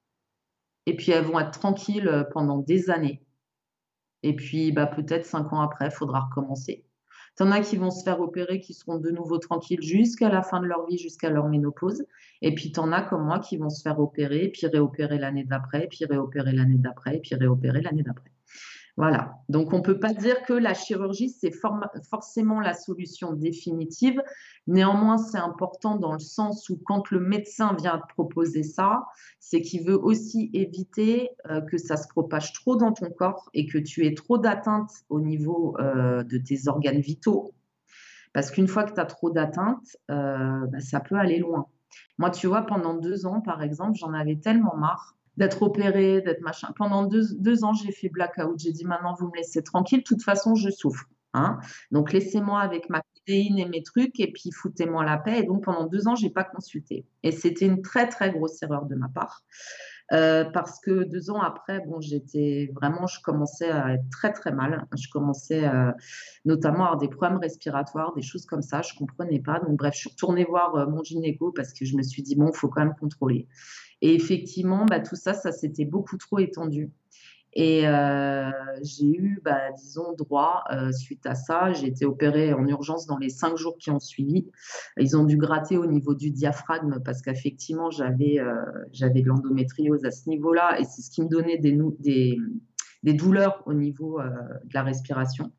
Et 0.86 0.96
puis 0.96 1.12
elles 1.12 1.24
vont 1.24 1.38
être 1.38 1.52
tranquilles 1.52 2.26
pendant 2.32 2.58
des 2.58 2.90
années. 2.90 3.24
Et 4.24 4.34
puis 4.34 4.72
bah, 4.72 4.86
peut-être 4.86 5.24
cinq 5.24 5.52
ans 5.52 5.60
après, 5.60 5.86
il 5.86 5.92
faudra 5.92 6.20
recommencer. 6.20 6.85
T'en 7.36 7.50
as 7.50 7.60
qui 7.60 7.76
vont 7.76 7.90
se 7.90 8.02
faire 8.02 8.20
opérer, 8.20 8.60
qui 8.60 8.72
seront 8.74 8.98
de 8.98 9.10
nouveau 9.10 9.38
tranquilles 9.38 9.82
jusqu'à 9.82 10.30
la 10.30 10.42
fin 10.42 10.60
de 10.60 10.66
leur 10.66 10.86
vie, 10.86 10.98
jusqu'à 10.98 11.30
leur 11.30 11.48
ménopause. 11.48 12.04
Et 12.42 12.54
puis 12.54 12.72
t'en 12.72 12.92
as 12.92 13.02
comme 13.02 13.24
moi 13.24 13.38
qui 13.40 13.56
vont 13.58 13.70
se 13.70 13.82
faire 13.82 14.00
opérer, 14.00 14.48
puis 14.48 14.66
réopérer 14.66 15.18
l'année 15.18 15.44
d'après, 15.44 15.86
puis 15.88 16.04
réopérer 16.06 16.52
l'année 16.52 16.78
d'après, 16.78 17.18
puis 17.18 17.34
réopérer 17.34 17.82
l'année 17.82 18.02
d'après. 18.02 18.35
Voilà. 18.96 19.42
Donc, 19.50 19.74
on 19.74 19.78
ne 19.78 19.82
peut 19.82 20.00
pas 20.00 20.14
dire 20.14 20.42
que 20.44 20.54
la 20.54 20.72
chirurgie, 20.72 21.28
c'est 21.28 21.52
forcément 22.10 22.60
la 22.60 22.72
solution 22.72 23.34
définitive. 23.34 24.22
Néanmoins, 24.66 25.18
c'est 25.18 25.38
important 25.38 25.96
dans 25.96 26.14
le 26.14 26.18
sens 26.18 26.70
où 26.70 26.80
quand 26.82 27.10
le 27.10 27.20
médecin 27.20 27.74
vient 27.78 27.98
te 27.98 28.06
proposer 28.14 28.62
ça, 28.62 29.04
c'est 29.38 29.60
qu'il 29.60 29.84
veut 29.86 29.98
aussi 30.02 30.50
éviter 30.54 31.28
euh, 31.50 31.60
que 31.60 31.76
ça 31.76 31.98
se 31.98 32.08
propage 32.08 32.54
trop 32.54 32.76
dans 32.76 32.92
ton 32.92 33.10
corps 33.10 33.50
et 33.52 33.66
que 33.66 33.76
tu 33.76 34.06
aies 34.06 34.14
trop 34.14 34.38
d'atteintes 34.38 35.04
au 35.10 35.20
niveau 35.20 35.76
euh, 35.78 36.24
de 36.24 36.38
tes 36.38 36.66
organes 36.66 37.00
vitaux. 37.00 37.52
Parce 38.32 38.50
qu'une 38.50 38.68
fois 38.68 38.84
que 38.84 38.94
tu 38.94 39.00
as 39.00 39.06
trop 39.06 39.30
d'atteintes, 39.30 39.96
euh, 40.10 40.66
bah, 40.68 40.80
ça 40.80 41.00
peut 41.00 41.16
aller 41.16 41.38
loin. 41.38 41.66
Moi, 42.16 42.30
tu 42.30 42.46
vois, 42.46 42.62
pendant 42.62 42.94
deux 42.94 43.26
ans, 43.26 43.42
par 43.42 43.62
exemple, 43.62 43.98
j'en 43.98 44.14
avais 44.14 44.36
tellement 44.36 44.76
marre 44.76 45.15
d'être 45.36 45.62
opéré, 45.62 46.20
d'être 46.20 46.40
machin. 46.40 46.68
Pendant 46.76 47.04
deux, 47.04 47.64
ans, 47.64 47.72
j'ai 47.72 47.92
fait 47.92 48.08
blackout. 48.08 48.58
J'ai 48.58 48.72
dit 48.72 48.84
maintenant, 48.84 49.14
vous 49.18 49.28
me 49.28 49.36
laissez 49.36 49.62
tranquille. 49.62 49.98
De 49.98 50.04
toute 50.04 50.22
façon, 50.22 50.54
je 50.54 50.70
souffre. 50.70 51.04
Hein. 51.34 51.58
Donc, 51.90 52.12
laissez-moi 52.12 52.60
avec 52.60 52.88
ma 52.88 53.02
protéine 53.02 53.58
et 53.58 53.66
mes 53.66 53.82
trucs, 53.82 54.18
et 54.20 54.32
puis 54.32 54.50
foutez-moi 54.50 55.04
la 55.04 55.18
paix. 55.18 55.40
Et 55.40 55.42
donc, 55.42 55.64
pendant 55.64 55.86
deux 55.86 56.08
ans, 56.08 56.16
je 56.16 56.24
n'ai 56.24 56.30
pas 56.30 56.44
consulté. 56.44 57.06
Et 57.22 57.32
c'était 57.32 57.66
une 57.66 57.82
très, 57.82 58.08
très 58.08 58.30
grosse 58.30 58.62
erreur 58.62 58.86
de 58.86 58.94
ma 58.94 59.08
part. 59.08 59.42
Euh, 60.12 60.44
parce 60.44 60.78
que 60.78 61.02
deux 61.02 61.30
ans 61.30 61.40
après, 61.40 61.80
bon, 61.80 62.00
j'étais 62.00 62.70
vraiment, 62.74 63.06
je 63.06 63.20
commençais 63.20 63.70
à 63.70 63.94
être 63.94 64.08
très 64.10 64.32
très 64.32 64.52
mal. 64.52 64.86
Je 64.96 65.08
commençais 65.10 65.66
euh, 65.66 65.90
notamment 66.44 66.84
à 66.84 66.86
avoir 66.86 66.98
des 66.98 67.08
problèmes 67.08 67.38
respiratoires, 67.38 68.14
des 68.14 68.22
choses 68.22 68.46
comme 68.46 68.62
ça. 68.62 68.82
Je 68.82 68.94
comprenais 68.96 69.40
pas. 69.40 69.58
Donc 69.58 69.76
bref, 69.76 69.94
je 69.94 70.00
suis 70.00 70.10
retournée 70.10 70.44
voir 70.44 70.76
euh, 70.76 70.86
mon 70.86 71.02
gynéco 71.02 71.50
parce 71.52 71.72
que 71.72 71.84
je 71.84 71.96
me 71.96 72.02
suis 72.02 72.22
dit 72.22 72.36
bon, 72.36 72.52
faut 72.52 72.68
quand 72.68 72.82
même 72.82 72.94
contrôler. 73.00 73.48
Et 74.02 74.14
effectivement, 74.14 74.84
bah, 74.86 75.00
tout 75.00 75.16
ça, 75.16 75.34
ça 75.34 75.52
s'était 75.52 75.84
beaucoup 75.84 76.16
trop 76.18 76.38
étendu. 76.38 76.90
Et 77.58 77.88
euh, 77.88 78.50
j'ai 78.82 79.06
eu, 79.06 79.40
bah, 79.42 79.72
disons, 79.78 80.12
droit 80.12 80.64
euh, 80.70 80.92
suite 80.92 81.24
à 81.24 81.34
ça. 81.34 81.72
J'ai 81.72 81.86
été 81.86 82.04
opérée 82.04 82.52
en 82.52 82.66
urgence 82.66 83.06
dans 83.06 83.16
les 83.16 83.30
cinq 83.30 83.56
jours 83.56 83.78
qui 83.78 83.90
ont 83.90 83.98
suivi. 83.98 84.46
Ils 84.98 85.16
ont 85.16 85.24
dû 85.24 85.38
gratter 85.38 85.78
au 85.78 85.86
niveau 85.86 86.14
du 86.14 86.30
diaphragme 86.30 87.00
parce 87.02 87.22
qu'effectivement, 87.22 87.90
j'avais 87.90 88.38
euh, 88.40 88.54
j'avais 88.92 89.22
de 89.22 89.28
l'endométriose 89.28 90.04
à 90.04 90.10
ce 90.10 90.28
niveau-là 90.28 90.78
et 90.78 90.84
c'est 90.84 91.00
ce 91.00 91.10
qui 91.10 91.22
me 91.22 91.28
donnait 91.28 91.56
des, 91.56 91.78
des, 91.98 92.36
des 93.02 93.14
douleurs 93.14 93.62
au 93.64 93.72
niveau 93.72 94.20
de 94.20 94.74
la 94.74 94.82
respiration. 94.82 95.50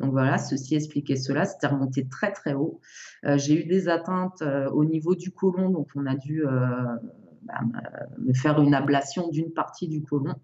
Donc 0.00 0.10
voilà, 0.10 0.38
ceci 0.38 0.74
expliquait 0.74 1.14
cela. 1.14 1.44
C'était 1.44 1.68
remonté 1.68 2.08
très 2.08 2.32
très 2.32 2.54
haut. 2.54 2.80
j'ai 3.22 3.62
eu 3.62 3.64
des 3.64 3.88
atteintes 3.88 4.42
au 4.72 4.84
niveau 4.84 5.14
du 5.14 5.30
côlon, 5.30 5.70
donc 5.70 5.86
on 5.94 6.04
a 6.06 6.16
dû 6.16 6.42
bah, 7.44 7.60
me 8.18 8.32
faire 8.32 8.60
une 8.60 8.74
ablation 8.74 9.28
d'une 9.28 9.52
partie 9.52 9.88
du 9.88 10.02
côlon. 10.02 10.34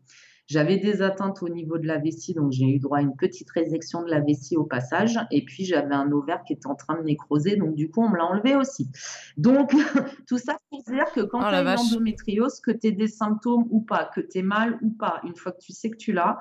J'avais 0.51 0.79
des 0.79 1.01
atteintes 1.01 1.45
au 1.45 1.49
niveau 1.49 1.79
de 1.79 1.87
la 1.87 1.99
vessie, 1.99 2.35
donc 2.35 2.51
j'ai 2.51 2.65
eu 2.65 2.81
droit 2.81 2.99
à 2.99 3.03
une 3.03 3.15
petite 3.15 3.49
résection 3.53 4.03
de 4.03 4.11
la 4.11 4.19
vessie 4.19 4.57
au 4.57 4.65
passage. 4.65 5.17
Et 5.31 5.45
puis 5.45 5.65
j'avais 5.65 5.95
un 5.95 6.11
ovaire 6.11 6.43
qui 6.45 6.55
était 6.55 6.67
en 6.67 6.75
train 6.75 6.99
de 6.99 7.05
nécroser, 7.05 7.55
donc 7.55 7.77
du 7.77 7.89
coup 7.89 8.03
on 8.03 8.09
me 8.09 8.17
l'a 8.17 8.25
enlevé 8.25 8.57
aussi. 8.57 8.91
Donc 9.37 9.71
tout 10.27 10.39
ça 10.39 10.59
pour 10.69 10.83
dire 10.83 11.05
que 11.15 11.21
quand 11.21 11.39
oh 11.39 11.49
tu 11.49 11.55
as 11.55 11.61
une 11.63 11.79
endométriose, 11.79 12.59
que 12.59 12.73
tu 12.73 12.89
aies 12.89 12.93
des 12.93 13.07
symptômes 13.07 13.69
ou 13.71 13.81
pas, 13.81 14.11
que 14.13 14.21
tu 14.21 14.39
es 14.39 14.43
mal 14.43 14.77
ou 14.83 14.91
pas, 14.91 15.21
une 15.23 15.37
fois 15.37 15.53
que 15.53 15.61
tu 15.61 15.73
sais 15.73 15.89
que 15.89 15.97
tu 15.97 16.13
l'as, 16.13 16.41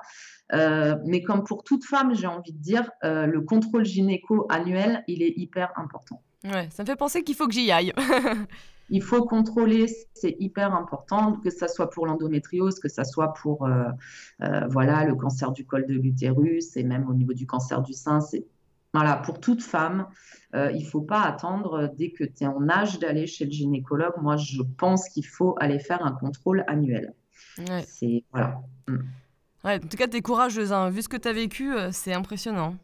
euh, 0.52 0.96
mais 1.06 1.22
comme 1.22 1.44
pour 1.44 1.62
toute 1.62 1.84
femme, 1.84 2.12
j'ai 2.12 2.26
envie 2.26 2.52
de 2.52 2.58
dire, 2.60 2.90
euh, 3.04 3.26
le 3.26 3.42
contrôle 3.42 3.84
gynéco 3.84 4.48
annuel, 4.50 5.04
il 5.06 5.22
est 5.22 5.34
hyper 5.36 5.70
important. 5.76 6.20
Ouais, 6.42 6.68
ça 6.72 6.82
me 6.82 6.86
fait 6.88 6.96
penser 6.96 7.22
qu'il 7.22 7.36
faut 7.36 7.46
que 7.46 7.54
j'y 7.54 7.70
aille. 7.70 7.92
il 8.90 9.02
faut 9.02 9.24
contrôler, 9.24 9.86
c'est 10.14 10.36
hyper 10.40 10.74
important, 10.74 11.36
que 11.36 11.50
ce 11.50 11.68
soit 11.68 11.90
pour 11.90 12.06
l'endométriose, 12.06 12.80
que 12.80 12.88
ce 12.88 13.04
soit 13.04 13.32
pour 13.34 13.66
euh, 13.66 13.84
euh, 14.42 14.66
voilà, 14.68 15.04
le 15.04 15.14
cancer 15.14 15.52
du 15.52 15.64
col 15.64 15.86
de 15.86 15.94
l'utérus 15.94 16.76
et 16.76 16.82
même 16.82 17.08
au 17.08 17.14
niveau 17.14 17.32
du 17.32 17.46
cancer 17.46 17.82
du 17.82 17.92
sein. 17.92 18.20
C'est 18.20 18.46
voilà, 18.92 19.16
pour 19.16 19.38
toute 19.38 19.62
femme, 19.62 20.08
euh, 20.56 20.72
il 20.72 20.80
ne 20.80 20.88
faut 20.88 21.00
pas 21.00 21.20
attendre 21.20 21.92
dès 21.96 22.10
que 22.10 22.24
tu 22.24 22.42
es 22.42 22.46
en 22.48 22.68
âge 22.68 22.98
d'aller 22.98 23.28
chez 23.28 23.44
le 23.44 23.52
gynécologue. 23.52 24.14
Moi, 24.20 24.36
je 24.36 24.62
pense 24.62 25.08
qu'il 25.08 25.24
faut 25.24 25.54
aller 25.60 25.78
faire 25.78 26.04
un 26.04 26.10
contrôle 26.10 26.64
annuel. 26.66 27.14
C'est 27.86 28.24
voilà. 28.32 28.60
Mm. 28.88 28.98
en 29.64 29.78
tout 29.78 29.96
cas, 29.96 30.08
tu 30.08 30.16
es 30.16 30.22
courageuse. 30.22 30.72
Hein. 30.72 30.90
Vu 30.90 31.02
ce 31.02 31.08
que 31.08 31.16
tu 31.16 31.28
as 31.28 31.32
vécu, 31.32 31.72
c'est 31.92 32.12
impressionnant. 32.12 32.74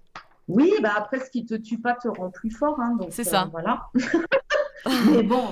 Oui, 0.47 0.73
bah 0.81 0.93
après, 0.97 1.19
ce 1.19 1.29
qui 1.29 1.45
te 1.45 1.55
tue 1.55 1.81
pas 1.81 1.95
te 1.95 2.07
rend 2.07 2.31
plus 2.31 2.53
fort. 2.53 2.79
Hein, 2.81 2.97
c'est 3.11 3.25
ça. 3.25 3.49
voilà. 3.51 3.91
Mais 5.11 5.25
bon, 5.25 5.43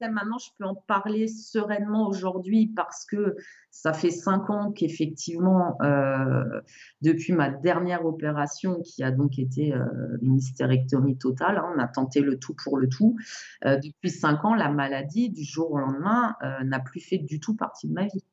voilà 0.00 0.12
maintenant, 0.12 0.38
je 0.38 0.50
peux 0.58 0.64
en 0.64 0.74
parler 0.74 1.26
sereinement 1.26 2.06
aujourd'hui 2.08 2.72
parce 2.74 3.06
que 3.06 3.36
ça 3.70 3.92
fait 3.92 4.10
cinq 4.10 4.50
ans 4.50 4.70
qu'effectivement, 4.72 5.76
euh, 5.82 6.60
depuis 7.02 7.32
ma 7.32 7.50
dernière 7.50 8.04
opération, 8.04 8.82
qui 8.82 9.02
a 9.02 9.10
donc 9.10 9.38
été 9.38 9.72
euh, 9.72 9.84
une 10.22 10.36
hystérectomie 10.36 11.16
totale, 11.16 11.58
hein, 11.58 11.72
on 11.74 11.78
a 11.78 11.88
tenté 11.88 12.20
le 12.20 12.38
tout 12.38 12.54
pour 12.62 12.76
le 12.76 12.88
tout. 12.88 13.16
Euh, 13.64 13.76
depuis 13.76 14.10
cinq 14.10 14.44
ans, 14.44 14.54
la 14.54 14.70
maladie, 14.70 15.30
du 15.30 15.44
jour 15.44 15.72
au 15.72 15.78
lendemain, 15.78 16.36
n'a 16.64 16.80
plus 16.80 17.00
fait 17.00 17.18
du 17.18 17.40
tout 17.40 17.56
partie 17.56 17.88
de 17.88 17.94
ma 17.94 18.04
vie. 18.04 18.24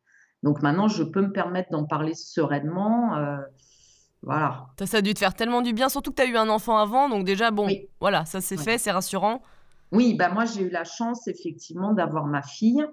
Donc 0.44 0.62
maintenant, 0.62 0.88
je 0.88 1.04
peux 1.04 1.22
me 1.22 1.32
permettre 1.32 1.72
d'en 1.72 1.86
parler 1.86 2.14
sereinement. 2.14 3.18
voilà. 4.22 4.68
Ça, 4.84 4.98
a 4.98 5.02
dû 5.02 5.14
te 5.14 5.20
faire 5.20 5.34
tellement 5.34 5.62
du 5.62 5.72
bien, 5.72 5.88
surtout 5.88 6.12
que 6.12 6.18
tu 6.18 6.24
as 6.24 6.26
eu 6.26 6.36
un 6.36 6.50
enfant 6.50 6.78
avant, 6.78 7.08
donc 7.08 7.24
déjà, 7.24 7.52
bon, 7.52 7.70
voilà, 8.02 8.26
ça 8.26 8.42
s'est 8.42 8.58
fait, 8.58 8.78
c'est 8.78 8.92
rassurant. 8.92 9.42
Oui, 9.94 10.16
bah 10.16 10.30
moi 10.30 10.46
j'ai 10.46 10.64
eu 10.64 10.70
la 10.72 10.86
chance 10.86 11.28
effectivement 11.28 11.94
d'avoir 11.94 12.26
ma 12.26 12.42
fille, 12.42 12.84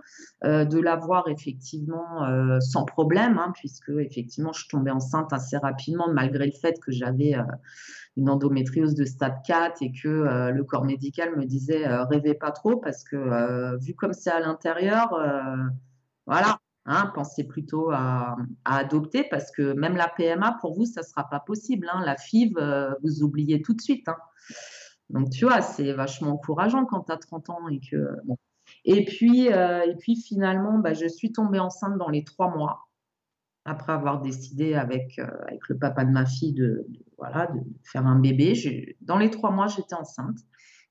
euh, 0.44 0.66
de 0.66 0.78
l'avoir 0.78 1.28
effectivement 1.28 2.24
euh, 2.24 2.60
sans 2.60 2.84
problème, 2.84 3.38
hein, 3.38 3.52
puisque 3.54 3.88
effectivement 3.88 4.52
je 4.52 4.68
tombais 4.68 4.90
enceinte 4.90 5.32
assez 5.32 5.56
rapidement 5.56 6.12
malgré 6.12 6.44
le 6.44 6.52
fait 6.52 6.78
que 6.78 6.92
j'avais 6.92 7.36
euh, 7.36 7.42
une 8.18 8.28
endométriose 8.28 8.94
de 8.94 9.06
stade 9.06 9.36
4 9.46 9.80
et 9.80 9.92
que 9.92 10.50
le 10.50 10.64
corps 10.64 10.84
médical 10.84 11.34
me 11.36 11.46
disait 11.46 11.86
rêvez 11.86 12.34
pas 12.34 12.50
trop 12.50 12.76
parce 12.76 13.02
que 13.04 13.78
vu 13.78 13.94
comme 13.94 14.12
c'est 14.12 14.30
à 14.30 14.40
l'intérieur, 14.40 15.16
voilà, 16.26 16.58
hein, 16.84 17.10
pensez 17.14 17.44
plutôt 17.44 17.90
à, 17.92 18.36
adopter 18.66 19.24
parce 19.30 19.50
que 19.52 19.72
même 19.72 19.96
la 19.96 20.08
PMA 20.08 20.58
pour 20.60 20.74
vous 20.74 20.84
ça 20.84 21.02
sera 21.02 21.26
pas 21.30 21.40
possible, 21.40 21.88
hein. 21.90 22.02
la 22.04 22.16
FIV 22.16 22.52
vous 23.02 23.22
oubliez 23.22 23.62
tout 23.62 23.72
de 23.72 23.80
suite. 23.80 24.06
Donc, 25.12 25.30
tu 25.30 25.44
vois, 25.44 25.60
c'est 25.60 25.92
vachement 25.92 26.30
encourageant 26.30 26.86
quand 26.86 27.02
tu 27.02 27.12
as 27.12 27.16
30 27.16 27.50
ans 27.50 27.68
et 27.68 27.80
que. 27.80 28.16
Et 28.84 29.04
puis, 29.04 29.52
euh, 29.52 29.82
et 29.82 29.96
puis 29.96 30.16
finalement, 30.16 30.78
bah, 30.78 30.94
je 30.94 31.06
suis 31.06 31.32
tombée 31.32 31.58
enceinte 31.58 31.98
dans 31.98 32.08
les 32.08 32.24
trois 32.24 32.54
mois, 32.54 32.88
après 33.64 33.92
avoir 33.92 34.22
décidé 34.22 34.74
avec, 34.74 35.18
euh, 35.18 35.26
avec 35.48 35.68
le 35.68 35.78
papa 35.78 36.04
de 36.04 36.10
ma 36.10 36.24
fille 36.24 36.52
de, 36.52 36.86
voilà, 37.18 37.48
de 37.48 37.60
faire 37.82 38.06
un 38.06 38.18
bébé. 38.18 38.96
Dans 39.00 39.18
les 39.18 39.30
trois 39.30 39.50
mois, 39.50 39.66
j'étais 39.66 39.94
enceinte. 39.94 40.38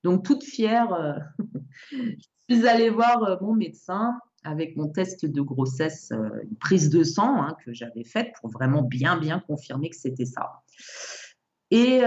Donc, 0.03 0.23
toute 0.23 0.43
fière, 0.43 0.93
euh, 0.93 1.13
je 1.91 2.55
suis 2.55 2.67
allée 2.67 2.89
voir 2.89 3.39
mon 3.41 3.53
médecin 3.53 4.19
avec 4.43 4.75
mon 4.75 4.87
test 4.89 5.25
de 5.25 5.41
grossesse, 5.41 6.11
une 6.11 6.55
prise 6.57 6.89
de 6.89 7.03
sang 7.03 7.41
hein, 7.41 7.57
que 7.65 7.73
j'avais 7.73 8.05
faite 8.05 8.33
pour 8.39 8.49
vraiment 8.49 8.81
bien, 8.81 9.17
bien 9.17 9.39
confirmer 9.39 9.89
que 9.89 9.97
c'était 9.97 10.25
ça. 10.25 10.61
Et 11.71 12.01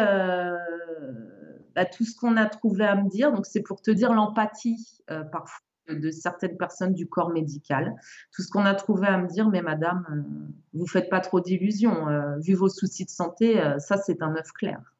tout 1.84 2.04
ce 2.04 2.16
qu'on 2.16 2.36
a 2.36 2.46
trouvé 2.46 2.84
à 2.84 2.96
me 2.96 3.08
dire, 3.08 3.32
donc 3.32 3.46
c'est 3.46 3.62
pour 3.62 3.80
te 3.82 3.90
dire 3.90 4.12
l'empathie 4.12 5.02
euh, 5.10 5.24
parfois 5.24 5.60
de 5.88 6.10
certaines 6.10 6.56
personnes 6.56 6.94
du 6.94 7.08
corps 7.08 7.30
médical. 7.30 7.96
Tout 8.32 8.42
ce 8.42 8.50
qu'on 8.50 8.64
a 8.64 8.74
trouvé 8.74 9.08
à 9.08 9.18
me 9.18 9.26
dire, 9.26 9.48
mais 9.48 9.62
madame, 9.62 10.06
euh, 10.10 10.52
vous 10.74 10.86
faites 10.86 11.10
pas 11.10 11.20
trop 11.20 11.40
d'illusions. 11.40 12.08
Euh, 12.08 12.38
vu 12.38 12.54
vos 12.54 12.68
soucis 12.68 13.04
de 13.04 13.10
santé, 13.10 13.60
ça 13.78 13.96
c'est 13.96 14.22
un 14.22 14.34
œuf 14.36 14.52
clair. 14.52 14.91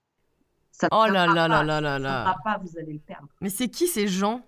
Ça 0.83 0.88
oh 0.90 1.07
là 1.07 1.27
là 1.27 1.47
là 1.47 1.62
là 1.62 1.81
là 1.81 1.97
là. 2.01 2.35
pas, 2.42 2.59
vous 2.61 2.77
allez 2.77 2.95
le 2.95 2.99
perdre. 2.99 3.29
Mais 3.40 3.51
c'est 3.51 3.68
qui 3.68 3.87
ces 3.87 4.09
gens 4.09 4.42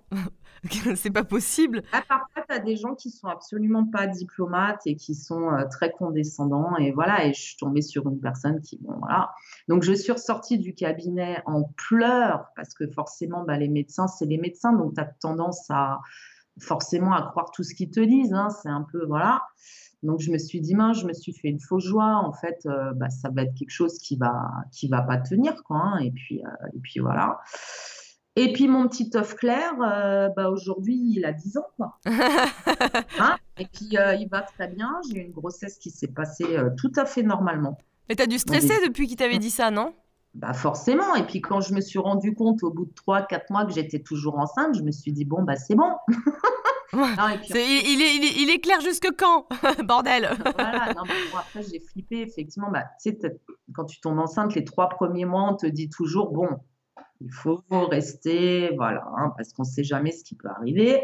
C'est 0.96 1.12
pas 1.12 1.22
possible. 1.22 1.84
À 1.92 2.02
part 2.02 2.26
ça, 2.34 2.42
tu 2.48 2.56
as 2.56 2.58
des 2.58 2.74
gens 2.74 2.96
qui 2.96 3.10
sont 3.10 3.28
absolument 3.28 3.86
pas 3.86 4.08
diplomates 4.08 4.80
et 4.84 4.96
qui 4.96 5.14
sont 5.14 5.52
euh, 5.52 5.64
très 5.70 5.92
condescendants. 5.92 6.76
Et 6.78 6.90
voilà, 6.90 7.24
et 7.24 7.32
je 7.32 7.40
suis 7.40 7.56
tombée 7.56 7.82
sur 7.82 8.08
une 8.08 8.18
personne 8.18 8.60
qui, 8.62 8.78
bon, 8.80 8.94
voilà. 8.98 9.30
Donc, 9.68 9.84
je 9.84 9.92
suis 9.92 10.10
ressortie 10.10 10.58
du 10.58 10.74
cabinet 10.74 11.40
en 11.46 11.62
pleurs 11.76 12.46
parce 12.56 12.74
que 12.74 12.88
forcément, 12.88 13.44
bah, 13.44 13.58
les 13.58 13.68
médecins, 13.68 14.08
c'est 14.08 14.26
les 14.26 14.38
médecins. 14.38 14.72
Donc, 14.72 14.94
tu 14.94 15.00
as 15.00 15.04
tendance 15.04 15.70
à 15.70 16.00
forcément 16.60 17.12
à 17.14 17.22
croire 17.22 17.50
tout 17.50 17.62
ce 17.62 17.74
qu'ils 17.74 17.90
te 17.90 18.00
disent. 18.00 18.32
Hein. 18.32 18.48
C'est 18.50 18.68
un 18.68 18.86
peu, 18.90 19.04
voilà. 19.06 19.42
Donc 20.04 20.20
je 20.20 20.30
me 20.30 20.38
suis 20.38 20.60
dit, 20.60 20.74
mince, 20.74 21.00
je 21.00 21.06
me 21.06 21.14
suis 21.14 21.32
fait 21.32 21.48
une 21.48 21.60
fausse 21.60 21.84
joie. 21.84 22.22
En 22.24 22.32
fait, 22.32 22.60
euh, 22.66 22.92
bah, 22.94 23.08
ça 23.10 23.30
va 23.30 23.42
être 23.42 23.54
quelque 23.54 23.70
chose 23.70 23.98
qui 23.98 24.16
va 24.16 24.50
qui 24.70 24.88
va 24.88 25.02
pas 25.02 25.16
tenir, 25.16 25.62
quoi. 25.64 25.78
Hein. 25.78 25.98
Et 25.98 26.10
puis 26.10 26.44
euh, 26.44 26.66
et 26.74 26.78
puis 26.80 27.00
voilà. 27.00 27.38
Et 28.36 28.52
puis 28.52 28.68
mon 28.68 28.86
petit 28.88 29.10
œuf 29.14 29.34
clair, 29.34 29.72
euh, 29.80 30.28
bah, 30.36 30.50
aujourd'hui 30.50 31.14
il 31.16 31.24
a 31.24 31.32
10 31.32 31.56
ans, 31.58 31.66
quoi. 31.76 31.98
Hein 33.18 33.36
et 33.56 33.66
puis 33.66 33.90
il 33.92 34.28
va 34.30 34.42
très 34.42 34.68
bien. 34.68 34.90
J'ai 35.08 35.20
eu 35.20 35.24
une 35.24 35.32
grossesse 35.32 35.78
qui 35.78 35.90
s'est 35.90 36.08
passée 36.08 36.56
tout 36.76 36.92
à 36.96 37.06
fait 37.06 37.22
normalement. 37.22 37.78
Mais 38.08 38.16
tu 38.16 38.22
as 38.22 38.26
dû 38.26 38.38
stresser 38.38 38.74
depuis 38.84 39.06
qu'il 39.06 39.16
t'avait 39.16 39.38
dit 39.38 39.50
ça, 39.50 39.70
non? 39.70 39.94
Bah 40.34 40.52
forcément. 40.52 41.14
Et 41.14 41.24
puis 41.24 41.40
quand 41.40 41.60
je 41.60 41.74
me 41.74 41.80
suis 41.80 41.98
rendu 41.98 42.34
compte 42.34 42.62
au 42.62 42.70
bout 42.70 42.86
de 42.86 42.92
3-4 42.92 43.44
mois 43.50 43.64
que 43.64 43.72
j'étais 43.72 44.00
toujours 44.00 44.38
enceinte, 44.38 44.74
je 44.76 44.82
me 44.82 44.90
suis 44.90 45.12
dit, 45.12 45.24
bon, 45.24 45.42
bah 45.42 45.56
c'est 45.56 45.76
bon. 45.76 45.92
il, 46.92 48.50
est, 48.50 48.60
clair 48.60 48.80
jusque 48.80 49.08
quand 49.16 49.46
Bordel? 49.84 50.28
Voilà, 50.54 50.92
non, 50.94 51.02
après 51.36 51.62
j'ai 51.62 51.80
flippé, 51.80 52.22
effectivement. 52.22 52.70
Bah, 52.70 52.84
quand 53.74 53.84
tu 53.84 54.00
tombes 54.00 54.18
enceinte, 54.18 54.54
les 54.54 54.64
trois 54.64 54.88
premiers 54.88 55.24
mois, 55.24 55.48
on 55.50 55.56
te 55.56 55.66
dit 55.66 55.88
toujours, 55.88 56.32
bon, 56.32 56.48
il 57.20 57.32
faut 57.32 57.62
rester, 57.70 58.70
voilà, 58.76 59.04
hein, 59.16 59.32
parce 59.36 59.52
qu'on 59.52 59.62
ne 59.62 59.68
sait 59.68 59.84
jamais 59.84 60.12
ce 60.12 60.24
qui 60.24 60.34
peut 60.34 60.48
arriver. 60.48 61.00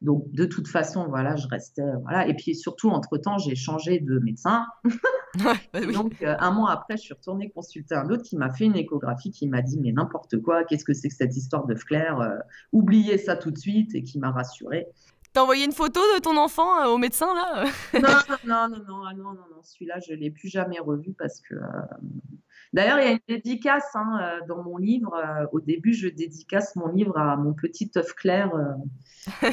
Donc, 0.00 0.24
de 0.32 0.44
toute 0.44 0.68
façon, 0.68 1.06
voilà, 1.08 1.36
je 1.36 1.46
restais, 1.48 1.82
voilà. 2.02 2.28
Et 2.28 2.34
puis 2.34 2.54
surtout, 2.54 2.90
entre-temps, 2.90 3.38
j'ai 3.38 3.54
changé 3.54 4.00
de 4.00 4.18
médecin. 4.18 4.66
Bah 5.72 5.80
donc, 5.92 6.22
euh, 6.22 6.36
un 6.38 6.50
mois 6.50 6.70
après, 6.70 6.96
je 6.96 7.02
suis 7.02 7.14
retournée 7.14 7.50
consulter 7.50 7.94
un 7.94 8.08
autre 8.10 8.22
qui 8.22 8.36
m'a 8.36 8.52
fait 8.52 8.64
une 8.64 8.76
échographie, 8.76 9.30
qui 9.30 9.48
m'a 9.48 9.62
dit, 9.62 9.78
mais 9.80 9.92
n'importe 9.92 10.40
quoi, 10.40 10.64
qu'est-ce 10.64 10.84
que 10.84 10.94
c'est 10.94 11.08
que 11.08 11.14
cette 11.14 11.36
histoire 11.36 11.66
de 11.66 11.74
clair 11.74 12.20
euh, 12.20 12.36
Oubliez 12.72 13.18
ça 13.18 13.36
tout 13.36 13.50
de 13.50 13.58
suite, 13.58 13.94
et 13.94 14.02
qui 14.02 14.18
m'a 14.18 14.30
rassurée. 14.30 14.86
T'as 15.32 15.42
envoyé 15.42 15.64
une 15.64 15.72
photo 15.72 16.00
de 16.14 16.20
ton 16.20 16.36
enfant 16.36 16.80
euh, 16.80 16.86
au 16.86 16.98
médecin 16.98 17.34
là 17.34 17.64
non, 17.94 18.00
non, 18.46 18.68
non, 18.68 18.68
non, 18.68 18.78
non, 18.78 19.14
non, 19.16 19.32
non, 19.32 19.62
Celui-là, 19.62 19.98
je 20.06 20.14
l'ai 20.14 20.30
plus 20.30 20.48
jamais 20.48 20.78
revu 20.78 21.12
parce 21.12 21.40
que 21.40 21.54
D'ailleurs, 22.74 22.98
il 22.98 23.04
y 23.04 23.06
a 23.06 23.12
une 23.12 23.20
dédicace 23.28 23.88
hein, 23.94 24.18
euh, 24.20 24.40
dans 24.48 24.60
mon 24.64 24.76
livre. 24.78 25.14
Euh, 25.14 25.46
au 25.52 25.60
début, 25.60 25.94
je 25.94 26.08
dédicace 26.08 26.74
mon 26.74 26.88
livre 26.88 27.16
à 27.16 27.36
mon 27.36 27.54
petit 27.54 27.88
œuf 27.96 28.14
clair. 28.14 28.52
Euh. 28.52 28.72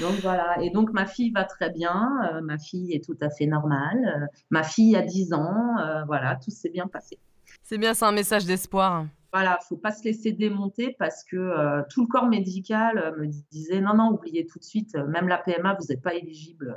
donc 0.00 0.14
voilà. 0.22 0.56
Et 0.62 0.70
donc 0.70 0.90
ma 0.94 1.04
fille 1.04 1.30
va 1.30 1.44
très 1.44 1.68
bien. 1.68 2.40
ma 2.42 2.56
fille 2.56 2.94
est 2.94 3.04
tout 3.04 3.18
à 3.20 3.28
fait 3.28 3.44
normale. 3.44 4.30
ma 4.48 4.62
fille 4.62 4.96
a 4.96 5.02
10 5.02 5.34
ans. 5.34 5.76
voilà, 6.06 6.36
tout 6.36 6.50
s'est 6.50 6.70
bien 6.70 6.86
passé. 6.86 7.18
C'est 7.62 7.76
bien, 7.76 7.92
c'est 7.92 8.06
un 8.06 8.12
message 8.12 8.46
d'espoir. 8.46 9.04
Voilà, 9.30 9.58
faut 9.68 9.76
pas 9.76 9.92
se 9.92 10.04
laisser 10.04 10.32
démonter 10.32 10.96
parce 10.98 11.22
que 11.24 11.82
tout 11.90 12.00
le 12.00 12.06
corps 12.08 12.26
médical 12.26 13.14
me 13.18 13.26
disait 13.52 13.82
non, 13.82 13.94
non, 13.94 14.12
oubliez 14.12 14.46
tout 14.46 14.58
de 14.58 14.64
suite, 14.64 14.94
même 14.94 15.28
la 15.28 15.36
PMA, 15.36 15.76
vous 15.78 15.86
n'êtes 15.90 16.02
pas 16.02 16.14
éligible. 16.14 16.74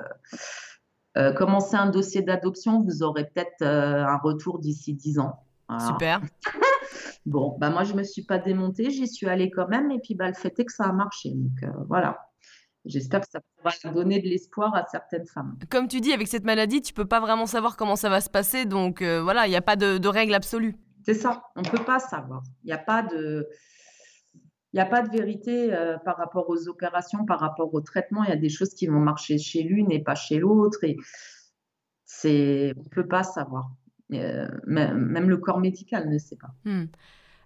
Euh, 1.17 1.33
commencez 1.33 1.75
un 1.75 1.89
dossier 1.89 2.21
d'adoption, 2.21 2.81
vous 2.81 3.03
aurez 3.03 3.25
peut-être 3.25 3.61
euh, 3.61 4.05
un 4.05 4.17
retour 4.17 4.59
d'ici 4.59 4.93
10 4.93 5.19
ans. 5.19 5.43
Super. 5.87 6.21
bon, 7.25 7.55
bah 7.59 7.69
moi, 7.69 7.83
je 7.83 7.93
ne 7.93 7.99
me 7.99 8.03
suis 8.03 8.23
pas 8.23 8.39
démontée, 8.39 8.89
j'y 8.91 9.07
suis 9.07 9.27
allée 9.27 9.49
quand 9.51 9.67
même, 9.67 9.91
et 9.91 9.99
puis 9.99 10.15
bah, 10.15 10.27
le 10.27 10.33
fait 10.33 10.57
est 10.59 10.65
que 10.65 10.73
ça 10.73 10.85
a 10.85 10.91
marché. 10.91 11.31
Donc 11.31 11.63
euh, 11.63 11.67
voilà. 11.87 12.27
J'espère 12.83 13.21
que 13.21 13.27
ça 13.29 13.39
pourra 13.57 13.93
donner 13.93 14.19
de 14.21 14.27
l'espoir 14.27 14.73
à 14.73 14.85
certaines 14.89 15.27
femmes. 15.27 15.55
Comme 15.69 15.87
tu 15.87 16.01
dis, 16.01 16.13
avec 16.13 16.27
cette 16.27 16.45
maladie, 16.45 16.81
tu 16.81 16.93
peux 16.93 17.05
pas 17.05 17.19
vraiment 17.19 17.45
savoir 17.45 17.77
comment 17.77 17.95
ça 17.95 18.09
va 18.09 18.21
se 18.21 18.29
passer, 18.29 18.65
donc 18.65 19.03
voilà, 19.03 19.45
il 19.45 19.51
n'y 19.51 19.55
a 19.55 19.61
pas 19.61 19.75
de, 19.75 19.99
de 19.99 20.07
règle 20.07 20.33
absolue. 20.33 20.75
C'est 21.05 21.13
ça, 21.13 21.43
on 21.55 21.61
ne 21.61 21.69
peut 21.69 21.83
pas 21.83 21.99
savoir. 21.99 22.41
Il 22.63 22.67
n'y 22.67 22.73
a 22.73 22.79
pas 22.79 23.03
de 23.03 23.47
il 24.73 24.77
n'y 24.77 24.81
a 24.81 24.85
pas 24.85 25.01
de 25.01 25.09
vérité 25.09 25.73
euh, 25.73 25.97
par 25.97 26.17
rapport 26.17 26.49
aux 26.49 26.67
opérations, 26.69 27.25
par 27.25 27.39
rapport 27.39 27.73
au 27.73 27.81
traitement. 27.81 28.23
Il 28.23 28.29
y 28.29 28.33
a 28.33 28.37
des 28.37 28.49
choses 28.49 28.73
qui 28.73 28.87
vont 28.87 28.99
marcher 28.99 29.37
chez 29.37 29.63
l'une 29.63 29.91
et 29.91 30.01
pas 30.01 30.15
chez 30.15 30.39
l'autre. 30.39 30.83
Et 30.83 30.97
c'est, 32.05 32.73
on 32.77 32.83
ne 32.83 32.89
peut 32.89 33.07
pas 33.07 33.23
savoir. 33.23 33.71
Euh, 34.13 34.47
même 34.65 35.29
le 35.29 35.37
corps 35.37 35.59
médical 35.59 36.09
ne 36.09 36.17
sait 36.17 36.37
pas. 36.37 36.51
Hmm. 36.65 36.85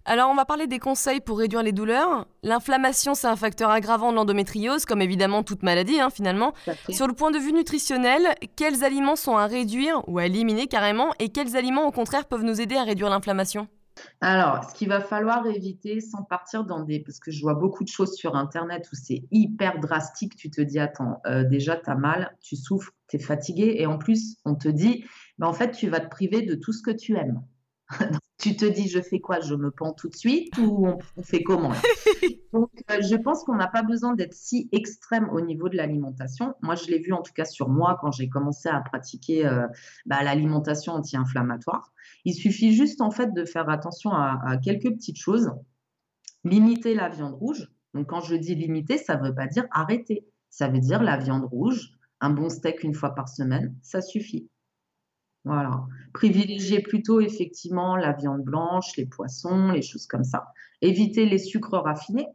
Alors, 0.08 0.30
on 0.30 0.36
va 0.36 0.46
parler 0.46 0.68
des 0.68 0.78
conseils 0.78 1.20
pour 1.20 1.40
réduire 1.40 1.64
les 1.64 1.72
douleurs. 1.72 2.28
L'inflammation, 2.44 3.16
c'est 3.16 3.26
un 3.26 3.36
facteur 3.36 3.72
aggravant 3.72 4.12
de 4.12 4.16
l'endométriose, 4.18 4.86
comme 4.86 5.02
évidemment 5.02 5.42
toute 5.42 5.64
maladie, 5.64 6.00
hein, 6.00 6.12
finalement. 6.12 6.54
Sur 6.90 7.08
le 7.08 7.14
point 7.14 7.32
de 7.32 7.40
vue 7.40 7.54
nutritionnel, 7.54 8.36
quels 8.56 8.84
aliments 8.84 9.16
sont 9.16 9.36
à 9.36 9.48
réduire 9.48 10.08
ou 10.08 10.20
à 10.20 10.28
éliminer 10.28 10.68
carrément, 10.68 11.12
et 11.18 11.30
quels 11.30 11.58
aliments, 11.58 11.88
au 11.88 11.92
contraire, 11.92 12.26
peuvent 12.26 12.44
nous 12.44 12.62
aider 12.62 12.76
à 12.76 12.84
réduire 12.84 13.10
l'inflammation? 13.10 13.68
Alors, 14.22 14.70
ce 14.70 14.76
qu'il 14.76 14.90
va 14.90 15.02
falloir 15.02 15.46
éviter 15.48 16.02
sans 16.02 16.24
partir 16.24 16.66
dans 16.66 16.82
des... 16.82 17.00
Parce 17.00 17.20
que 17.20 17.32
je 17.32 17.42
vois 17.42 17.54
beaucoup 17.54 17.84
de 17.84 17.90
choses 17.90 18.14
sur 18.16 18.36
Internet 18.36 18.88
où 18.92 18.96
c'est 18.96 19.24
hyper 19.32 19.80
drastique. 19.80 20.36
Tu 20.36 20.50
te 20.50 20.62
dis, 20.62 20.80
attends, 20.80 21.22
euh, 21.26 21.44
déjà, 21.44 21.78
tu 21.78 21.90
as 21.90 21.96
mal, 21.96 22.36
tu 22.42 22.56
souffres, 22.56 22.92
tu 23.08 23.18
es 23.18 23.20
fatigué. 23.20 23.76
Et 23.78 23.86
en 23.86 23.98
plus, 23.98 24.38
on 24.46 24.56
te 24.56 24.68
dit, 24.68 25.06
ben, 25.38 25.48
en 25.48 25.54
fait, 25.54 25.72
tu 25.72 25.88
vas 25.90 26.00
te 26.00 26.10
priver 26.10 26.42
de 26.42 26.56
tout 26.56 26.74
ce 26.74 26.82
que 26.82 26.92
tu 26.92 27.16
aimes. 27.16 27.42
tu 28.38 28.56
te 28.56 28.66
dis, 28.66 28.88
je 28.90 29.02
fais 29.02 29.20
quoi? 29.20 29.40
Je 29.40 29.56
me 29.56 29.72
pends 29.72 29.94
tout 29.94 30.10
de 30.10 30.16
suite 30.16 30.58
ou 30.58 30.88
on, 30.88 31.24
fait 31.24 31.42
comment 31.42 31.72
Donc, 32.54 32.70
euh, 32.92 33.02
je 33.02 33.16
pense 33.16 33.44
qu'on 33.44 33.56
n'a 33.56 33.68
pas 33.68 33.82
besoin 33.82 34.14
d'être 34.14 34.34
si 34.34 34.68
extrême 34.72 35.30
au 35.30 35.42
niveau 35.42 35.70
de 35.70 35.78
l'alimentation. 35.78 36.54
Moi, 36.62 36.76
je 36.76 36.88
l'ai 36.88 37.00
vu 37.00 37.14
en 37.14 37.22
tout 37.22 37.34
cas 37.34 37.46
sur 37.46 37.70
moi 37.70 37.98
quand 38.02 38.12
j'ai 38.12 38.28
commencé 38.28 38.68
à 38.68 38.80
pratiquer 38.82 39.46
euh, 39.46 39.66
bah, 40.06 40.22
l'alimentation 40.24 40.94
anti-inflammatoire. 40.94 41.94
Il 42.26 42.34
suffit 42.34 42.74
juste 42.74 43.02
en 43.02 43.12
fait 43.12 43.34
de 43.34 43.46
faire 43.46 43.70
attention 43.70 44.12
à, 44.12 44.42
à, 44.46 44.58
quelques 44.58 44.92
petites 44.92 45.20
choses. 45.20 45.52
Limiter 46.44 46.94
la 46.94 47.10
viande 47.10 47.34
rouge. 47.34 47.72
Donc, 47.94 48.08
quand 48.08 48.22
je 48.22 48.36
dis 48.36 48.56
limiter, 48.56 48.98
ça 48.98 49.16
ne 49.16 49.28
veut 49.28 49.34
pas 49.34 49.48
dire 49.48 49.66
arrêter. 49.72 50.28
Ça 50.50 50.68
veut 50.68 50.80
dire 50.80 51.02
la 51.02 51.18
viande 51.18 51.46
rouge, 51.46 51.92
un 52.20 52.30
bon 52.30 52.50
steak 52.50 52.84
une 52.84 52.94
fois 52.94 53.16
par 53.16 53.30
semaine, 53.30 53.76
ça 53.82 54.02
suffit. 54.02 54.50
Voilà. 55.46 55.86
Privilégier 56.14 56.82
plutôt 56.82 57.22
effectivement 57.22 57.96
la 57.96 58.14
viande 58.14 58.42
blanche, 58.42 58.98
les 58.98 59.06
poissons, 59.06 59.72
les 59.72 59.84
choses 59.84 60.08
comme 60.08 60.24
ça. 60.24 60.48
Éviter 60.82 61.26
les 61.26 61.38
sucres 61.38 61.78
raffinés. 61.78 62.28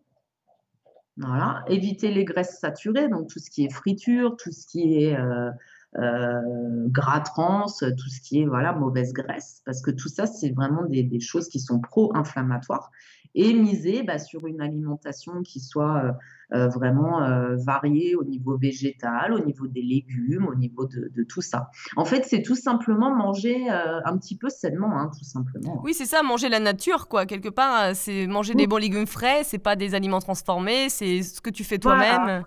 Voilà. 1.16 1.64
Éviter 1.68 2.12
les 2.12 2.24
graisses 2.24 2.58
saturées, 2.58 3.08
donc 3.08 3.28
tout 3.28 3.40
ce 3.40 3.50
qui 3.50 3.64
est 3.64 3.70
friture, 3.70 4.36
tout 4.36 4.52
ce 4.52 4.66
qui 4.66 5.02
est 5.02 5.18
euh, 5.18 5.50
euh, 5.98 6.40
gras 6.86 7.20
trans, 7.20 7.66
tout 7.66 8.08
ce 8.08 8.20
qui 8.20 8.42
est 8.42 8.46
voilà 8.46 8.72
mauvaise 8.72 9.12
graisse, 9.12 9.60
parce 9.64 9.82
que 9.82 9.90
tout 9.90 10.08
ça, 10.08 10.26
c'est 10.26 10.50
vraiment 10.50 10.84
des, 10.84 11.20
choses 11.20 11.48
qui 11.48 11.58
sont 11.58 11.80
pro-inflammatoires. 11.80 12.90
Et 13.34 13.54
miser 13.54 14.02
bah, 14.02 14.18
sur 14.18 14.46
une 14.46 14.60
alimentation 14.60 15.42
qui 15.42 15.60
soit 15.60 16.04
euh, 16.04 16.12
euh, 16.52 16.68
vraiment 16.68 17.20
variée 17.64 18.16
au 18.16 18.24
niveau 18.24 18.58
végétal, 18.58 19.32
au 19.32 19.44
niveau 19.44 19.66
des 19.66 19.82
légumes, 19.82 20.46
au 20.46 20.54
niveau 20.54 20.86
de, 20.86 21.24
tout 21.28 21.42
ça. 21.42 21.70
En 21.96 22.04
fait, 22.04 22.24
c'est 22.24 22.42
tout 22.42 22.56
simplement 22.56 23.14
manger 23.14 23.68
un 23.68 24.16
petit 24.18 24.36
peu 24.36 24.48
sainement, 24.48 24.98
hein, 24.98 25.10
tout 25.16 25.24
simplement. 25.24 25.80
Oui, 25.84 25.94
c'est 25.94 26.06
ça, 26.06 26.22
manger 26.22 26.48
la 26.48 26.60
nature, 26.60 27.08
quoi. 27.08 27.26
Quelque 27.26 27.48
part, 27.48 27.94
c'est 27.94 28.26
manger 28.26 28.54
des 28.54 28.66
bons 28.66 28.78
légumes 28.78 29.06
frais, 29.06 29.42
c'est 29.44 29.58
pas 29.58 29.76
des 29.76 29.94
aliments 29.94 30.20
transformés, 30.20 30.88
c'est 30.88 31.22
ce 31.22 31.40
que 31.40 31.50
tu 31.50 31.62
fais 31.62 31.78
toi-même 31.78 32.44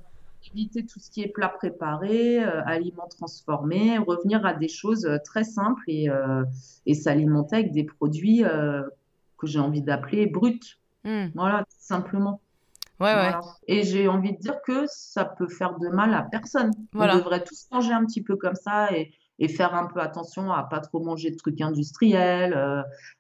éviter 0.52 0.86
tout 0.86 1.00
ce 1.00 1.10
qui 1.10 1.22
est 1.22 1.28
plat 1.28 1.50
préparé, 1.50 2.44
euh, 2.44 2.64
aliments 2.66 3.08
transformés, 3.08 3.98
revenir 3.98 4.46
à 4.46 4.54
des 4.54 4.68
choses 4.68 5.06
euh, 5.06 5.18
très 5.24 5.44
simples 5.44 5.84
et, 5.88 6.10
euh, 6.10 6.44
et 6.86 6.94
s'alimenter 6.94 7.58
avec 7.58 7.72
des 7.72 7.84
produits 7.84 8.44
que 9.44 9.50
j'ai 9.50 9.60
envie 9.60 9.82
d'appeler 9.82 10.28
bruts. 10.28 10.80
Hmm. 11.04 11.28
Voilà, 11.36 11.60
tout 11.60 11.78
simplement. 11.80 12.42
Ouais, 13.00 13.14
ouais. 13.14 13.34
Et 13.68 13.84
j'ai 13.84 14.08
envie 14.08 14.34
de 14.34 14.38
dire 14.38 14.62
que 14.66 14.86
ça 14.88 15.26
peut 15.26 15.48
faire 15.48 15.78
de 15.80 15.90
mal 15.90 16.14
à 16.14 16.24
personne. 16.24 16.72
On 16.96 17.00
devrait 17.00 17.44
tous 17.44 17.68
manger 17.72 17.92
un 17.92 18.06
petit 18.06 18.24
peu 18.24 18.36
comme 18.36 18.56
ça 18.56 18.92
et, 18.96 19.12
et 19.40 19.48
faire 19.48 19.74
un 19.74 19.88
peu 19.88 20.00
attention 20.00 20.52
à 20.52 20.64
pas 20.64 20.80
trop 20.80 21.04
manger 21.04 21.32
de 21.32 21.36
trucs 21.36 21.62
industriels, 21.62 22.58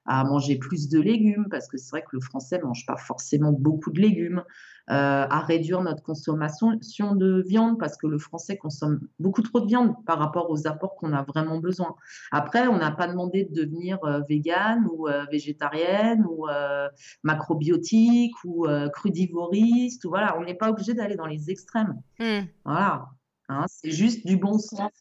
à 0.05 0.23
manger 0.23 0.57
plus 0.57 0.89
de 0.89 0.99
légumes, 0.99 1.47
parce 1.49 1.67
que 1.67 1.77
c'est 1.77 1.89
vrai 1.91 2.01
que 2.01 2.13
le 2.13 2.21
français 2.21 2.59
mange 2.63 2.85
pas 2.85 2.97
forcément 2.97 3.51
beaucoup 3.51 3.91
de 3.91 3.99
légumes. 3.99 4.43
Euh, 4.89 5.25
à 5.29 5.39
réduire 5.39 5.81
notre 5.81 6.03
consommation 6.03 6.75
de 7.15 7.41
viande 7.47 7.79
parce 7.79 7.95
que 7.95 8.05
le 8.05 8.17
français 8.17 8.57
consomme 8.57 8.99
beaucoup 9.17 9.41
trop 9.41 9.61
de 9.61 9.65
viande 9.65 9.95
par 10.05 10.19
rapport 10.19 10.49
aux 10.49 10.67
apports 10.67 10.95
qu'on 10.95 11.13
a 11.13 11.23
vraiment 11.23 11.59
besoin. 11.59 11.95
Après, 12.33 12.67
on 12.67 12.79
n'a 12.79 12.91
pas 12.91 13.07
demandé 13.07 13.45
de 13.45 13.61
devenir 13.61 13.97
euh, 14.03 14.19
végane 14.27 14.85
ou 14.91 15.07
euh, 15.07 15.23
végétarienne 15.31 16.25
ou 16.29 16.47
macrobiotique 17.23 18.35
ou 18.43 18.67
crudivoriste. 18.91 20.03
Ou 20.03 20.09
voilà, 20.09 20.37
on 20.37 20.43
n'est 20.43 20.53
pas 20.53 20.69
obligé 20.69 20.93
d'aller 20.93 21.15
dans 21.15 21.27
les 21.27 21.49
extrêmes. 21.49 22.01
Hmm. 22.19 22.41
Voilà, 22.65 23.07
hein, 23.47 23.63
c'est 23.67 23.91
juste 23.91 24.27
du 24.27 24.35
bon 24.35 24.57
sens. 24.57 24.91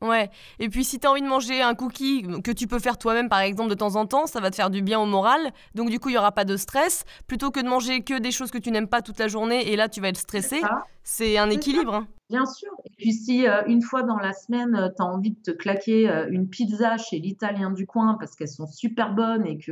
Ouais. 0.00 0.30
Et 0.58 0.68
puis 0.68 0.84
si 0.84 0.98
tu 0.98 1.06
as 1.06 1.10
envie 1.10 1.22
de 1.22 1.26
manger 1.26 1.62
un 1.62 1.74
cookie 1.74 2.26
que 2.42 2.50
tu 2.50 2.66
peux 2.66 2.78
faire 2.78 2.98
toi-même 2.98 3.28
par 3.28 3.40
exemple 3.40 3.70
de 3.70 3.74
temps 3.74 3.96
en 3.96 4.06
temps, 4.06 4.26
ça 4.26 4.40
va 4.40 4.50
te 4.50 4.56
faire 4.56 4.70
du 4.70 4.82
bien 4.82 5.00
au 5.00 5.06
moral. 5.06 5.52
Donc 5.74 5.90
du 5.90 5.98
coup, 5.98 6.08
il 6.08 6.14
y 6.14 6.18
aura 6.18 6.32
pas 6.32 6.44
de 6.44 6.56
stress 6.56 7.04
plutôt 7.26 7.50
que 7.50 7.60
de 7.60 7.68
manger 7.68 8.02
que 8.02 8.18
des 8.18 8.30
choses 8.30 8.50
que 8.50 8.58
tu 8.58 8.70
n'aimes 8.70 8.88
pas 8.88 9.02
toute 9.02 9.18
la 9.18 9.28
journée 9.28 9.70
et 9.70 9.76
là 9.76 9.88
tu 9.88 10.00
vas 10.00 10.08
être 10.08 10.18
stressé. 10.18 10.60
C'est 11.04 11.36
un 11.36 11.50
équilibre. 11.50 11.94
Hein. 11.94 12.06
Bien 12.30 12.46
sûr. 12.46 12.70
Et 12.86 12.90
puis 12.96 13.12
si 13.12 13.46
euh, 13.46 13.62
une 13.66 13.82
fois 13.82 14.02
dans 14.04 14.16
la 14.16 14.32
semaine, 14.32 14.74
euh, 14.74 14.88
tu 14.88 15.02
as 15.02 15.04
envie 15.04 15.32
de 15.32 15.42
te 15.42 15.50
claquer 15.50 16.08
euh, 16.08 16.28
une 16.30 16.48
pizza 16.48 16.96
chez 16.96 17.18
l'italien 17.18 17.70
du 17.70 17.86
coin 17.86 18.16
parce 18.18 18.36
qu'elles 18.36 18.48
sont 18.48 18.66
super 18.66 19.14
bonnes 19.14 19.46
et 19.46 19.58
que 19.58 19.62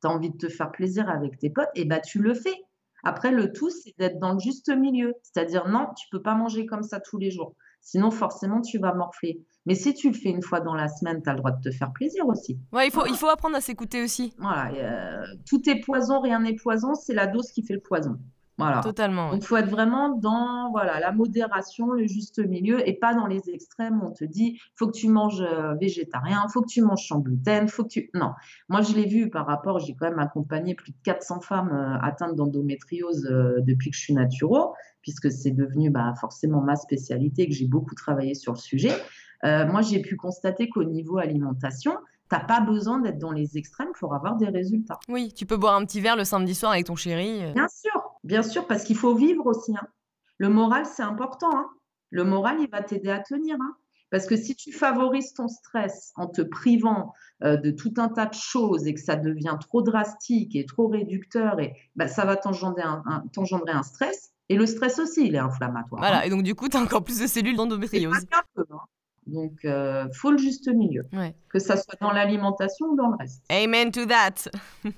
tu 0.00 0.06
as 0.06 0.10
envie 0.10 0.30
de 0.30 0.36
te 0.38 0.48
faire 0.48 0.70
plaisir 0.70 1.10
avec 1.10 1.38
tes 1.38 1.50
potes, 1.50 1.68
et 1.74 1.82
eh 1.82 1.84
bah 1.84 1.96
ben, 1.96 2.02
tu 2.02 2.20
le 2.20 2.32
fais. 2.32 2.54
Après, 3.02 3.32
le 3.32 3.52
tout, 3.52 3.70
c'est 3.70 3.94
d'être 3.98 4.18
dans 4.18 4.32
le 4.32 4.38
juste 4.38 4.68
milieu. 4.70 5.14
C'est-à-dire, 5.22 5.68
non, 5.68 5.88
tu 5.96 6.06
peux 6.10 6.22
pas 6.22 6.34
manger 6.34 6.66
comme 6.66 6.82
ça 6.82 7.00
tous 7.00 7.18
les 7.18 7.30
jours. 7.30 7.54
Sinon, 7.80 8.10
forcément, 8.10 8.60
tu 8.60 8.78
vas 8.78 8.94
morfler. 8.94 9.42
Mais 9.66 9.74
si 9.74 9.94
tu 9.94 10.08
le 10.08 10.14
fais 10.14 10.30
une 10.30 10.42
fois 10.42 10.60
dans 10.60 10.74
la 10.74 10.88
semaine, 10.88 11.22
tu 11.22 11.28
as 11.28 11.32
le 11.32 11.38
droit 11.38 11.50
de 11.50 11.60
te 11.60 11.70
faire 11.70 11.92
plaisir 11.92 12.26
aussi. 12.26 12.58
Ouais, 12.72 12.86
il 12.86 12.90
faut, 12.90 13.06
il 13.06 13.14
faut 13.14 13.28
apprendre 13.28 13.56
à 13.56 13.60
s'écouter 13.60 14.02
aussi. 14.02 14.34
Voilà, 14.38 14.70
euh, 14.74 15.24
tout 15.46 15.68
est 15.68 15.80
poison, 15.80 16.20
rien 16.20 16.40
n'est 16.40 16.54
poison, 16.54 16.94
c'est 16.94 17.14
la 17.14 17.26
dose 17.26 17.50
qui 17.50 17.62
fait 17.62 17.74
le 17.74 17.80
poison. 17.80 18.18
Voilà. 18.58 18.82
Totalement. 18.82 19.30
Donc, 19.30 19.40
il 19.42 19.46
faut 19.46 19.56
être 19.56 19.70
vraiment 19.70 20.10
dans 20.10 20.70
voilà, 20.70 21.00
la 21.00 21.12
modération, 21.12 21.92
le 21.92 22.06
juste 22.06 22.46
milieu 22.46 22.86
et 22.86 22.92
pas 22.92 23.14
dans 23.14 23.26
les 23.26 23.48
extrêmes 23.48 24.02
où 24.02 24.08
on 24.08 24.12
te 24.12 24.24
dit 24.24 24.60
faut 24.76 24.86
que 24.86 24.92
tu 24.92 25.08
manges 25.08 25.40
euh, 25.40 25.74
végétarien, 25.80 26.44
faut 26.52 26.60
que 26.60 26.68
tu 26.68 26.82
manges 26.82 27.08
sans 27.08 27.20
gluten, 27.20 27.68
faut 27.68 27.84
que 27.84 27.88
tu. 27.88 28.10
Non. 28.12 28.32
Moi, 28.68 28.82
je 28.82 28.94
l'ai 28.94 29.06
vu 29.06 29.30
par 29.30 29.46
rapport, 29.46 29.78
j'ai 29.78 29.94
quand 29.94 30.10
même 30.10 30.18
accompagné 30.18 30.74
plus 30.74 30.92
de 30.92 30.98
400 31.04 31.40
femmes 31.40 31.72
euh, 31.72 32.06
atteintes 32.06 32.36
d'endométriose 32.36 33.22
depuis 33.22 33.90
que 33.90 33.96
je 33.96 34.02
suis 34.02 34.14
naturo 34.14 34.74
puisque 35.02 35.30
c'est 35.30 35.50
devenu 35.50 35.90
bah, 35.90 36.14
forcément 36.20 36.60
ma 36.60 36.76
spécialité, 36.76 37.46
que 37.46 37.54
j'ai 37.54 37.66
beaucoup 37.66 37.94
travaillé 37.94 38.34
sur 38.34 38.52
le 38.52 38.58
sujet. 38.58 38.92
Euh, 39.44 39.66
moi, 39.66 39.82
j'ai 39.82 40.00
pu 40.00 40.16
constater 40.16 40.68
qu'au 40.68 40.84
niveau 40.84 41.18
alimentation, 41.18 41.92
tu 42.30 42.36
n'as 42.36 42.44
pas 42.44 42.60
besoin 42.60 43.00
d'être 43.00 43.18
dans 43.18 43.32
les 43.32 43.56
extrêmes 43.56 43.92
pour 43.98 44.14
avoir 44.14 44.36
des 44.36 44.48
résultats. 44.48 44.98
Oui, 45.08 45.32
tu 45.32 45.46
peux 45.46 45.56
boire 45.56 45.76
un 45.76 45.84
petit 45.84 46.00
verre 46.00 46.16
le 46.16 46.24
samedi 46.24 46.54
soir 46.54 46.72
avec 46.72 46.86
ton 46.86 46.96
chéri. 46.96 47.44
Euh. 47.44 47.52
Bien 47.52 47.68
sûr, 47.68 48.18
bien 48.22 48.42
sûr, 48.42 48.66
parce 48.66 48.84
qu'il 48.84 48.96
faut 48.96 49.14
vivre 49.14 49.46
aussi. 49.46 49.74
Hein. 49.76 49.86
Le 50.38 50.48
moral, 50.48 50.84
c'est 50.86 51.02
important. 51.02 51.50
Hein. 51.52 51.68
Le 52.10 52.24
moral, 52.24 52.58
il 52.60 52.68
va 52.70 52.82
t'aider 52.82 53.10
à 53.10 53.20
tenir. 53.20 53.56
Hein. 53.60 53.74
Parce 54.10 54.26
que 54.26 54.36
si 54.36 54.56
tu 54.56 54.72
favorises 54.72 55.32
ton 55.34 55.48
stress 55.48 56.12
en 56.16 56.26
te 56.26 56.42
privant 56.42 57.12
euh, 57.44 57.56
de 57.56 57.70
tout 57.70 57.94
un 57.96 58.08
tas 58.08 58.26
de 58.26 58.34
choses 58.34 58.86
et 58.86 58.94
que 58.94 59.00
ça 59.00 59.16
devient 59.16 59.56
trop 59.60 59.82
drastique 59.82 60.56
et 60.56 60.66
trop 60.66 60.88
réducteur, 60.88 61.60
et, 61.60 61.74
bah, 61.94 62.08
ça 62.08 62.24
va 62.24 62.36
t'engendrer 62.36 62.82
un, 62.82 63.02
un, 63.06 63.82
stress. 63.82 64.29
Et 64.50 64.56
le 64.56 64.66
stress 64.66 64.98
aussi, 64.98 65.26
il 65.26 65.34
est 65.34 65.38
inflammatoire. 65.38 66.00
Voilà, 66.00 66.18
hein. 66.18 66.22
et 66.24 66.30
donc 66.30 66.42
du 66.42 66.54
coup, 66.54 66.68
tu 66.68 66.76
as 66.76 66.80
encore 66.80 67.02
plus 67.02 67.20
de 67.20 67.26
cellules 67.26 67.56
d'endométriose. 67.56 68.26
Hein. 68.32 68.64
Donc, 69.26 69.60
il 69.62 70.10
faut 70.12 70.32
le 70.32 70.38
juste 70.38 70.68
milieu. 70.68 71.06
Que 71.48 71.58
ça 71.58 71.76
soit 71.76 71.96
dans 72.00 72.10
l'alimentation 72.10 72.88
ou 72.88 72.96
dans 72.96 73.08
le 73.08 73.16
reste. 73.16 73.44
Amen 73.48 73.90
to 73.90 74.04
that. 74.06 74.50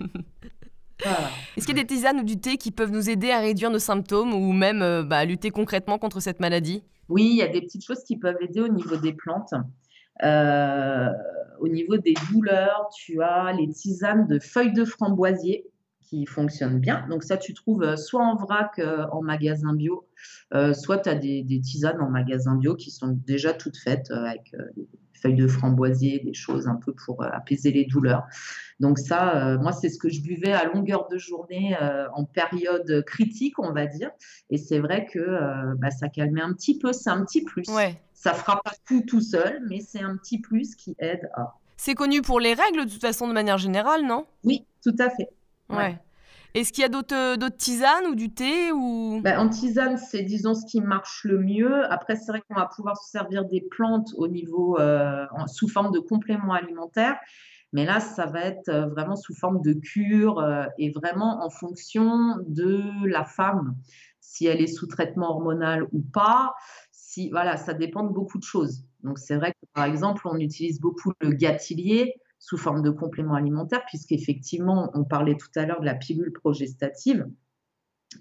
Est-ce 1.56 1.66
qu'il 1.66 1.76
y 1.76 1.80
a 1.80 1.82
des 1.82 1.86
tisanes 1.86 2.20
ou 2.20 2.22
du 2.22 2.38
thé 2.38 2.56
qui 2.56 2.70
peuvent 2.70 2.92
nous 2.92 3.10
aider 3.10 3.30
à 3.30 3.40
réduire 3.40 3.70
nos 3.70 3.78
symptômes 3.78 4.32
ou 4.32 4.52
même 4.52 5.02
bah, 5.02 5.18
à 5.18 5.24
lutter 5.24 5.50
concrètement 5.50 5.98
contre 5.98 6.20
cette 6.20 6.40
maladie? 6.40 6.82
Oui, 7.08 7.28
il 7.32 7.36
y 7.36 7.42
a 7.42 7.48
des 7.48 7.60
petites 7.60 7.84
choses 7.84 8.04
qui 8.04 8.16
peuvent 8.16 8.38
aider 8.40 8.60
au 8.60 8.68
niveau 8.68 8.96
des 8.96 9.12
plantes. 9.12 9.52
Euh, 10.22 11.08
au 11.58 11.68
niveau 11.68 11.96
des 11.96 12.14
douleurs, 12.30 12.88
tu 12.94 13.22
as 13.22 13.52
les 13.52 13.68
tisanes 13.68 14.26
de 14.26 14.38
feuilles 14.38 14.72
de 14.72 14.84
framboisier 14.84 15.66
qui 16.12 16.26
fonctionnent 16.26 16.78
bien. 16.78 17.06
Donc 17.08 17.22
ça, 17.22 17.38
tu 17.38 17.54
trouves 17.54 17.82
euh, 17.82 17.96
soit 17.96 18.22
en 18.22 18.36
vrac 18.36 18.78
euh, 18.78 19.06
en 19.12 19.22
magasin 19.22 19.74
bio, 19.74 20.06
soit 20.74 20.98
tu 20.98 21.08
as 21.08 21.14
des, 21.14 21.60
tisanes 21.62 22.00
en 22.02 22.10
magasin 22.10 22.54
bio 22.56 22.74
qui 22.76 22.90
sont 22.90 23.18
déjà 23.26 23.54
toutes 23.54 23.78
faites 23.78 24.10
avec 24.10 24.54
des 24.76 24.86
feuilles 25.14 25.36
de 25.36 25.48
framboisier, 25.48 26.20
des 26.22 26.34
choses 26.34 26.68
un 26.68 26.76
peu 26.76 26.92
pour 26.92 27.24
apaiser 27.24 27.72
les 27.72 27.86
douleurs. 27.86 28.24
Donc 28.78 28.98
ça, 28.98 29.56
moi, 29.58 29.72
c'est 29.72 29.88
ce 29.88 29.98
que 29.98 30.10
je 30.10 30.20
buvais 30.20 30.52
à 30.52 30.66
longueur 30.66 31.08
de 31.08 31.16
journée 31.16 31.74
en 32.14 32.24
période 32.24 33.02
critique, 33.06 33.58
on 33.58 33.72
va 33.72 33.86
dire. 33.86 34.10
Et 34.50 34.58
c'est 34.58 34.78
vrai 34.78 35.06
que 35.06 35.74
bah, 35.76 35.90
ça 35.90 36.08
calmait 36.10 36.42
un 36.42 36.52
petit 36.52 36.78
peu, 36.78 36.92
c'est 36.92 37.10
un 37.10 37.24
petit 37.24 37.42
plus. 37.42 37.66
Ouais. 37.68 37.98
Ça 38.12 38.34
fera 38.34 38.60
pas 38.62 38.74
tout 38.86 39.02
tout 39.06 39.22
seul, 39.22 39.62
mais 39.68 39.80
c'est 39.80 40.02
un 40.02 40.16
petit 40.18 40.38
plus 40.38 40.74
qui 40.74 40.94
aide 40.98 41.30
à. 41.34 41.54
C'est 41.78 41.94
connu 41.94 42.20
pour 42.20 42.38
les 42.38 42.54
règles 42.54 42.84
de 42.84 42.90
toute 42.90 43.00
façon 43.00 43.26
de 43.26 43.32
manière 43.32 43.58
générale, 43.58 44.06
non? 44.06 44.26
Oui, 44.44 44.66
tout 44.84 44.94
à 44.98 45.10
fait. 45.10 45.30
Ouais. 45.72 45.98
Est-ce 46.54 46.72
qu'il 46.72 46.82
y 46.82 46.84
a 46.84 46.90
d'autres 46.90 47.14
euh, 47.14 47.48
tisanes 47.56 48.06
ou 48.10 48.14
du 48.14 48.32
thé 48.32 48.72
ou? 48.72 49.20
Ben, 49.22 49.38
En 49.38 49.48
tisane, 49.48 49.96
c'est 49.96 50.22
disons 50.22 50.54
ce 50.54 50.66
qui 50.66 50.80
marche 50.82 51.24
le 51.24 51.38
mieux. 51.38 51.84
Après, 51.90 52.14
c'est 52.14 52.30
vrai 52.30 52.42
qu'on 52.46 52.54
va 52.54 52.66
pouvoir 52.66 52.96
se 52.98 53.10
servir 53.10 53.46
des 53.46 53.62
plantes 53.70 54.10
au 54.16 54.28
niveau 54.28 54.78
euh, 54.78 55.24
sous 55.46 55.68
forme 55.68 55.92
de 55.92 55.98
compléments 55.98 56.52
alimentaires. 56.52 57.16
Mais 57.72 57.86
là, 57.86 58.00
ça 58.00 58.26
va 58.26 58.40
être 58.40 58.68
euh, 58.68 58.86
vraiment 58.86 59.16
sous 59.16 59.34
forme 59.34 59.62
de 59.62 59.72
cure 59.72 60.44
et 60.76 60.90
vraiment 60.90 61.42
en 61.42 61.48
fonction 61.48 62.36
de 62.46 62.82
la 63.06 63.24
femme, 63.24 63.74
si 64.20 64.46
elle 64.46 64.60
est 64.60 64.66
sous 64.66 64.86
traitement 64.86 65.30
hormonal 65.30 65.84
ou 65.92 66.02
pas 66.12 66.54
voilà, 67.30 67.56
ça 67.56 67.74
dépend 67.74 68.04
de 68.04 68.12
beaucoup 68.12 68.38
de 68.38 68.44
choses. 68.44 68.84
Donc 69.02 69.18
c'est 69.18 69.36
vrai 69.36 69.52
que 69.52 69.66
par 69.74 69.84
exemple, 69.84 70.26
on 70.26 70.38
utilise 70.38 70.80
beaucoup 70.80 71.12
le 71.20 71.30
gâtillier 71.30 72.14
sous 72.42 72.58
forme 72.58 72.82
de 72.82 72.90
complément 72.90 73.34
alimentaire, 73.34 73.84
puisqu'effectivement, 73.86 74.90
on 74.94 75.04
parlait 75.04 75.36
tout 75.36 75.48
à 75.54 75.64
l'heure 75.64 75.80
de 75.80 75.86
la 75.86 75.94
pilule 75.94 76.32
progestative. 76.32 77.30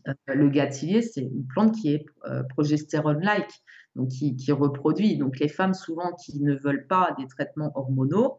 Euh, 0.08 0.14
le 0.28 0.48
gâtillier, 0.48 1.02
c'est 1.02 1.22
une 1.22 1.48
plante 1.48 1.74
qui 1.74 1.92
est 1.96 2.06
euh, 2.30 2.44
progestérone-like, 2.44 3.52
donc 3.96 4.10
qui, 4.10 4.52
reproduit. 4.52 5.18
Donc 5.18 5.40
les 5.40 5.48
femmes 5.48 5.74
souvent 5.74 6.14
qui 6.14 6.40
ne 6.40 6.54
veulent 6.54 6.86
pas 6.86 7.16
des 7.18 7.26
traitements 7.26 7.72
hormonaux 7.74 8.38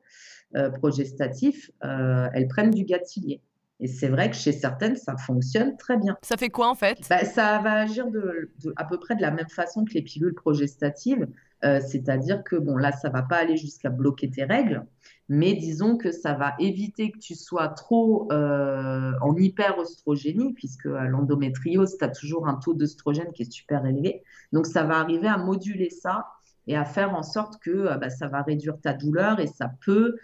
euh, 0.55 0.71
progestatifs, 0.71 1.73
elles 1.81 2.47
prennent 2.47 2.71
du 2.71 2.85
gâtillier. 2.85 3.43
Et 3.81 3.89
c'est 3.89 4.09
vrai 4.09 4.31
que 4.31 4.37
chez 4.37 4.53
certaines, 4.53 4.95
ça 4.95 5.17
fonctionne 5.17 5.77
très 5.77 5.97
bien. 5.97 6.17
Ça 6.23 6.37
fait 6.37 6.51
quoi 6.51 6.71
en 6.71 6.77
fait? 6.77 7.01
Bah, 7.11 7.25
Ça 7.25 7.59
va 7.59 7.73
agir 7.73 8.09
de, 8.09 8.53
à 8.77 8.85
peu 8.85 9.01
près 9.01 9.17
de 9.17 9.23
la 9.23 9.33
même 9.33 9.49
façon 9.49 9.85
que 9.85 9.95
les 9.95 10.03
pilules 10.03 10.35
progestatives. 10.35 11.27
C'est-à-dire 11.63 12.43
que, 12.43 12.57
bon, 12.57 12.77
là, 12.77 12.91
ça 12.91 13.09
va 13.09 13.23
pas 13.23 13.37
aller 13.37 13.57
jusqu'à 13.57 13.89
bloquer 13.89 14.29
tes 14.29 14.43
règles, 14.43 14.85
mais 15.33 15.55
disons 15.55 15.97
que 15.97 16.13
ça 16.13 16.35
va 16.35 16.55
éviter 16.59 17.11
que 17.11 17.19
tu 17.19 17.35
sois 17.35 17.69
trop 17.69 18.31
euh, 18.31 19.13
en 19.23 19.35
hyperoestrogénie, 19.35 20.53
puisque 20.53 20.85
à 20.85 21.07
l'endométriose, 21.07 21.97
tu 21.97 22.05
as 22.05 22.09
toujours 22.09 22.47
un 22.47 22.57
taux 22.57 22.75
d'œstrogène 22.75 23.33
qui 23.33 23.41
est 23.41 23.51
super 23.51 23.87
élevé. 23.87 24.23
Donc, 24.53 24.67
ça 24.67 24.85
va 24.85 24.99
arriver 24.99 25.29
à 25.29 25.39
moduler 25.39 25.89
ça 25.89 26.27
et 26.67 26.77
à 26.77 26.85
faire 26.85 27.15
en 27.15 27.23
sorte 27.23 27.59
que 27.63 27.71
euh, 27.71 27.97
bah, 27.97 28.11
ça 28.11 28.29
va 28.29 28.43
réduire 28.43 28.79
ta 28.79 28.93
douleur 28.93 29.41
et 29.41 29.47
ça 29.47 29.71
peut, 29.85 30.17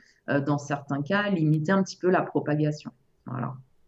dans 0.47 0.59
certains 0.59 1.01
cas, 1.01 1.31
limiter 1.31 1.73
un 1.73 1.83
petit 1.83 1.97
peu 1.97 2.11
la 2.11 2.21
propagation. 2.21 2.91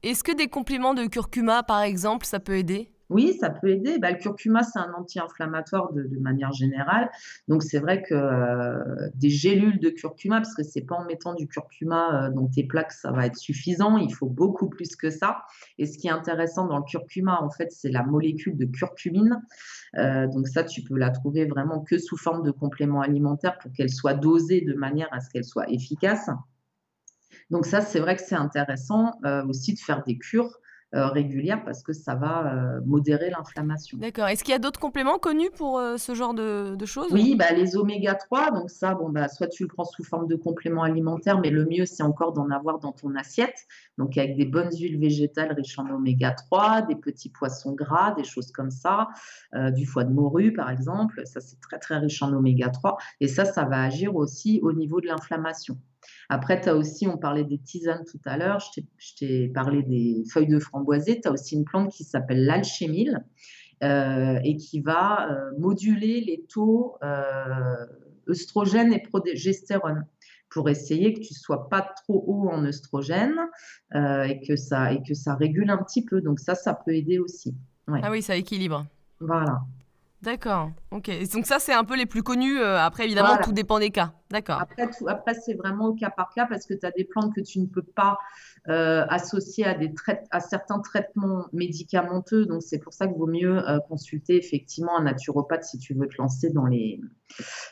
Est-ce 0.02 0.24
que 0.24 0.34
des 0.34 0.48
compléments 0.48 0.94
de 0.94 1.04
curcuma, 1.04 1.62
par 1.62 1.82
exemple, 1.82 2.24
ça 2.24 2.40
peut 2.40 2.56
aider? 2.56 2.90
Oui, 3.10 3.36
ça 3.38 3.50
peut 3.50 3.68
aider. 3.68 3.98
Bah, 3.98 4.12
le 4.12 4.16
curcuma, 4.18 4.62
c'est 4.62 4.78
un 4.78 4.92
anti-inflammatoire 4.94 5.92
de, 5.92 6.18
manière 6.20 6.52
générale. 6.52 7.10
Donc, 7.48 7.64
c'est 7.64 7.80
vrai 7.80 8.02
que 8.02 8.14
euh, 8.14 9.08
des 9.14 9.28
gélules 9.28 9.80
de 9.80 9.90
curcuma, 9.90 10.36
parce 10.36 10.54
que 10.54 10.62
c'est 10.62 10.82
pas 10.82 10.94
en 10.94 11.04
mettant 11.04 11.34
du 11.34 11.48
curcuma 11.48 12.26
euh, 12.26 12.30
dans 12.30 12.46
tes 12.46 12.64
plaques, 12.64 12.92
ça 12.92 13.10
va 13.10 13.26
être 13.26 13.36
suffisant. 13.36 13.98
Il 13.98 14.14
faut 14.14 14.28
beaucoup 14.28 14.68
plus 14.68 14.94
que 14.94 15.10
ça. 15.10 15.42
Et 15.78 15.86
ce 15.86 15.98
qui 15.98 16.06
est 16.06 16.12
intéressant 16.12 16.66
dans 16.66 16.78
le 16.78 16.84
curcuma, 16.84 17.40
en 17.42 17.50
fait, 17.50 17.72
c'est 17.72 17.90
la 17.90 18.04
molécule 18.04 18.56
de 18.56 18.64
curcumine. 18.64 19.42
Euh, 19.98 20.28
donc, 20.28 20.46
ça, 20.46 20.62
tu 20.62 20.82
peux 20.82 20.96
la 20.96 21.10
trouver 21.10 21.46
vraiment 21.46 21.80
que 21.80 21.98
sous 21.98 22.16
forme 22.16 22.44
de 22.44 22.52
complément 22.52 23.00
alimentaire 23.00 23.58
pour 23.58 23.72
qu'elle 23.72 23.90
soit 23.90 24.14
dosée 24.14 24.60
de 24.60 24.74
manière 24.74 25.08
à 25.10 25.18
ce 25.20 25.28
qu'elle 25.30 25.44
soit 25.44 25.68
efficace. 25.68 26.30
Donc 27.50 27.66
ça, 27.66 27.80
c'est 27.80 27.98
vrai 27.98 28.14
que 28.14 28.22
c'est 28.22 28.36
intéressant 28.36 29.18
aussi 29.48 29.74
de 29.74 29.78
faire 29.80 30.04
des 30.04 30.16
cures 30.16 30.60
euh, 30.94 31.06
régulières 31.06 31.64
parce 31.64 31.82
que 31.82 31.92
ça 31.92 32.14
va 32.14 32.52
euh, 32.52 32.80
modérer 32.84 33.30
l'inflammation. 33.30 33.96
D'accord. 33.98 34.26
Est-ce 34.26 34.42
qu'il 34.42 34.52
y 34.52 34.56
a 34.56 34.58
d'autres 34.58 34.80
compléments 34.80 35.18
connus 35.18 35.50
pour 35.54 35.80
ce 35.96 36.14
genre 36.14 36.34
de, 36.34 36.76
choses? 36.84 37.12
Oui, 37.12 37.36
bah, 37.36 37.52
les 37.52 37.76
oméga 37.76 38.14
3. 38.14 38.50
Donc 38.50 38.70
ça, 38.70 38.94
bon, 38.94 39.08
bah, 39.08 39.28
soit 39.28 39.46
tu 39.46 39.62
le 39.62 39.68
prends 39.68 39.84
sous 39.84 40.04
forme 40.04 40.26
de 40.26 40.36
complément 40.36 40.82
alimentaire, 40.82 41.40
mais 41.40 41.50
le 41.50 41.64
mieux, 41.64 41.86
c'est 41.86 42.02
encore 42.02 42.32
d'en 42.32 42.50
avoir 42.50 42.78
dans 42.78 42.92
ton 42.92 43.14
assiette. 43.14 43.66
Donc 43.98 44.18
avec 44.18 44.36
des 44.36 44.46
bonnes 44.46 44.72
huiles 44.72 44.98
végétales 44.98 45.52
riches 45.52 45.78
en 45.78 45.88
oméga 45.90 46.32
3, 46.32 46.82
des 46.82 46.96
petits 46.96 47.30
poissons 47.30 47.72
gras, 47.72 48.12
des 48.16 48.24
choses 48.24 48.50
comme 48.50 48.70
ça, 48.70 49.08
du 49.52 49.86
foie 49.86 50.04
de 50.04 50.12
morue 50.12 50.52
par 50.52 50.70
exemple. 50.70 51.22
Ça, 51.24 51.40
c'est 51.40 51.60
très 51.60 51.78
très 51.78 51.98
riche 51.98 52.22
en 52.22 52.32
oméga 52.32 52.68
3. 52.68 52.96
Et 53.20 53.28
ça, 53.28 53.44
ça 53.44 53.64
va 53.64 53.82
agir 53.82 54.16
aussi 54.16 54.60
au 54.62 54.72
niveau 54.72 55.00
de 55.00 55.06
l'inflammation. 55.06 55.78
Après, 56.28 56.60
tu 56.60 56.68
as 56.68 56.76
aussi, 56.76 57.08
on 57.08 57.18
parlait 57.18 57.44
des 57.44 57.58
tisanes 57.58 58.04
tout 58.10 58.20
à 58.24 58.36
l'heure, 58.36 58.60
je 58.60 59.14
t'ai 59.18 59.48
parlé 59.48 59.82
des 59.82 60.22
feuilles 60.32 60.46
de 60.46 60.58
framboisier, 60.58 61.20
tu 61.20 61.28
as 61.28 61.32
aussi 61.32 61.56
une 61.56 61.64
plante 61.64 61.90
qui 61.90 62.04
s'appelle 62.04 62.44
l'alchémile 62.44 63.24
euh, 63.82 64.38
et 64.44 64.56
qui 64.58 64.80
va 64.80 65.30
euh, 65.30 65.58
moduler 65.58 66.20
les 66.20 66.44
taux 66.48 66.98
euh, 67.02 67.86
œstrogène 68.28 68.92
et 68.92 69.00
progestérone 69.00 70.06
pour 70.50 70.68
essayer 70.68 71.14
que 71.14 71.20
tu 71.20 71.32
sois 71.32 71.70
pas 71.70 71.80
trop 71.80 72.22
haut 72.26 72.50
en 72.50 72.62
œstrogène 72.64 73.38
et, 73.94 74.40
que 74.46 74.56
ça, 74.56 74.92
et 74.92 75.00
que 75.02 75.14
ça 75.14 75.34
régule 75.34 75.70
un 75.70 75.78
petit 75.78 76.04
peu. 76.04 76.20
Donc 76.20 76.40
ça, 76.40 76.56
ça 76.56 76.74
peut 76.74 76.94
aider 76.94 77.18
aussi. 77.18 77.54
Ah 77.86 78.10
oui, 78.10 78.20
ça 78.20 78.36
équilibre. 78.36 78.84
Voilà. 79.20 79.60
D'accord. 80.22 80.72
Ok. 80.90 81.08
Donc 81.32 81.46
ça, 81.46 81.60
c'est 81.60 81.72
un 81.72 81.84
peu 81.84 81.96
les 81.96 82.06
plus 82.06 82.24
connus. 82.24 82.60
Après, 82.60 83.04
évidemment, 83.04 83.38
tout 83.42 83.52
dépend 83.52 83.78
des 83.78 83.90
cas. 83.90 84.12
D'accord. 84.30 84.60
Après, 84.60 84.88
après 85.08 85.34
c'est 85.34 85.54
vraiment 85.54 85.86
au 85.86 85.94
cas 85.94 86.10
par 86.10 86.32
cas 86.34 86.46
parce 86.46 86.66
que 86.66 86.74
tu 86.74 86.86
as 86.86 86.90
des 86.92 87.04
plantes 87.04 87.34
que 87.34 87.40
tu 87.40 87.60
ne 87.60 87.66
peux 87.66 87.82
pas 87.82 88.18
euh, 88.68 89.06
associer 89.08 89.64
à, 89.64 89.74
des 89.74 89.90
à 90.30 90.40
certains 90.40 90.80
traitements 90.80 91.46
médicamenteux. 91.52 92.44
Donc, 92.44 92.62
c'est 92.62 92.78
pour 92.78 92.92
ça 92.92 93.06
qu'il 93.06 93.16
vaut 93.16 93.26
mieux 93.26 93.66
euh, 93.66 93.78
consulter 93.88 94.36
effectivement 94.36 94.98
un 94.98 95.04
naturopathe 95.04 95.64
si 95.64 95.78
tu 95.78 95.94
veux 95.94 96.06
te 96.06 96.16
lancer 96.18 96.50
dans 96.50 96.66
les, 96.66 97.00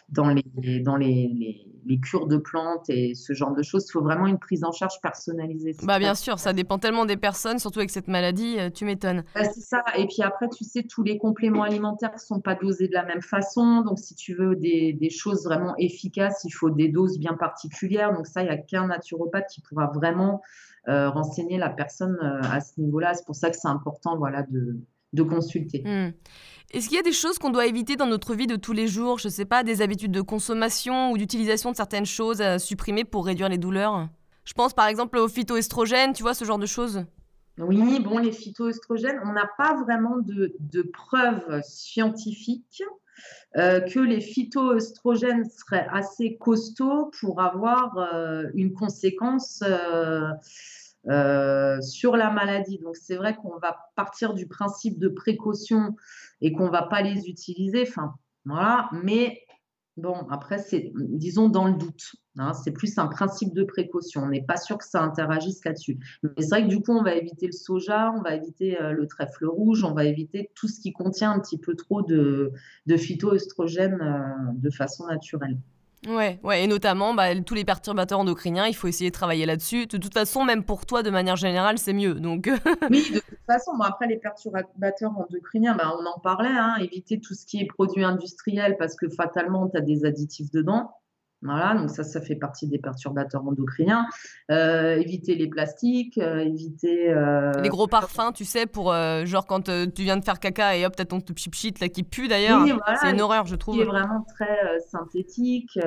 dans 0.08 0.28
les, 0.30 0.80
dans 0.80 0.96
les, 0.96 1.68
les, 1.86 2.00
cures 2.00 2.26
de 2.26 2.38
plantes 2.38 2.88
et 2.88 3.14
ce 3.14 3.34
genre 3.34 3.54
de 3.54 3.62
choses. 3.62 3.86
Il 3.88 3.92
faut 3.92 4.02
vraiment 4.02 4.26
une 4.26 4.38
prise 4.38 4.64
en 4.64 4.72
charge 4.72 4.94
personnalisée. 5.02 5.76
Bah, 5.82 5.98
bien 5.98 6.14
sûr, 6.14 6.38
ça 6.38 6.54
dépend 6.54 6.78
tellement 6.78 7.04
des 7.04 7.18
personnes, 7.18 7.58
surtout 7.58 7.80
avec 7.80 7.90
cette 7.90 8.08
maladie, 8.08 8.56
tu 8.74 8.86
m'étonnes. 8.86 9.24
Bah, 9.34 9.44
c'est 9.44 9.60
ça. 9.60 9.84
Et 9.96 10.06
puis 10.06 10.22
après, 10.22 10.48
tu 10.48 10.64
sais, 10.64 10.84
tous 10.84 11.02
les 11.02 11.18
compléments 11.18 11.64
alimentaires 11.64 12.12
ne 12.14 12.18
sont 12.18 12.40
pas 12.40 12.54
dosés 12.54 12.88
de 12.88 12.94
la 12.94 13.04
même 13.04 13.22
façon. 13.22 13.82
Donc, 13.82 13.98
si 13.98 14.14
tu 14.14 14.34
veux 14.34 14.56
des, 14.56 14.94
des 14.94 15.10
choses 15.10 15.44
vraiment 15.44 15.74
efficaces, 15.76 16.46
il 16.48 16.52
faut 16.52 16.70
des 16.70 16.88
doses 16.88 17.18
bien 17.18 17.34
particulières. 17.34 18.12
Donc, 18.12 18.26
ça, 18.26 18.42
il 18.42 18.46
n'y 18.46 18.50
a 18.50 18.56
qu'un 18.56 18.86
naturopathe 18.88 19.46
qui 19.48 19.60
pourra 19.60 19.86
vraiment 19.86 20.40
euh, 20.88 21.10
renseigner 21.10 21.58
la 21.58 21.68
personne 21.68 22.18
euh, 22.22 22.40
à 22.50 22.60
ce 22.60 22.80
niveau-là. 22.80 23.14
C'est 23.14 23.26
pour 23.26 23.36
ça 23.36 23.50
que 23.50 23.56
c'est 23.56 23.68
important 23.68 24.16
voilà, 24.16 24.42
de, 24.42 24.78
de 25.12 25.22
consulter. 25.22 25.82
Hmm. 25.84 26.12
Est-ce 26.72 26.88
qu'il 26.88 26.96
y 26.96 27.00
a 27.00 27.02
des 27.02 27.12
choses 27.12 27.38
qu'on 27.38 27.50
doit 27.50 27.66
éviter 27.66 27.96
dans 27.96 28.06
notre 28.06 28.34
vie 28.34 28.46
de 28.46 28.56
tous 28.56 28.72
les 28.72 28.88
jours? 28.88 29.18
Je 29.18 29.28
ne 29.28 29.32
sais 29.32 29.44
pas, 29.44 29.62
des 29.62 29.80
habitudes 29.82 30.12
de 30.12 30.20
consommation 30.20 31.12
ou 31.12 31.18
d'utilisation 31.18 31.70
de 31.70 31.76
certaines 31.76 32.06
choses 32.06 32.40
à 32.40 32.58
supprimer 32.58 33.04
pour 33.04 33.26
réduire 33.26 33.48
les 33.48 33.58
douleurs? 33.58 34.08
Je 34.44 34.54
pense 34.54 34.72
par 34.72 34.86
exemple 34.86 35.18
aux 35.18 35.28
phytoestrogènes, 35.28 36.12
tu 36.14 36.22
vois, 36.22 36.34
ce 36.34 36.44
genre 36.44 36.58
de 36.58 36.66
choses. 36.66 37.04
Oui, 37.58 38.00
bon, 38.00 38.18
les 38.18 38.32
phytoestrogènes, 38.32 39.18
on 39.24 39.32
n'a 39.32 39.48
pas 39.58 39.74
vraiment 39.82 40.16
de, 40.18 40.54
de 40.60 40.82
preuves 40.82 41.60
scientifiques 41.62 42.82
euh, 43.56 43.80
que 43.80 44.00
les 44.00 44.20
phytoestrogènes 44.20 45.44
seraient 45.44 45.86
assez 45.90 46.36
costauds 46.36 47.10
pour 47.20 47.40
avoir 47.40 47.96
euh, 47.98 48.44
une 48.54 48.72
conséquence 48.72 49.62
euh, 51.08 51.80
sur 51.80 52.16
la 52.16 52.30
maladie. 52.30 52.78
Donc 52.78 52.96
c'est 52.96 53.16
vrai 53.16 53.36
qu'on 53.36 53.56
va 53.58 53.90
partir 53.96 54.34
du 54.34 54.46
principe 54.46 54.98
de 54.98 55.08
précaution 55.08 55.96
et 56.40 56.52
qu'on 56.52 56.68
va 56.68 56.82
pas 56.82 57.02
les 57.02 57.28
utiliser. 57.28 57.88
Voilà, 58.44 58.88
mais 58.92 59.40
Bon, 59.98 60.28
après, 60.30 60.58
c'est, 60.58 60.92
disons, 60.94 61.48
dans 61.48 61.66
le 61.66 61.74
doute. 61.74 62.14
Hein, 62.36 62.54
c'est 62.54 62.70
plus 62.70 62.96
un 62.98 63.08
principe 63.08 63.52
de 63.52 63.64
précaution. 63.64 64.22
On 64.22 64.28
n'est 64.28 64.44
pas 64.44 64.56
sûr 64.56 64.78
que 64.78 64.84
ça 64.84 65.02
interagisse 65.02 65.64
là-dessus. 65.64 65.98
Mais 66.22 66.30
c'est 66.38 66.50
vrai 66.50 66.62
que 66.62 66.68
du 66.68 66.80
coup, 66.80 66.92
on 66.92 67.02
va 67.02 67.16
éviter 67.16 67.46
le 67.46 67.52
soja, 67.52 68.14
on 68.16 68.22
va 68.22 68.36
éviter 68.36 68.80
euh, 68.80 68.92
le 68.92 69.08
trèfle 69.08 69.46
rouge, 69.46 69.82
on 69.82 69.94
va 69.94 70.04
éviter 70.04 70.52
tout 70.54 70.68
ce 70.68 70.78
qui 70.78 70.92
contient 70.92 71.32
un 71.32 71.40
petit 71.40 71.58
peu 71.58 71.74
trop 71.74 72.02
de, 72.02 72.52
de 72.86 72.96
phytoestrogènes 72.96 74.00
euh, 74.00 74.52
de 74.54 74.70
façon 74.70 75.06
naturelle. 75.06 75.58
Ouais, 76.06 76.38
ouais, 76.44 76.64
et 76.64 76.66
notamment 76.68 77.12
bah, 77.12 77.34
tous 77.40 77.54
les 77.54 77.64
perturbateurs 77.64 78.20
endocriniens, 78.20 78.66
il 78.66 78.74
faut 78.74 78.86
essayer 78.86 79.10
de 79.10 79.14
travailler 79.14 79.46
là-dessus. 79.46 79.86
De 79.86 79.96
toute 79.96 80.14
façon, 80.14 80.44
même 80.44 80.62
pour 80.62 80.86
toi, 80.86 81.02
de 81.02 81.10
manière 81.10 81.36
générale, 81.36 81.78
c'est 81.78 81.92
mieux. 81.92 82.14
Donc... 82.14 82.48
oui, 82.90 83.10
de 83.12 83.18
toute 83.18 83.38
façon, 83.46 83.72
après 83.80 84.06
les 84.06 84.16
perturbateurs 84.16 85.12
endocriniens, 85.18 85.74
bah, 85.74 85.92
on 85.98 86.06
en 86.06 86.20
parlait, 86.20 86.48
hein, 86.48 86.76
éviter 86.80 87.18
tout 87.18 87.34
ce 87.34 87.44
qui 87.44 87.60
est 87.60 87.66
produit 87.66 88.04
industriel 88.04 88.76
parce 88.78 88.94
que 88.94 89.08
fatalement, 89.08 89.68
tu 89.68 89.76
as 89.76 89.80
des 89.80 90.04
additifs 90.04 90.50
dedans. 90.52 90.92
Voilà, 91.42 91.74
donc 91.74 91.90
ça, 91.90 92.02
ça 92.02 92.20
fait 92.20 92.34
partie 92.34 92.66
des 92.66 92.78
perturbateurs 92.78 93.46
endocriniens. 93.46 94.06
Euh, 94.50 94.96
éviter 94.96 95.36
les 95.36 95.46
plastiques, 95.46 96.18
euh, 96.18 96.38
éviter. 96.40 97.10
Euh, 97.10 97.52
les 97.62 97.68
gros 97.68 97.86
parfums, 97.86 98.32
tu 98.34 98.44
sais, 98.44 98.66
pour 98.66 98.92
genre 99.24 99.46
quand 99.46 99.64
tu 99.64 100.02
viens 100.02 100.16
de 100.16 100.24
faire 100.24 100.40
caca 100.40 100.76
et 100.76 100.84
hop, 100.84 100.96
t'as 100.96 101.04
ton 101.04 101.20
chip 101.36 101.54
shit 101.54 101.80
là 101.80 101.88
qui 101.88 102.02
pue 102.02 102.28
d'ailleurs. 102.28 102.64
c'est 103.00 103.12
une 103.12 103.20
horreur, 103.20 103.46
je 103.46 103.54
trouve. 103.54 103.76
Qui 103.76 103.82
est 103.82 103.84
vraiment 103.84 104.24
très 104.34 104.80
synthétique. 104.80 105.78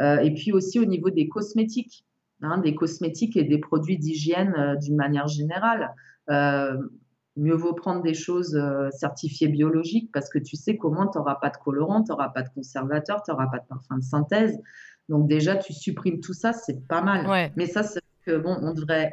et 0.00 0.34
puis 0.34 0.52
aussi 0.52 0.80
au 0.80 0.86
niveau 0.86 1.10
des 1.10 1.28
cosmétiques, 1.28 2.04
hein, 2.42 2.58
des 2.58 2.74
cosmétiques 2.74 3.36
et 3.36 3.44
des 3.44 3.58
produits 3.58 3.98
d'hygiène 3.98 4.76
d'une 4.82 4.96
manière 4.96 5.28
générale 5.28 5.94
mieux 7.36 7.54
vaut 7.54 7.72
prendre 7.72 8.02
des 8.02 8.14
choses 8.14 8.54
euh, 8.54 8.90
certifiées 8.90 9.48
biologiques 9.48 10.10
parce 10.12 10.28
que 10.28 10.38
tu 10.38 10.56
sais 10.56 10.76
qu'au 10.76 10.90
moins, 10.90 11.08
tu 11.08 11.18
n'auras 11.18 11.36
pas 11.36 11.50
de 11.50 11.56
colorant, 11.56 12.02
tu 12.02 12.10
n'auras 12.10 12.28
pas 12.28 12.42
de 12.42 12.48
conservateur, 12.50 13.22
tu 13.22 13.30
n'auras 13.30 13.48
pas 13.48 13.58
de 13.58 13.66
parfum 13.68 13.98
de 13.98 14.04
synthèse. 14.04 14.58
Donc 15.08 15.28
déjà, 15.28 15.56
tu 15.56 15.72
supprimes 15.72 16.20
tout 16.20 16.32
ça, 16.32 16.52
c'est 16.52 16.86
pas 16.86 17.02
mal. 17.02 17.50
Mais 17.56 17.66
ça, 17.66 17.82
c'est 17.82 18.00
que 18.24 18.38
bon, 18.38 18.56
on 18.62 18.72
devrait, 18.72 19.12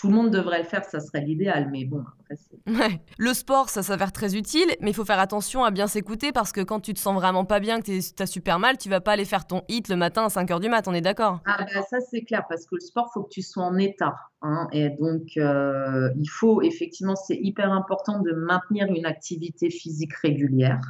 tout 0.00 0.08
le 0.08 0.14
monde 0.14 0.30
devrait 0.30 0.60
le 0.60 0.64
faire, 0.64 0.82
ça 0.82 0.98
serait 0.98 1.20
l'idéal. 1.20 1.68
Mais 1.70 1.84
bon, 1.84 2.02
après, 2.20 2.36
ouais. 2.66 3.02
Le 3.18 3.34
sport, 3.34 3.68
ça 3.68 3.82
s'avère 3.82 4.12
très 4.12 4.34
utile, 4.34 4.74
mais 4.80 4.92
il 4.92 4.94
faut 4.94 5.04
faire 5.04 5.18
attention 5.18 5.62
à 5.62 5.70
bien 5.70 5.86
s'écouter 5.86 6.32
parce 6.32 6.52
que 6.52 6.62
quand 6.62 6.80
tu 6.80 6.94
te 6.94 6.98
sens 6.98 7.14
vraiment 7.14 7.44
pas 7.44 7.60
bien, 7.60 7.82
que 7.82 7.84
tu 7.84 8.22
as 8.22 8.26
super 8.26 8.58
mal, 8.58 8.78
tu 8.78 8.88
vas 8.88 9.02
pas 9.02 9.12
aller 9.12 9.26
faire 9.26 9.46
ton 9.46 9.60
hit 9.68 9.90
le 9.90 9.96
matin 9.96 10.24
à 10.24 10.28
5h 10.28 10.58
du 10.58 10.70
mat, 10.70 10.88
on 10.88 10.94
est 10.94 11.02
d'accord 11.02 11.40
Ah 11.44 11.66
bah 11.66 11.82
ça 11.82 11.98
c'est 12.00 12.22
clair, 12.22 12.44
parce 12.48 12.64
que 12.64 12.76
le 12.76 12.80
sport, 12.80 13.10
faut 13.12 13.24
que 13.24 13.28
tu 13.28 13.42
sois 13.42 13.64
en 13.64 13.76
état. 13.76 14.14
Hein, 14.40 14.68
et 14.72 14.88
donc, 14.88 15.36
euh, 15.36 16.08
il 16.16 16.28
faut 16.30 16.62
effectivement, 16.62 17.14
c'est 17.14 17.36
hyper 17.36 17.70
important 17.70 18.20
de 18.20 18.32
maintenir 18.32 18.86
une 18.86 19.04
activité 19.04 19.68
physique 19.68 20.14
régulière 20.14 20.80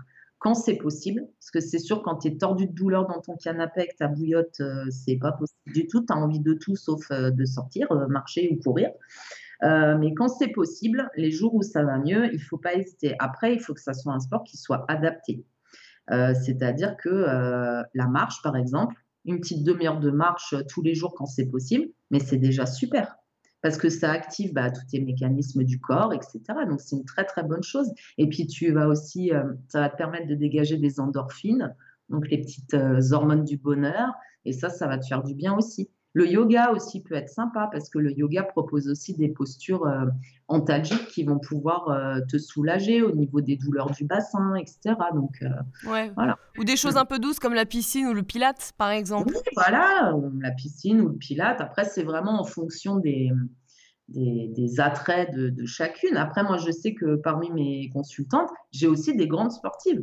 quand 0.41 0.55
c'est 0.55 0.77
possible, 0.77 1.29
parce 1.39 1.51
que 1.51 1.61
c'est 1.61 1.79
sûr, 1.79 2.03
quand 2.03 2.17
tu 2.17 2.29
es 2.29 2.37
tordu 2.39 2.67
de 2.67 2.73
douleur 2.73 3.07
dans 3.07 3.21
ton 3.21 3.37
canapé 3.37 3.81
avec 3.83 3.97
ta 3.97 4.09
bouillotte, 4.09 4.61
euh, 4.61 4.87
c'est 4.91 5.17
pas 5.17 5.33
possible 5.33 5.61
du 5.67 5.87
tout. 5.87 6.01
Tu 6.01 6.13
as 6.13 6.17
envie 6.17 6.41
de 6.41 6.55
tout 6.55 6.77
sauf 6.77 7.11
euh, 7.11 7.31
de 7.31 7.45
sortir, 7.45 7.93
euh, 7.93 8.09
marcher 8.09 8.49
ou 8.51 8.59
courir. 8.59 8.91
mais 9.63 10.15
quand 10.15 10.29
c'est 10.29 10.49
possible, 10.49 11.11
les 11.15 11.31
jours 11.31 11.55
où 11.55 11.63
ça 11.63 11.85
va 11.85 11.99
mieux, 11.99 12.33
il 12.33 12.41
faut 12.41 12.57
pas 12.57 12.75
hésiter. 12.75 13.15
Après, 13.19 13.53
il 13.53 13.61
faut 13.61 13.75
que 13.75 13.83
ça 13.83 13.93
soit 13.93 14.15
un 14.15 14.21
sport 14.21 14.43
qui 14.45 14.57
soit 14.57 14.85
adapté. 14.89 15.45
C'est-à-dire 16.09 16.97
que 16.97 17.85
la 17.95 18.07
marche, 18.07 18.43
par 18.43 18.57
exemple, 18.57 18.97
une 19.27 19.39
petite 19.39 19.63
demi-heure 19.63 20.01
de 20.01 20.11
marche 20.11 20.55
tous 20.69 20.83
les 20.83 20.95
jours 20.95 21.15
quand 21.15 21.27
c'est 21.27 21.47
possible, 21.47 21.89
mais 22.11 22.19
c'est 22.19 22.39
déjà 22.39 22.65
super 22.65 23.17
parce 23.63 23.77
que 23.77 23.89
ça 23.89 24.11
active 24.11 24.53
bah, 24.53 24.71
tous 24.71 24.87
tes 24.91 25.01
mécanismes 25.01 25.65
du 25.65 25.81
corps, 25.81 26.13
etc. 26.13 26.41
Donc, 26.69 26.81
c'est 26.81 26.97
une 26.97 27.05
très, 27.05 27.25
très 27.25 27.43
bonne 27.43 27.63
chose. 27.63 27.93
Et 28.19 28.29
puis, 28.29 28.47
tu 28.47 28.73
vas 28.73 28.89
aussi, 28.89 29.33
euh, 29.33 29.45
ça 29.69 29.81
va 29.81 29.89
te 29.89 29.97
permettre 29.97 30.27
de 30.27 30.35
dégager 30.35 30.77
des 30.77 31.01
endorphines, 31.01 31.75
donc 32.09 32.29
les 32.29 32.39
petites 32.39 32.75
euh, 32.75 33.01
hormones 33.13 33.45
du 33.45 33.57
bonheur. 33.57 34.13
Et 34.45 34.53
ça, 34.53 34.71
ça 34.71 34.87
va 34.87 34.99
te 34.99 35.07
faire 35.07 35.23
du 35.23 35.35
bien 35.35 35.55
aussi. 35.55 35.91
Le 36.13 36.29
yoga 36.29 36.73
aussi 36.73 37.03
peut 37.03 37.15
être 37.15 37.29
sympa 37.29 37.69
parce 37.71 37.89
que 37.89 37.99
le 37.99 38.13
yoga 38.13 38.43
propose 38.43 38.89
aussi 38.89 39.15
des 39.15 39.29
postures 39.29 39.87
euh, 39.87 40.07
antalgiques 40.49 41.07
qui 41.07 41.23
vont 41.23 41.39
pouvoir 41.39 41.97
te 42.29 42.37
soulager 42.37 43.03
au 43.03 43.13
niveau 43.13 43.41
des 43.41 43.57
douleurs 43.57 43.91
du 43.91 44.05
bassin, 44.05 44.55
etc. 44.57 44.97
Donc, 45.15 45.45
ouais. 45.87 46.11
voilà. 46.17 46.37
Ou 46.59 46.65
des 46.65 46.77
choses 46.77 46.97
un 46.97 47.05
peu 47.05 47.21
douces 47.21 47.39
comme 47.39 47.55
la 47.55 47.67
piscine 47.67 48.07
ou 48.09 48.15
le 48.15 48.25
pilate, 48.25 48.73
par 48.77 48.91
exemple. 48.91 49.33
Oui, 49.33 49.53
voilà, 49.55 50.13
la 50.41 50.51
piscine 50.51 51.01
ou 51.01 51.09
le 51.11 51.17
pilate. 51.17 51.61
Après, 51.61 51.85
c'est 51.85 52.03
vraiment 52.03 52.41
en 52.41 52.45
fonction 52.45 52.97
des, 52.97 53.31
des, 54.11 54.81
attraits 54.81 55.33
de, 55.35 55.67
chacune. 55.67 56.17
Après, 56.17 56.43
moi, 56.43 56.57
je 56.57 56.71
sais 56.71 56.95
que 56.95 57.17
parmi 57.17 57.51
mes 57.51 57.89
consultantes, 57.91 58.51
j'ai 58.73 58.87
aussi 58.87 59.15
des 59.15 59.29
grandes 59.29 59.53
sportives. 59.53 60.03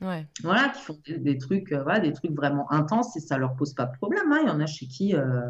Ouais. 0.00 0.26
Voilà, 0.42 0.70
qui 0.70 0.82
font 0.82 0.98
des, 1.06 1.38
trucs, 1.38 1.72
euh, 1.72 1.82
voilà, 1.82 2.00
des 2.00 2.12
trucs 2.12 2.32
vraiment 2.32 2.70
intenses 2.72 3.16
et 3.16 3.20
ça 3.20 3.38
leur 3.38 3.54
pose 3.54 3.74
pas 3.74 3.86
de 3.86 3.96
problème. 3.96 4.32
Hein. 4.32 4.40
Il 4.42 4.48
y 4.48 4.50
en 4.50 4.60
a 4.60 4.66
chez 4.66 4.86
qui, 4.86 5.14
euh, 5.14 5.48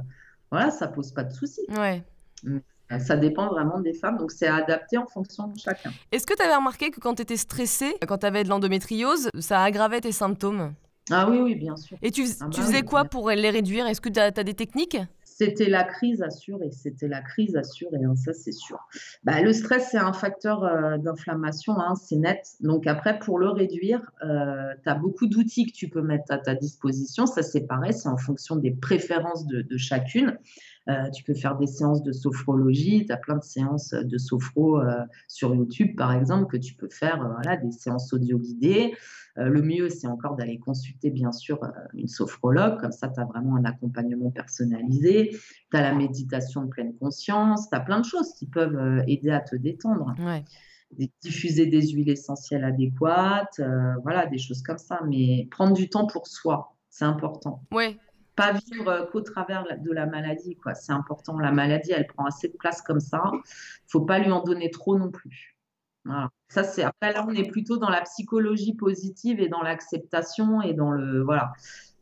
voilà, 0.50 0.70
ça 0.70 0.86
pose 0.88 1.12
pas 1.12 1.24
de 1.24 1.32
soucis. 1.32 1.66
Ouais. 1.70 2.02
Euh, 2.46 2.98
ça 2.98 3.16
dépend 3.16 3.48
vraiment 3.48 3.80
des 3.80 3.94
femmes, 3.94 4.18
donc 4.18 4.30
c'est 4.30 4.46
adapté 4.46 4.98
en 4.98 5.06
fonction 5.06 5.48
de 5.48 5.58
chacun. 5.58 5.90
Est-ce 6.12 6.26
que 6.26 6.34
tu 6.34 6.42
avais 6.42 6.54
remarqué 6.54 6.90
que 6.90 7.00
quand 7.00 7.14
tu 7.14 7.22
étais 7.22 7.38
stressée, 7.38 7.96
quand 8.06 8.18
tu 8.18 8.26
avais 8.26 8.44
de 8.44 8.48
l'endométriose, 8.48 9.30
ça 9.38 9.62
aggravait 9.62 10.02
tes 10.02 10.12
symptômes? 10.12 10.74
Ah 11.10 11.28
oui, 11.28 11.38
oui, 11.38 11.54
bien 11.54 11.76
sûr. 11.76 11.96
Et 12.02 12.10
tu, 12.10 12.24
ah 12.40 12.46
tu 12.50 12.60
bah 12.60 12.66
faisais 12.66 12.82
quoi 12.82 13.04
pour 13.04 13.30
les 13.30 13.50
réduire? 13.50 13.86
Est-ce 13.86 14.00
que 14.00 14.08
tu 14.08 14.20
as, 14.20 14.24
as, 14.24 14.44
des 14.44 14.54
techniques? 14.54 14.98
C'était 15.36 15.68
la 15.68 15.82
crise 15.82 16.22
assurée, 16.22 16.70
c'était 16.70 17.08
la 17.08 17.20
crise 17.20 17.56
assurée, 17.56 18.04
hein, 18.04 18.14
ça 18.14 18.32
c'est 18.32 18.52
sûr. 18.52 18.78
Bah, 19.24 19.42
le 19.42 19.52
stress, 19.52 19.88
c'est 19.90 19.98
un 19.98 20.12
facteur 20.12 20.62
euh, 20.62 20.96
d'inflammation, 20.96 21.76
hein, 21.76 21.96
c'est 21.96 22.14
net. 22.14 22.52
Donc 22.60 22.86
après, 22.86 23.18
pour 23.18 23.40
le 23.40 23.48
réduire, 23.48 24.12
euh, 24.22 24.72
tu 24.84 24.88
as 24.88 24.94
beaucoup 24.94 25.26
d'outils 25.26 25.66
que 25.66 25.72
tu 25.72 25.88
peux 25.88 26.02
mettre 26.02 26.30
à 26.30 26.38
ta 26.38 26.54
disposition. 26.54 27.26
Ça 27.26 27.42
c'est 27.42 27.66
pareil, 27.66 27.92
c'est 27.92 28.08
en 28.08 28.16
fonction 28.16 28.54
des 28.54 28.70
préférences 28.70 29.44
de, 29.46 29.76
chacune. 29.76 30.38
Euh, 30.88 31.10
tu 31.10 31.24
peux 31.24 31.34
faire 31.34 31.56
des 31.56 31.66
séances 31.66 32.04
de 32.04 32.12
sophrologie, 32.12 33.04
tu 33.04 33.12
as 33.12 33.16
plein 33.16 33.36
de 33.36 33.42
séances 33.42 33.90
de 33.90 34.18
sophro 34.18 34.80
sur 35.26 35.52
YouTube, 35.52 35.96
par 35.96 36.12
exemple, 36.12 36.46
que 36.46 36.58
tu 36.58 36.74
peux 36.74 36.88
faire, 36.88 37.28
voilà, 37.28 37.56
des 37.56 37.72
séances 37.72 38.12
audio 38.12 38.38
guidées. 38.38 38.94
Le 39.36 39.62
mieux, 39.62 39.88
c'est 39.88 40.06
encore 40.06 40.36
d'aller 40.36 40.58
consulter, 40.58 41.10
bien 41.10 41.32
sûr, 41.32 41.60
une 41.94 42.08
sophrologue, 42.08 42.80
comme 42.80 42.92
ça, 42.92 43.08
tu 43.08 43.20
as 43.20 43.24
vraiment 43.24 43.56
un 43.56 43.64
accompagnement 43.64 44.30
personnalisé. 44.30 45.30
Tu 45.70 45.76
as 45.76 45.82
la 45.82 45.94
méditation 45.94 46.62
de 46.62 46.68
pleine 46.68 46.94
conscience, 46.96 47.68
tu 47.68 47.76
as 47.76 47.80
plein 47.80 48.00
de 48.00 48.04
choses 48.04 48.32
qui 48.34 48.46
peuvent 48.46 49.02
aider 49.06 49.30
à 49.30 49.40
te 49.40 49.56
détendre. 49.56 50.14
diffuser 51.22 51.66
des 51.66 51.88
huiles 51.88 52.10
essentielles 52.10 52.64
adéquates, 52.64 53.60
voilà, 54.02 54.26
des 54.26 54.38
choses 54.38 54.62
comme 54.62 54.78
ça. 54.78 55.00
Mais 55.08 55.48
prendre 55.50 55.74
du 55.74 55.88
temps 55.88 56.06
pour 56.06 56.26
soi, 56.28 56.76
c'est 56.88 57.04
important. 57.04 57.62
Ouais, 57.72 57.98
pas 58.36 58.52
vivre 58.52 58.88
euh, 58.88 59.06
qu'au 59.06 59.20
travers 59.20 59.64
de 59.78 59.92
la 59.92 60.06
maladie. 60.06 60.56
quoi. 60.56 60.74
C'est 60.74 60.92
important. 60.92 61.38
La 61.38 61.52
maladie, 61.52 61.92
elle 61.92 62.06
prend 62.06 62.24
assez 62.26 62.48
de 62.48 62.56
place 62.56 62.82
comme 62.82 63.00
ça. 63.00 63.22
Il 63.32 63.90
faut 63.90 64.02
pas 64.02 64.18
lui 64.18 64.30
en 64.30 64.42
donner 64.42 64.70
trop 64.70 64.98
non 64.98 65.10
plus. 65.10 65.53
Ça, 66.48 66.64
c'est 66.64 66.82
après 66.82 67.12
là, 67.12 67.24
on 67.26 67.32
est 67.32 67.48
plutôt 67.48 67.76
dans 67.78 67.88
la 67.88 68.02
psychologie 68.02 68.74
positive 68.74 69.40
et 69.40 69.48
dans 69.48 69.62
l'acceptation 69.62 70.62
et 70.62 70.74
dans 70.74 70.90
le 70.90 71.22
voilà. 71.22 71.52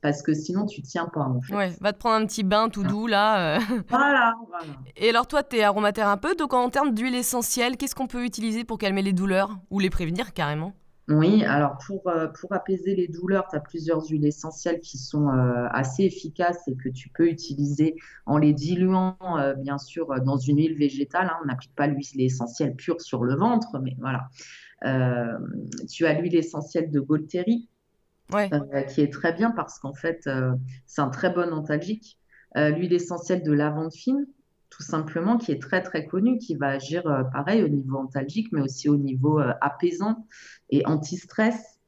Parce 0.01 0.21
que 0.21 0.35
sinon, 0.35 0.67
tu 0.67 0.83
tiens 0.83 1.07
pas. 1.07 1.21
En 1.21 1.41
fait. 1.41 1.55
Ouais, 1.55 1.73
va 1.81 1.93
te 1.93 1.99
prendre 1.99 2.17
un 2.17 2.27
petit 2.27 2.43
bain 2.43 2.69
tout 2.69 2.83
doux 2.83 3.07
là. 3.07 3.57
Euh. 3.57 3.61
Voilà, 3.89 4.35
voilà. 4.49 4.67
Et 4.97 5.11
alors, 5.11 5.29
toi, 5.29 5.45
tu 5.45 5.57
es 5.57 5.63
aromathérapeute, 5.63 6.41
donc 6.41 6.53
en 6.55 6.69
termes 6.71 6.93
d'huile 6.93 7.15
essentielle, 7.15 7.77
qu'est-ce 7.77 7.95
qu'on 7.95 8.09
peut 8.09 8.25
utiliser 8.25 8.65
pour 8.65 8.79
calmer 8.79 9.03
les 9.03 9.13
douleurs 9.13 9.57
ou 9.71 9.79
les 9.79 9.91
prévenir 9.91 10.33
carrément? 10.33 10.75
Oui, 11.09 11.45
alors 11.45 11.79
pour, 11.85 12.07
euh, 12.07 12.29
pour 12.29 12.53
apaiser 12.53 12.95
les 12.95 13.09
douleurs, 13.09 13.49
tu 13.49 13.57
as 13.57 13.61
plusieurs 13.61 14.07
huiles 14.07 14.25
essentielles 14.25 14.79
qui 14.81 14.99
sont 14.99 15.29
euh, 15.29 15.67
assez 15.71 16.05
efficaces 16.05 16.63
et 16.69 16.77
que 16.77 16.89
tu 16.89 17.09
peux 17.09 17.29
utiliser 17.29 17.97
en 18.25 18.39
les 18.39 18.53
diluant, 18.53 19.17
euh, 19.37 19.55
bien 19.55 19.79
sûr, 19.79 20.21
dans 20.21 20.37
une 20.37 20.59
huile 20.59 20.79
végétale. 20.79 21.27
Hein. 21.27 21.39
On 21.43 21.47
n'applique 21.47 21.75
pas 21.75 21.89
l'huile 21.89 22.21
essentielle 22.21 22.77
pure 22.77 23.01
sur 23.01 23.25
le 23.25 23.35
ventre, 23.35 23.81
mais 23.81 23.97
voilà. 23.99 24.29
tu 25.91 26.07
as 26.07 26.13
l'huile 26.13 26.37
essentielle 26.37 26.91
de 26.93 27.01
Golteri, 27.01 27.69
qui 28.31 29.01
est 29.01 29.13
très 29.13 29.33
bien 29.33 29.51
parce 29.51 29.81
qu'en 29.81 29.95
fait, 29.95 30.29
c'est 30.87 31.01
un 31.01 31.11
très 31.11 31.31
bon 31.31 31.53
antalgique. 31.53 32.17
l'huile 32.55 32.93
essentielle 32.93 33.43
de 33.43 33.53
lavande 33.53 33.93
fine, 33.93 34.27
tout 34.73 34.83
simplement, 34.83 35.37
qui 35.37 35.53
est 35.53 35.61
très 35.61 35.83
très 35.83 36.07
connu, 36.07 36.39
qui 36.39 36.57
va 36.57 36.69
agir 36.69 37.07
euh, 37.07 37.25
pareil 37.25 37.63
au 37.63 37.69
niveau 37.69 37.99
antalgique, 37.99 38.51
mais 38.53 38.63
aussi 38.63 38.89
au 38.89 38.97
niveau 38.97 39.39
euh, 39.39 39.53
apaisant 39.61 40.27
et 40.71 40.85
anti-stress. 40.87 41.79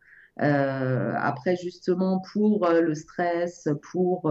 Euh, 0.42 1.14
après, 1.16 1.56
justement, 1.56 2.20
pour 2.32 2.68
le 2.68 2.94
stress, 2.94 3.68
pour 3.90 4.30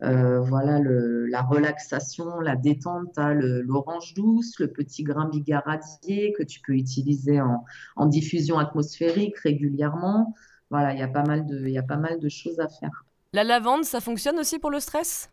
voilà 0.00 0.80
la 0.80 1.42
relaxation, 1.42 2.40
la 2.40 2.56
détente, 2.56 3.14
tu 3.14 3.20
as 3.20 3.32
l'orange 3.32 4.12
douce, 4.14 4.58
le 4.58 4.68
petit 4.68 5.02
grain 5.02 5.28
bigaradier 5.28 6.34
que 6.36 6.42
tu 6.42 6.60
peux 6.60 6.74
utiliser 6.74 7.40
en, 7.40 7.64
en 7.96 8.06
diffusion 8.06 8.58
atmosphérique 8.58 9.38
régulièrement. 9.38 10.34
Voilà, 10.70 10.92
il 10.92 10.98
y 10.98 11.02
a 11.02 11.08
pas 11.08 11.22
mal 11.22 11.46
de, 11.46 11.60
il 11.64 11.72
y 11.72 11.78
a 11.78 11.82
pas 11.82 11.96
mal 11.96 12.18
de 12.18 12.28
choses 12.28 12.58
à 12.60 12.68
faire. 12.68 13.06
La 13.32 13.44
lavande, 13.44 13.84
ça 13.84 14.00
fonctionne 14.00 14.38
aussi 14.38 14.58
pour 14.58 14.70
le 14.70 14.80
stress? 14.80 15.30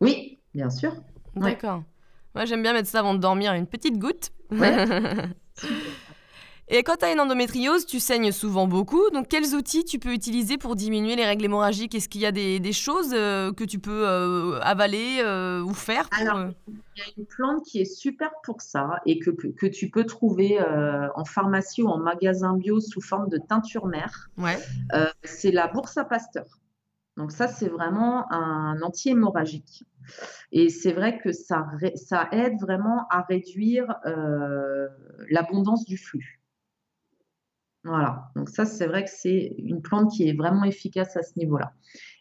Oui, 0.00 0.38
bien 0.54 0.70
sûr. 0.70 0.92
D'accord. 1.36 1.82
Moi, 2.34 2.44
j'aime 2.44 2.62
bien 2.62 2.72
mettre 2.72 2.88
ça 2.88 3.00
avant 3.00 3.14
de 3.14 3.18
dormir, 3.18 3.52
une 3.52 3.66
petite 3.66 3.98
goutte. 3.98 4.30
Et 6.74 6.82
quand 6.84 6.96
tu 6.96 7.04
as 7.04 7.12
une 7.12 7.20
endométriose, 7.20 7.84
tu 7.84 8.00
saignes 8.00 8.32
souvent 8.32 8.66
beaucoup. 8.66 9.10
Donc, 9.10 9.28
quels 9.28 9.54
outils 9.54 9.84
tu 9.84 9.98
peux 9.98 10.14
utiliser 10.14 10.56
pour 10.56 10.74
diminuer 10.74 11.16
les 11.16 11.26
règles 11.26 11.44
hémorragiques? 11.44 11.94
Est-ce 11.94 12.08
qu'il 12.08 12.22
y 12.22 12.26
a 12.26 12.32
des, 12.32 12.72
choses 12.72 13.12
euh, 13.12 13.52
que 13.52 13.64
tu 13.64 13.78
peux 13.78 14.08
euh, 14.08 14.58
avaler 14.62 15.20
euh, 15.22 15.60
ou 15.60 15.74
faire 15.74 16.08
Alors, 16.18 16.48
il 16.68 16.98
y 16.98 17.02
a 17.02 17.04
une 17.18 17.26
plante 17.26 17.62
qui 17.66 17.82
est 17.82 17.84
super 17.84 18.30
pour 18.42 18.62
ça 18.62 19.00
et 19.04 19.18
que, 19.18 19.28
que 19.30 19.66
tu 19.66 19.90
peux 19.90 20.04
trouver 20.04 20.58
en 21.14 21.24
pharmacie 21.26 21.82
ou 21.82 21.88
en 21.88 21.98
magasin 21.98 22.56
bio 22.56 22.80
sous 22.80 23.02
forme 23.02 23.28
de 23.28 23.36
teinture 23.36 23.86
mère. 23.86 24.30
Ouais. 24.38 24.58
c'est 25.24 25.52
la 25.52 25.66
bourse 25.66 25.98
à 25.98 26.04
pasteur. 26.04 26.46
Donc, 27.18 27.32
ça, 27.32 27.48
c'est 27.48 27.68
vraiment 27.68 28.32
un 28.32 28.80
anti-hémorragique. 28.80 29.84
Et 30.52 30.68
c'est 30.68 30.92
vrai 30.92 31.18
que 31.18 31.32
ça, 31.32 31.66
ça 31.94 32.28
aide 32.32 32.60
vraiment 32.60 33.06
à 33.10 33.22
réduire 33.22 33.94
l'abondance 35.28 35.84
du 35.84 35.96
flux. 35.96 36.42
Voilà, 37.84 38.30
donc 38.36 38.48
ça 38.48 38.64
c'est 38.64 38.86
vrai 38.86 39.04
que 39.04 39.10
c'est 39.10 39.56
une 39.58 39.82
plante 39.82 40.12
qui 40.12 40.28
est 40.28 40.34
vraiment 40.34 40.62
efficace 40.62 41.16
à 41.16 41.22
ce 41.24 41.36
niveau-là 41.36 41.72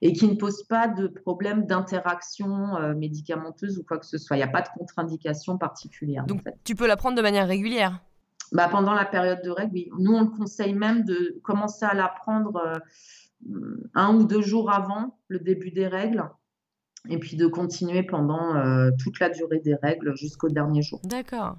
et 0.01 0.11
qui 0.11 0.27
ne 0.27 0.33
pose 0.33 0.63
pas 0.63 0.87
de 0.87 1.05
problème 1.07 1.67
d'interaction 1.67 2.77
euh, 2.77 2.95
médicamenteuse 2.95 3.77
ou 3.77 3.83
quoi 3.83 3.99
que 3.99 4.07
ce 4.07 4.17
soit. 4.17 4.37
Il 4.37 4.39
n'y 4.39 4.43
a 4.43 4.47
pas 4.47 4.63
de 4.63 4.69
contre-indication 4.75 5.59
particulière. 5.59 6.25
Donc 6.25 6.41
tu 6.63 6.73
peux 6.73 6.87
la 6.87 6.97
prendre 6.97 7.15
de 7.15 7.21
manière 7.21 7.47
régulière? 7.47 8.01
Bah, 8.51 8.69
Pendant 8.69 8.95
la 8.95 9.05
période 9.05 9.43
de 9.43 9.51
règles, 9.51 9.71
oui. 9.73 9.89
Nous, 9.99 10.11
on 10.11 10.21
le 10.21 10.29
conseille 10.29 10.73
même 10.73 11.03
de 11.03 11.39
commencer 11.43 11.85
à 11.85 11.93
la 11.93 12.07
prendre 12.07 12.81
euh, 13.55 13.89
un 13.93 14.15
ou 14.15 14.25
deux 14.25 14.41
jours 14.41 14.71
avant 14.71 15.19
le 15.27 15.39
début 15.39 15.69
des 15.69 15.87
règles 15.87 16.23
et 17.09 17.17
puis 17.17 17.35
de 17.35 17.47
continuer 17.47 18.03
pendant 18.03 18.55
euh, 18.55 18.91
toute 19.01 19.19
la 19.19 19.29
durée 19.29 19.59
des 19.59 19.75
règles 19.75 20.15
jusqu'au 20.15 20.49
dernier 20.49 20.81
jour. 20.81 21.01
D'accord. 21.03 21.57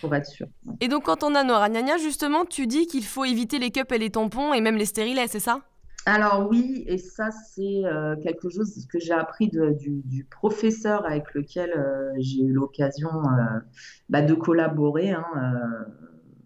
pour 0.00 0.14
être 0.14 0.26
sûr. 0.26 0.46
Et 0.80 0.88
donc 0.88 1.04
quand 1.04 1.24
on 1.24 1.34
a 1.34 1.42
nos 1.42 1.54
ragnagnas, 1.54 1.98
justement, 1.98 2.44
tu 2.44 2.66
dis 2.66 2.86
qu'il 2.86 3.04
faut 3.04 3.24
éviter 3.24 3.58
les 3.58 3.70
cups 3.70 3.90
et 3.92 3.98
les 3.98 4.10
tampons 4.10 4.54
et 4.54 4.60
même 4.60 4.76
les 4.76 4.84
stérilets, 4.84 5.26
c'est 5.26 5.40
ça? 5.40 5.60
Alors 6.06 6.48
oui, 6.48 6.84
et 6.86 6.96
ça 6.96 7.30
c'est 7.30 7.84
euh, 7.84 8.16
quelque 8.16 8.48
chose 8.48 8.86
que 8.90 8.98
j'ai 8.98 9.12
appris 9.12 9.48
du, 9.48 10.26
professeur 10.30 11.04
avec 11.04 11.34
lequel 11.34 11.70
euh, 11.76 12.12
j'ai 12.18 12.42
eu 12.42 12.52
l'occasion 12.52 13.10
bah, 14.08 14.22
de 14.22 14.34
collaborer, 14.34 15.10
hein, 15.10 15.26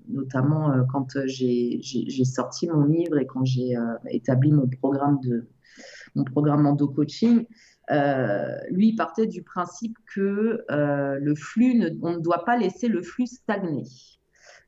notamment 0.09 0.73
quand 0.91 1.19
j'ai 1.27 1.81
sorti 2.25 2.67
mon 2.67 2.85
livre 2.85 3.19
et 3.19 3.27
quand 3.27 3.45
j'ai 3.45 3.75
établi 4.11 4.51
mon 4.51 4.67
programme 4.67 5.21
de 5.21 5.47
mon 6.15 6.25
programme 6.25 6.67
endo 6.67 6.89
coaching. 6.89 7.47
Euh, 7.93 8.59
lui 8.71 8.95
partait 8.95 9.27
du 9.27 9.43
principe 9.43 9.99
que 10.07 10.65
euh, 10.71 11.19
le 11.21 11.35
flux, 11.35 11.83
on 12.01 12.15
ne 12.15 12.21
doit 12.21 12.45
pas 12.45 12.57
laisser 12.57 12.89
le 12.89 13.03
flux 13.03 13.27
stagner. 13.27 13.85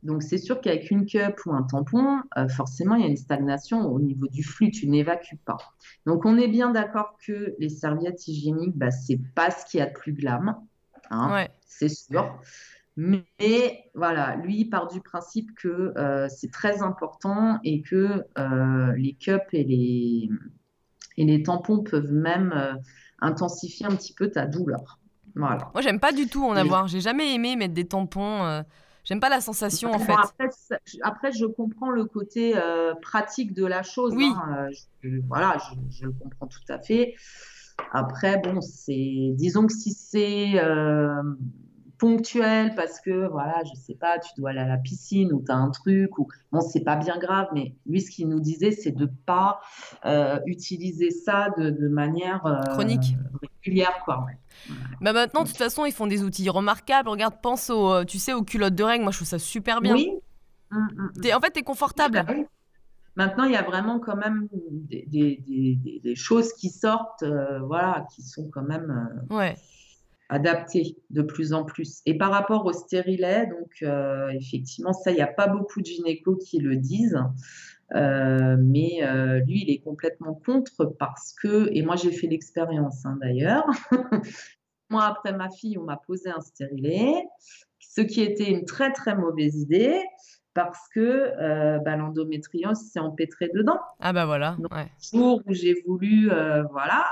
Donc 0.03 0.23
c'est 0.23 0.37
sûr 0.37 0.61
qu'avec 0.61 0.91
une 0.91 1.07
cup 1.07 1.41
ou 1.47 1.53
un 1.53 1.63
tampon, 1.63 2.21
euh, 2.37 2.49
forcément 2.49 2.97
il 2.97 3.03
y 3.03 3.05
a 3.05 3.09
une 3.09 3.17
stagnation 3.17 3.91
au 3.91 3.99
niveau 3.99 4.27
du 4.29 4.43
flux, 4.43 4.71
tu 4.71 4.89
n'évacues 4.89 5.39
pas. 5.39 5.57
Donc 6.05 6.27
on 6.27 6.37
est 6.37 6.49
bien 6.49 6.71
d'accord 6.71 7.17
que 7.27 7.55
les 7.59 7.71
serviettes 7.71 8.29
hygiéniques, 8.29 8.77
bah, 8.77 8.91
c'est 8.91 9.21
pas 9.35 9.51
ce 9.51 9.65
qu'il 9.65 9.81
y 9.81 9.83
a 9.83 9.87
de 9.87 9.95
plus 9.95 10.13
glam, 10.13 10.57
hein, 11.11 11.47
c'est 11.67 11.89
sûr. 11.89 12.39
Mais 12.97 13.91
voilà, 13.95 14.37
lui 14.37 14.61
il 14.61 14.65
part 14.67 14.89
du 14.89 15.01
principe 15.01 15.55
que 15.57 15.95
c'est 16.29 16.53
très 16.53 16.83
important 16.83 17.59
et 17.65 17.81
que 17.81 18.23
les 18.97 19.15
cups 19.15 19.43
et 19.53 19.65
les, 19.65 20.29
et 21.17 21.25
les 21.25 21.43
tampons 21.43 21.83
peuvent 21.83 22.13
même 22.13 22.79
intensifier 23.25 23.87
un 23.87 23.97
petit 23.97 24.13
peu 24.13 24.31
ta 24.31 24.47
douleur. 24.47 24.99
Voilà. 25.35 25.71
Moi, 25.73 25.83
j'aime 25.83 26.01
pas 26.01 26.13
du 26.13 26.29
tout 26.29 26.45
en 26.45 26.55
avoir. 26.55 26.87
J'ai 26.87 27.01
jamais 27.01 27.35
aimé 27.35 27.57
mettre 27.57 27.75
des 27.75 27.87
tampons. 27.87 28.45
Euh, 28.45 28.63
j'aime 29.03 29.21
pas 29.21 29.29
la 29.29 29.41
sensation 29.41 29.93
en 29.93 29.99
fait. 29.99 30.15
Après, 31.03 31.33
je 31.33 31.47
comprends 31.47 31.91
le 31.91 32.05
côté 32.05 32.57
euh, 32.57 32.95
pratique 33.03 33.53
de 33.53 33.67
la 33.67 33.83
chose. 33.83 34.13
Oui. 34.15 34.33
Hein. 34.37 34.69
Euh, 35.05 35.21
voilà, 35.29 35.59
je, 35.91 36.07
le 36.07 36.13
comprends 36.13 36.47
tout 36.47 36.61
à 36.69 36.79
fait. 36.79 37.15
Après, 37.93 38.39
bon, 38.39 38.61
c'est, 38.61 39.33
disons 39.33 39.67
que 39.67 39.73
si 39.73 39.93
c'est 39.93 40.53
ponctuel 42.05 42.75
parce 42.75 43.01
que 43.01 43.29
voilà, 43.29 43.63
je 43.65 43.81
sais 43.81 43.95
pas, 43.95 44.19
tu 44.19 44.29
dois 44.37 44.51
aller 44.51 44.61
à 44.61 44.69
la 44.69 44.77
piscine 44.77 45.33
ou 45.33 45.43
tu 45.43 45.51
as 45.51 45.57
un 45.57 45.71
truc 45.71 46.19
ou 46.19 46.29
bon, 46.53 46.61
c'est 46.61 46.85
pas 46.85 46.97
bien 46.97 47.17
grave, 47.19 47.49
mais 47.55 47.75
lui 47.87 48.03
ce 48.03 48.11
qu'il 48.11 48.29
nous 48.29 48.41
disait 48.41 48.73
c'est 48.73 48.93
de 48.93 49.09
pas 49.25 49.61
euh, 50.05 50.39
utiliser 50.45 51.11
ça 51.11 51.49
de, 51.57 51.89
manière 51.89 52.45
euh, 52.45 52.61
chronique 52.75 53.17
régulière 53.41 54.03
quoi. 54.05 54.27
Bah 55.01 55.15
maintenant 55.15 55.45
de 55.45 55.49
toute 55.49 55.57
façon, 55.57 55.87
ils 55.87 55.93
font 55.93 56.07
des 56.07 56.23
outils 56.23 56.51
remarquables. 56.51 57.09
Regarde, 57.09 57.37
pense 57.43 57.71
au 57.71 57.91
euh, 57.91 58.05
tu 58.05 58.19
sais 58.19 58.35
aux 58.35 58.43
culottes 58.43 58.75
de 58.75 58.85
règles, 58.85 59.05
moi 59.05 59.13
je 59.13 59.19
trouve 59.19 59.29
ça 59.29 59.39
super 59.39 59.81
bien. 59.81 59.95
Oui. 59.95 60.11
Mmh, 60.71 60.77
mmh, 60.77 61.11
mmh. 61.17 61.37
en 61.37 61.41
fait, 61.41 61.53
tu 61.53 61.61
es 61.61 61.63
confortable. 61.63 62.23
Bah 62.27 62.35
maintenant, 63.17 63.45
il 63.45 63.53
y 63.53 63.57
a 63.57 63.63
vraiment 63.63 63.99
quand 63.99 64.17
même 64.17 64.49
des, 64.51 65.07
des, 65.07 66.01
des, 66.03 66.15
choses 66.15 66.53
qui 66.53 66.69
sortent, 66.69 67.25
voilà, 67.63 68.07
qui 68.15 68.21
sont 68.23 68.51
quand 68.51 68.63
même. 68.63 69.25
ouais 69.31 69.57
adapté 70.29 70.97
de 71.11 71.23
plus 71.23 71.53
en 71.53 71.65
plus. 71.65 72.01
Et 72.07 72.17
par 72.17 72.31
rapport 72.31 72.65
au 72.65 72.73
stérilet, 72.73 73.47
donc 73.47 73.71
euh, 73.83 74.29
effectivement, 74.31 74.93
ça, 74.93 75.11
il 75.11 75.17
n'y 75.17 75.23
a 75.23 75.27
pas 75.27 75.49
beaucoup 75.49 75.81
de 75.81 75.87
gynécos 75.87 76.39
qui 76.45 76.59
le 76.59 76.77
disent. 76.77 77.21
Euh, 77.95 78.57
mais 78.59 79.03
euh, 79.03 79.41
lui, 79.41 79.63
il 79.63 79.71
est 79.71 79.81
complètement 79.81 80.35
contre 80.35 80.87
parce 80.99 81.35
que, 81.35 81.69
et 81.71 81.83
moi 81.83 81.97
j'ai 81.97 82.13
fait 82.13 82.27
l'expérience 82.27 83.05
hein, 83.05 83.19
d'ailleurs, 83.21 83.67
moi 84.91 85.05
après 85.05 85.35
ma 85.35 85.51
fille, 85.51 85.77
on 85.77 85.85
m'a 85.85 85.99
posé 85.99 86.31
un 86.31 86.41
stérilet, 86.41 87.15
ce 87.79 88.01
qui 88.01 88.23
était 88.23 88.51
une 88.51 88.65
très 88.65 88.91
très 88.93 89.15
mauvaise 89.15 89.55
idée 89.57 90.03
parce 90.55 90.89
que 90.95 91.79
bah, 91.85 91.97
l'endométriose 91.97 92.79
s'est 92.79 93.01
empêtrée 93.01 93.51
dedans. 93.55 93.79
Ah 94.01 94.13
bah 94.13 94.25
voilà. 94.25 94.57
Donc, 94.59 94.71
Le 94.73 95.19
jour 95.19 95.43
où 95.47 95.53
j'ai 95.53 95.75
voulu, 95.87 96.31
voilà 96.71 97.05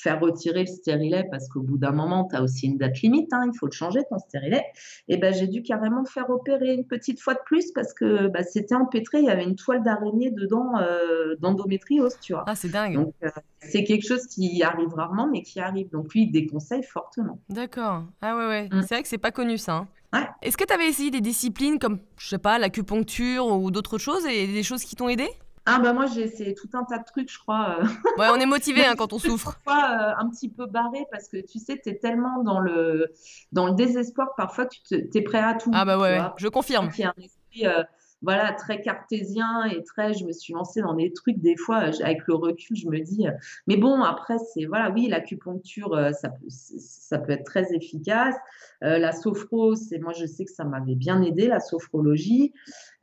faire 0.00 0.20
retirer 0.20 0.60
le 0.60 0.66
stérilet 0.66 1.24
parce 1.30 1.48
qu'au 1.48 1.60
bout 1.60 1.78
d'un 1.78 1.92
moment, 1.92 2.26
tu 2.28 2.36
as 2.36 2.42
aussi 2.42 2.66
une 2.66 2.78
date 2.78 3.00
limite, 3.00 3.32
hein, 3.32 3.42
il 3.46 3.56
faut 3.58 3.66
le 3.66 3.72
changer 3.72 4.00
ton 4.08 4.18
stérilet. 4.18 4.64
Et 5.08 5.16
ben 5.16 5.32
j'ai 5.32 5.46
dû 5.46 5.62
carrément 5.62 6.04
faire 6.04 6.30
opérer 6.30 6.74
une 6.74 6.86
petite 6.86 7.20
fois 7.20 7.34
de 7.34 7.40
plus 7.44 7.72
parce 7.72 7.92
que 7.92 8.28
bah, 8.28 8.42
c'était 8.42 8.74
empêtré, 8.74 9.18
il 9.18 9.26
y 9.26 9.30
avait 9.30 9.44
une 9.44 9.56
toile 9.56 9.82
d'araignée 9.82 10.30
dedans 10.30 10.72
euh, 10.78 11.36
d'endométriose, 11.40 12.16
tu 12.20 12.32
vois. 12.32 12.44
Ah, 12.46 12.54
c'est 12.54 12.68
dingue. 12.68 12.94
Donc 12.94 13.14
euh, 13.22 13.30
c'est 13.60 13.84
quelque 13.84 14.06
chose 14.06 14.26
qui 14.26 14.62
arrive 14.62 14.94
rarement, 14.94 15.28
mais 15.30 15.42
qui 15.42 15.60
arrive. 15.60 15.90
Donc 15.90 16.12
lui, 16.14 16.22
il 16.22 16.30
déconseille 16.30 16.82
fortement. 16.82 17.40
D'accord. 17.48 18.04
Ah 18.22 18.36
ouais, 18.36 18.46
ouais. 18.46 18.68
Mm. 18.70 18.82
C'est 18.82 18.94
vrai 18.94 19.02
que 19.02 19.08
c'est 19.08 19.18
pas 19.18 19.32
connu 19.32 19.58
ça. 19.58 19.74
Hein. 19.74 19.88
Ouais. 20.12 20.26
Est-ce 20.42 20.56
que 20.56 20.64
tu 20.64 20.72
avais 20.72 20.88
essayé 20.88 21.10
des 21.10 21.20
disciplines 21.20 21.78
comme, 21.78 22.00
je 22.18 22.28
sais 22.28 22.38
pas, 22.38 22.58
l'acupuncture 22.58 23.46
ou 23.46 23.70
d'autres 23.70 23.98
choses 23.98 24.26
et 24.26 24.46
des 24.46 24.62
choses 24.62 24.82
qui 24.82 24.96
t'ont 24.96 25.08
aidé? 25.08 25.28
Ah 25.70 25.78
bah 25.78 25.92
moi 25.92 26.06
essayé 26.06 26.54
tout 26.54 26.68
un 26.72 26.84
tas 26.84 26.98
de 26.98 27.04
trucs, 27.04 27.30
je 27.30 27.38
crois. 27.38 27.78
Euh. 27.80 27.84
Ouais, 28.18 28.26
on 28.32 28.36
est 28.40 28.46
motivé 28.46 28.84
hein, 28.84 28.94
quand 28.96 29.12
on 29.12 29.18
souffre. 29.20 29.58
Parfois 29.64 29.90
euh, 29.90 30.22
un 30.24 30.28
petit 30.28 30.48
peu 30.48 30.66
barré 30.66 31.06
parce 31.10 31.28
que 31.28 31.36
tu 31.38 31.58
sais, 31.58 31.80
tu 31.82 31.90
es 31.90 31.98
tellement 31.98 32.42
dans 32.42 32.60
le, 32.60 33.12
dans 33.52 33.66
le 33.66 33.74
désespoir 33.74 34.28
parfois 34.36 34.66
tu 34.66 35.08
es 35.14 35.22
prêt 35.22 35.38
à 35.38 35.54
tout. 35.54 35.70
Ah 35.72 35.84
bah 35.84 35.98
ouais, 35.98 36.20
je 36.36 36.48
confirme. 36.48 36.90
Il 36.96 37.00
y 37.00 37.04
a 37.04 37.14
un 37.16 37.22
esprit 37.22 37.66
euh, 37.66 37.82
voilà, 38.22 38.52
très 38.52 38.80
cartésien 38.80 39.64
et 39.64 39.82
très, 39.82 40.14
je 40.14 40.24
me 40.24 40.32
suis 40.32 40.52
lancée 40.52 40.82
dans 40.82 40.94
des 40.94 41.12
trucs 41.12 41.38
des 41.38 41.56
fois 41.56 41.76
avec 42.02 42.26
le 42.26 42.34
recul, 42.34 42.76
je 42.76 42.88
me 42.88 43.00
dis, 43.00 43.26
mais 43.66 43.76
bon 43.76 44.02
après 44.02 44.36
c'est 44.38 44.66
voilà, 44.66 44.90
oui 44.90 45.08
l'acupuncture 45.08 46.10
ça, 46.12 46.30
ça 46.48 47.18
peut 47.18 47.32
être 47.32 47.44
très 47.44 47.74
efficace. 47.74 48.36
la 48.82 49.12
sophro, 49.12 49.74
c'est 49.74 49.98
moi 49.98 50.12
je 50.12 50.26
sais 50.26 50.44
que 50.44 50.52
ça 50.52 50.64
m'avait 50.64 50.94
bien 50.94 51.22
aidé 51.22 51.48
la 51.48 51.60
sophrologie. 51.60 52.52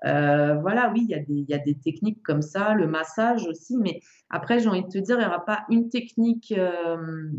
Euh, 0.05 0.55
voilà, 0.55 0.91
oui, 0.93 1.07
il 1.09 1.45
y, 1.49 1.53
a 1.53 1.57
des, 1.57 1.75
techniques 1.75 2.21
comme 2.23 2.41
ça, 2.41 2.73
le 2.73 2.87
massage 2.87 3.47
aussi, 3.47 3.77
mais 3.77 4.01
après, 4.29 4.59
j'ai 4.59 4.69
envie 4.69 4.83
de 4.83 4.89
te 4.89 4.97
dire, 4.97 5.15
il 5.17 5.21
n'y 5.21 5.25
aura 5.25 5.43
pas 5.43 5.65
une 5.69 5.89
technique 5.89 6.53
euh, 6.55 7.31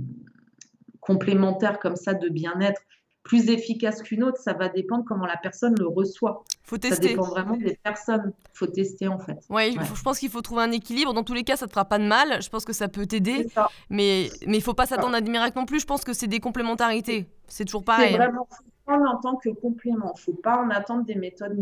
complémentaire 1.01 1.79
comme 1.79 1.97
ça 1.97 2.15
de 2.15 2.29
bien-être 2.29 2.83
plus 3.23 3.51
efficace 3.51 4.03
qu'une 4.03 4.25
autre, 4.25 4.39
ça 4.39 4.55
va 4.55 4.69
dépendre 4.69 5.05
comment 5.07 5.27
la 5.27 5.37
personne 5.37 5.75
le 5.79 5.87
reçoit. 5.87 6.45
Faut 6.69 6.77
tester. 6.77 7.03
Ça 7.03 7.09
dépend 7.15 7.29
vraiment 7.29 7.57
des 7.57 7.79
personnes. 7.83 8.35
Faut 8.53 8.67
tester 8.67 9.09
en 9.09 9.19
fait. 9.19 9.39
Ouais, 9.49 9.73
je 9.73 10.03
pense 10.03 10.19
qu'il 10.19 10.29
faut 10.29 10.43
trouver 10.43 10.65
un 10.65 10.71
équilibre. 10.71 11.15
Dans 11.15 11.23
tous 11.23 11.33
les 11.33 11.43
cas, 11.43 11.57
ça 11.57 11.67
te 11.67 11.71
fera 11.73 11.87
pas 11.87 11.99
de 11.99 12.05
mal. 12.05 12.43
Je 12.43 12.51
pense 12.51 12.67
que 12.67 12.75
ça 12.75 12.89
peut 12.89 13.07
t'aider. 13.07 13.47
Mais 13.89 14.29
mais 14.47 14.59
il 14.59 14.63
faut 14.63 14.75
pas 14.75 14.85
s'attendre 14.85 15.15
à 15.15 15.23
des 15.23 15.31
miracles 15.31 15.59
non 15.59 15.65
plus. 15.65 15.81
Je 15.81 15.87
pense 15.87 16.05
que 16.05 16.13
c'est 16.13 16.27
des 16.27 16.41
complémentarités. 16.41 17.27
C'est 17.47 17.65
toujours 17.65 17.85
pareil. 17.85 18.11
C'est 18.13 18.19
vraiment 18.19 18.47
en 18.87 19.17
tant 19.17 19.37
que 19.37 19.49
complément. 19.49 20.13
Il 20.15 20.19
ne 20.19 20.35
faut 20.35 20.41
pas 20.43 20.59
en 20.63 20.69
attendre 20.69 21.07
des 21.07 21.15
méthodes 21.15 21.57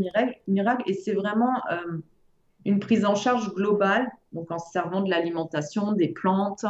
miracles. 0.48 0.82
Et 0.86 0.94
c'est 0.94 1.12
vraiment 1.12 1.54
euh, 1.70 1.98
une 2.64 2.80
prise 2.80 3.04
en 3.04 3.14
charge 3.14 3.54
globale, 3.54 4.10
donc 4.32 4.50
en 4.50 4.58
servant 4.58 5.02
de 5.02 5.10
l'alimentation, 5.10 5.92
des 5.92 6.08
plantes, 6.08 6.64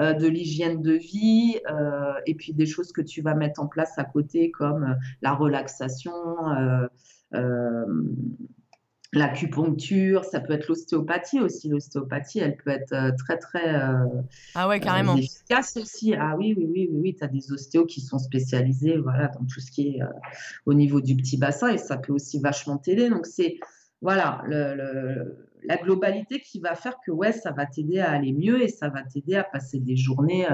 euh, 0.00 0.12
de 0.12 0.26
l'hygiène 0.26 0.82
de 0.82 0.94
vie, 0.94 1.60
euh, 1.70 2.14
et 2.26 2.34
puis 2.34 2.52
des 2.52 2.66
choses 2.66 2.90
que 2.90 3.00
tu 3.00 3.22
vas 3.22 3.34
mettre 3.34 3.60
en 3.60 3.68
place 3.68 3.96
à 3.96 4.02
côté, 4.02 4.50
comme 4.50 4.96
la 5.22 5.34
relaxation, 5.34 6.12
l'acupuncture, 9.16 10.24
ça 10.24 10.40
peut 10.40 10.52
être 10.52 10.68
l'ostéopathie 10.68 11.40
aussi. 11.40 11.68
L'ostéopathie, 11.68 12.38
elle 12.38 12.56
peut 12.56 12.70
être 12.70 12.92
euh, 12.92 13.10
très, 13.16 13.38
très 13.38 13.74
euh, 13.74 14.04
ah 14.54 14.68
ouais, 14.68 14.80
carrément. 14.80 15.14
Euh, 15.14 15.18
efficace 15.18 15.76
aussi. 15.76 16.14
Ah 16.14 16.36
oui, 16.36 16.54
oui, 16.56 16.66
oui, 16.68 16.88
oui, 16.90 17.00
oui. 17.00 17.16
tu 17.16 17.24
as 17.24 17.28
des 17.28 17.52
ostéos 17.52 17.86
qui 17.86 18.00
sont 18.00 18.18
spécialisés 18.18 18.98
voilà, 18.98 19.28
dans 19.28 19.44
tout 19.46 19.60
ce 19.60 19.70
qui 19.70 19.88
est 19.88 20.00
au 20.66 20.74
niveau 20.74 21.00
du 21.00 21.16
petit 21.16 21.36
bassin 21.36 21.68
et 21.68 21.78
ça 21.78 21.96
peut 21.96 22.12
aussi 22.12 22.40
vachement 22.40 22.78
t'aider. 22.78 23.08
Donc, 23.08 23.26
c'est 23.26 23.58
voilà, 24.02 24.42
le, 24.46 25.48
la 25.64 25.76
globalité 25.76 26.40
qui 26.40 26.60
va 26.60 26.74
faire 26.74 26.96
que 27.04 27.10
ouais, 27.10 27.32
ça 27.32 27.50
va 27.52 27.66
t'aider 27.66 27.98
à 27.98 28.10
aller 28.10 28.32
mieux 28.32 28.62
et 28.62 28.68
ça 28.68 28.88
va 28.88 29.02
t'aider 29.02 29.36
à 29.36 29.44
passer 29.44 29.80
des 29.80 29.96
journées 29.96 30.46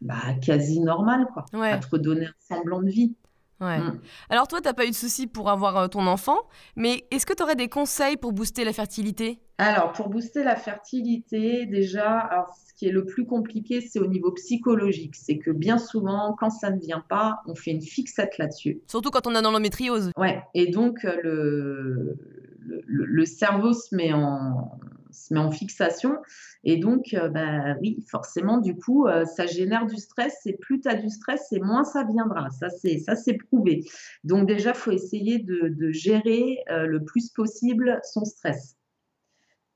bah, 0.00 0.14
quasi 0.40 0.80
normales, 0.80 1.26
quoi, 1.32 1.44
à 1.62 1.78
te 1.78 1.88
redonner 1.88 2.26
un 2.26 2.34
semblant 2.38 2.82
de 2.82 2.90
vie. 2.90 3.16
Ouais. 3.60 3.78
Mm. 3.78 4.00
Alors 4.28 4.48
toi, 4.48 4.60
tu 4.60 4.66
n'as 4.66 4.74
pas 4.74 4.84
eu 4.84 4.90
de 4.90 4.94
soucis 4.94 5.26
pour 5.26 5.48
avoir 5.48 5.76
euh, 5.76 5.88
ton 5.88 6.06
enfant, 6.06 6.38
mais 6.76 7.04
est-ce 7.10 7.24
que 7.24 7.32
tu 7.32 7.42
aurais 7.42 7.56
des 7.56 7.68
conseils 7.68 8.16
pour 8.16 8.32
booster 8.32 8.64
la 8.64 8.72
fertilité? 8.72 9.40
Alors, 9.58 9.92
pour 9.92 10.10
booster 10.10 10.44
la 10.44 10.54
fertilité, 10.54 11.64
déjà, 11.64 12.46
ce 12.68 12.74
qui 12.74 12.86
est 12.86 12.92
le 12.92 13.06
plus 13.06 13.24
compliqué, 13.24 13.80
c'est 13.80 13.98
au 13.98 14.06
niveau 14.06 14.30
psychologique. 14.32 15.14
C'est 15.16 15.38
que 15.38 15.50
bien 15.50 15.78
souvent, 15.78 16.36
quand 16.38 16.50
ça 16.50 16.70
ne 16.70 16.78
vient 16.78 17.02
pas, 17.08 17.40
on 17.46 17.54
fait 17.54 17.70
une 17.70 17.80
fixette 17.80 18.36
là-dessus. 18.36 18.82
Surtout 18.86 19.10
quand 19.10 19.26
on 19.26 19.34
a 19.34 19.40
dans 19.40 19.50
l'endométriose. 19.50 20.10
Ouais, 20.18 20.42
et 20.52 20.70
donc 20.70 21.06
euh, 21.06 21.16
le, 21.22 22.18
le, 22.58 23.04
le 23.06 23.24
cerveau 23.24 23.72
se 23.72 23.94
met 23.94 24.12
en, 24.12 24.78
se 25.10 25.34
met 25.34 25.40
en 25.40 25.50
fixation. 25.50 26.16
Et 26.64 26.76
donc, 26.76 27.14
euh, 27.14 27.28
bah, 27.28 27.76
oui, 27.80 28.04
forcément, 28.10 28.58
du 28.58 28.76
coup, 28.76 29.06
euh, 29.06 29.24
ça 29.24 29.46
génère 29.46 29.86
du 29.86 29.96
stress. 29.96 30.34
Et 30.46 30.56
plus 30.56 30.80
tu 30.80 30.88
as 30.88 30.94
du 30.94 31.08
stress, 31.08 31.52
et 31.52 31.60
moins 31.60 31.84
ça 31.84 32.04
viendra. 32.04 32.50
Ça, 32.50 32.68
c'est, 32.70 32.98
ça, 32.98 33.16
c'est 33.16 33.34
prouvé. 33.34 33.84
Donc, 34.24 34.46
déjà, 34.46 34.70
il 34.70 34.76
faut 34.76 34.90
essayer 34.90 35.38
de, 35.38 35.90
gérer 35.90 36.58
euh, 36.70 36.86
le 36.86 37.04
plus 37.04 37.30
possible 37.30 38.00
son 38.02 38.24
stress 38.24 38.76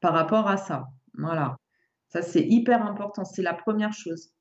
par 0.01 0.13
rapport 0.13 0.49
à 0.49 0.57
ça. 0.57 0.87
Voilà. 1.15 1.57
Ça, 2.09 2.23
c'est 2.23 2.43
hyper 2.43 2.85
important. 2.85 3.25
C'est 3.25 3.43
la 3.43 3.55
première 3.55 3.93
chose. 3.93 4.33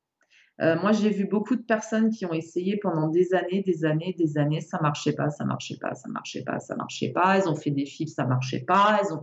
moi, 0.58 0.92
j'ai 0.92 1.10
vu 1.10 1.24
beaucoup 1.24 1.56
de 1.56 1.62
personnes 1.62 2.10
qui 2.10 2.26
ont 2.26 2.34
essayé 2.34 2.76
pendant 2.78 3.08
des 3.08 3.32
années, 3.32 3.62
des 3.62 3.84
années, 3.84 4.14
des 4.18 4.36
années, 4.36 4.60
ça 4.60 4.78
marchait 4.82 5.14
pas, 5.14 5.30
ça 5.30 5.44
marchait 5.44 5.78
pas, 5.80 5.94
ça 5.94 6.08
marchait 6.08 6.42
pas, 6.42 6.58
ça 6.58 6.74
marchait 6.76 7.12
pas. 7.12 7.36
Elles 7.36 7.48
ont 7.48 7.56
fait 7.56 7.70
des 7.70 7.86
fils, 7.86 8.14
ça 8.14 8.26
marchait 8.26 8.64
pas. 8.66 9.00
Elles 9.00 9.14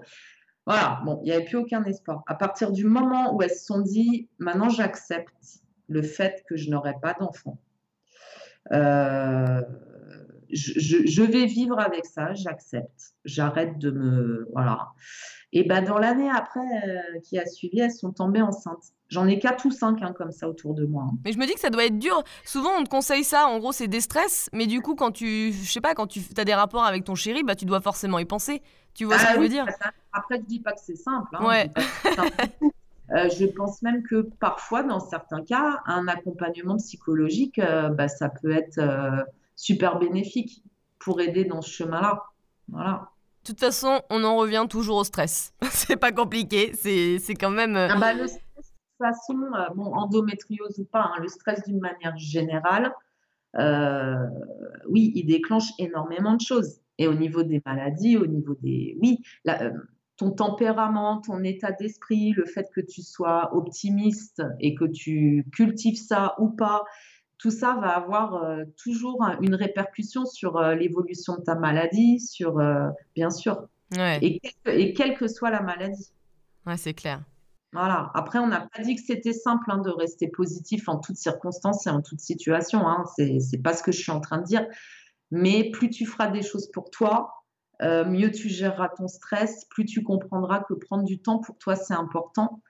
voilà, 0.68 1.00
bon, 1.06 1.22
il 1.24 1.28
n'y 1.28 1.32
avait 1.32 1.46
plus 1.46 1.56
aucun 1.56 1.82
espoir. 1.86 2.24
À 2.28 2.36
partir 2.36 2.74
du 2.74 2.84
moment 2.84 3.34
où 3.34 3.42
elles 3.42 3.52
se 3.52 3.66
sont 3.66 3.80
dit, 3.80 4.28
maintenant 4.38 4.68
j'accepte 4.68 5.62
le 5.88 6.02
fait 6.02 6.44
que 6.46 6.58
je 6.58 6.70
n'aurai 6.70 6.94
pas 7.02 7.14
d'enfant. 7.14 7.58
Euh, 8.74 9.62
je, 10.52 11.22
vais 11.24 11.46
vivre 11.46 11.80
avec 11.80 12.06
ça, 12.06 12.34
j'accepte, 12.34 13.14
j'arrête 13.26 13.78
de 13.78 13.92
me. 13.92 14.48
Voilà. 14.54 14.90
Et 15.54 15.64
ben 15.64 15.82
dans 15.84 15.98
l'année 15.98 16.30
après 16.30 16.60
euh, 16.60 17.20
qui 17.24 17.40
a 17.40 17.46
suivi, 17.46 17.80
elles 17.80 17.92
sont 17.92 18.12
tombées 18.12 18.42
enceintes. 18.42 18.94
J'en 19.10 19.28
ai 19.28 19.40
quatre 19.40 19.66
ou 19.66 19.72
cinq 19.72 20.02
hein, 20.02 20.14
comme 20.18 20.32
ça 20.32 20.50
autour 20.50 20.74
de 20.74 20.86
moi. 20.86 21.06
Hein. 21.08 21.18
Mais 21.24 21.32
je 21.32 21.38
me 21.38 21.46
dis 21.46 21.54
que 21.54 21.60
ça 21.60 21.70
doit 21.70 21.86
être 21.86 21.98
dur. 21.98 22.24
Souvent 22.44 22.72
on 22.78 22.84
te 22.84 22.90
conseille 22.90 23.24
ça, 23.24 23.48
en 23.48 23.60
gros 23.60 23.72
c'est 23.72 23.88
des 23.88 24.02
stress, 24.02 24.50
mais 24.52 24.68
du 24.68 24.82
coup 24.82 24.96
quand 24.96 25.12
tu, 25.12 25.54
je 25.54 25.72
sais 25.72 25.82
pas, 25.82 25.94
quand 25.94 26.08
tu 26.08 26.22
as 26.36 26.46
des 26.46 26.54
rapports 26.54 26.84
avec 26.84 27.06
ton 27.06 27.16
chéri, 27.16 27.44
bah 27.44 27.56
tu 27.56 27.66
dois 27.66 27.80
forcément 27.80 28.20
y 28.20 28.26
penser. 28.26 28.62
Tu 28.94 29.06
vois 29.06 29.18
ce 29.18 29.26
que 29.26 29.34
je 29.36 29.40
veux 29.40 29.50
dire? 29.50 29.66
Après 30.12 30.38
je 30.38 30.46
dis 30.46 30.60
pas 30.60 30.74
que 30.74 30.82
c'est 30.84 30.98
simple. 30.98 31.30
Hein, 31.34 31.46
ouais. 31.46 31.72
Euh, 33.12 33.30
je 33.30 33.46
pense 33.46 33.82
même 33.84 34.04
que 34.04 34.28
parfois, 34.40 34.84
dans 34.84 35.00
certains 35.00 35.42
cas, 35.42 35.82
un 35.86 36.10
accompagnement 36.10 36.76
psychologique, 36.76 37.58
euh, 37.58 37.88
bah, 37.88 38.10
ça 38.10 38.28
peut 38.28 38.52
être 38.52 38.80
super 39.58 40.00
bénéfique 40.00 40.64
pour 41.00 41.20
aider 41.20 41.44
dans 41.44 41.62
ce 41.62 41.72
chemin-là. 41.72 42.24
Voilà. 42.70 43.10
De 43.44 43.50
toute 43.50 43.60
façon, 43.60 44.02
on 44.10 44.24
en 44.24 44.38
revient 44.38 44.66
toujours 44.70 44.98
au 44.98 45.04
stress. 45.04 45.54
c'est 45.72 45.98
pas 45.98 46.14
compliqué, 46.14 46.74
c'est 46.74 47.34
quand 47.36 47.50
même. 47.50 47.76
Euh, 47.76 47.88
ah 47.92 48.00
bah, 48.00 48.14
le 48.14 48.28
stress, 48.28 48.42
de 48.56 48.62
toute 48.62 48.98
façon, 49.00 49.40
euh, 49.56 49.74
bon, 49.76 49.94
endométriose 49.94 50.80
ou 50.80 50.86
pas, 50.86 51.12
hein, 51.14 51.22
le 51.22 51.28
stress 51.28 51.64
d'une 51.66 51.80
manière 51.80 52.18
générale, 52.18 52.94
euh, 53.58 54.16
oui, 54.90 55.12
il 55.16 55.26
déclenche 55.26 55.72
énormément 55.80 56.36
de 56.36 56.42
choses. 56.42 56.80
Et 57.00 57.08
au 57.08 57.14
niveau 57.14 57.44
des 57.44 57.62
maladies, 57.66 58.18
au 58.18 58.28
niveau 58.28 58.56
des. 58.62 58.98
Oui, 59.02 59.20
ton 60.18 60.32
tempérament, 60.32 61.22
ton 61.22 61.44
état 61.44 61.72
d'esprit, 61.72 62.32
le 62.32 62.46
fait 62.46 62.68
que 62.74 62.82
tu 62.82 63.02
sois 63.04 63.56
optimiste 63.56 64.42
et 64.60 64.74
que 64.74 64.86
tu 64.86 65.46
cultives 65.54 65.96
ça 65.96 66.36
ou 66.40 66.50
pas, 66.50 66.84
tout 67.38 67.52
ça 67.52 67.78
va 67.80 67.90
avoir 67.90 68.44
euh, 68.44 68.64
toujours 68.82 69.24
une 69.42 69.56
répercussion 69.56 70.26
sur 70.26 70.58
euh, 70.58 70.76
l'évolution 70.76 71.36
de 71.38 71.42
ta 71.42 71.56
maladie, 71.56 72.20
sur 72.20 72.60
euh, 72.60 72.90
bien 73.16 73.30
sûr, 73.30 73.68
et, 73.96 74.42
quelle 74.94 75.16
que 75.16 75.28
soit 75.28 75.52
la 75.52 75.62
maladie. 75.62 76.12
Ouais, 76.66 76.78
c'est 76.78 76.94
clair. 76.94 77.24
Voilà. 77.74 78.12
Après, 78.16 78.40
on 78.40 78.48
n'a 78.48 78.68
pas 78.74 78.82
dit 78.82 78.96
que 78.96 79.02
c'était 79.02 79.34
simple 79.34 79.70
hein, 79.70 79.78
de 79.78 79.90
rester 79.90 80.28
positif 80.28 80.90
en 80.90 80.98
toutes 81.00 81.18
circonstances 81.18 81.86
et 81.86 81.90
en 81.90 82.02
toutes 82.02 82.20
situations. 82.20 82.88
Hein. 82.88 83.06
C'est 83.16 83.62
pas 83.62 83.74
ce 83.74 83.84
que 83.84 83.92
je 83.92 84.00
suis 84.00 84.12
en 84.12 84.20
train 84.20 84.40
de 84.40 84.46
dire. 84.46 84.66
Mais 85.32 85.70
plus 85.72 85.90
tu 85.90 86.06
feras 86.06 86.28
des 86.28 86.42
choses 86.42 86.70
pour 86.72 86.90
toi, 86.90 87.44
mieux 87.82 88.32
tu 88.32 88.50
géreras 88.50 88.90
ton 88.90 89.08
stress, 89.08 89.66
plus 89.70 89.86
tu 89.86 90.02
comprendras 90.04 90.64
que 90.68 90.74
prendre 90.74 91.04
du 91.04 91.20
temps 91.20 91.40
pour 91.40 91.58
toi, 91.58 91.76
c'est 91.76 91.94
important. 91.94 92.62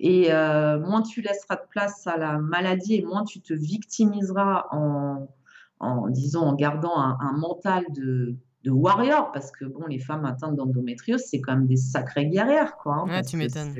Et 0.00 0.32
euh, 0.32 0.78
moins 0.80 1.02
tu 1.02 1.22
laisseras 1.22 1.56
de 1.56 1.68
place 1.70 2.06
à 2.06 2.16
la 2.16 2.38
maladie 2.38 2.96
et 2.96 3.02
moins 3.02 3.24
tu 3.24 3.40
te 3.40 3.54
victimiseras 3.54 4.66
en, 4.72 5.28
en 5.80 6.08
disons, 6.08 6.40
en 6.40 6.54
gardant 6.54 6.98
un, 6.98 7.32
mental 7.32 7.84
de, 7.90 8.34
de, 8.64 8.70
warrior, 8.70 9.30
parce 9.32 9.50
que 9.52 9.64
bon, 9.64 9.86
les 9.86 9.98
femmes 9.98 10.24
atteintes 10.24 10.56
d'endométriose, 10.56 11.22
c'est 11.24 11.40
quand 11.40 11.54
même 11.54 11.66
des 11.66 11.76
sacrées 11.76 12.26
guerrières, 12.26 12.76
quoi. 12.76 12.96
Hein, 12.96 13.08
ouais, 13.08 13.22
tu 13.22 13.36
m'étonnes. 13.36 13.74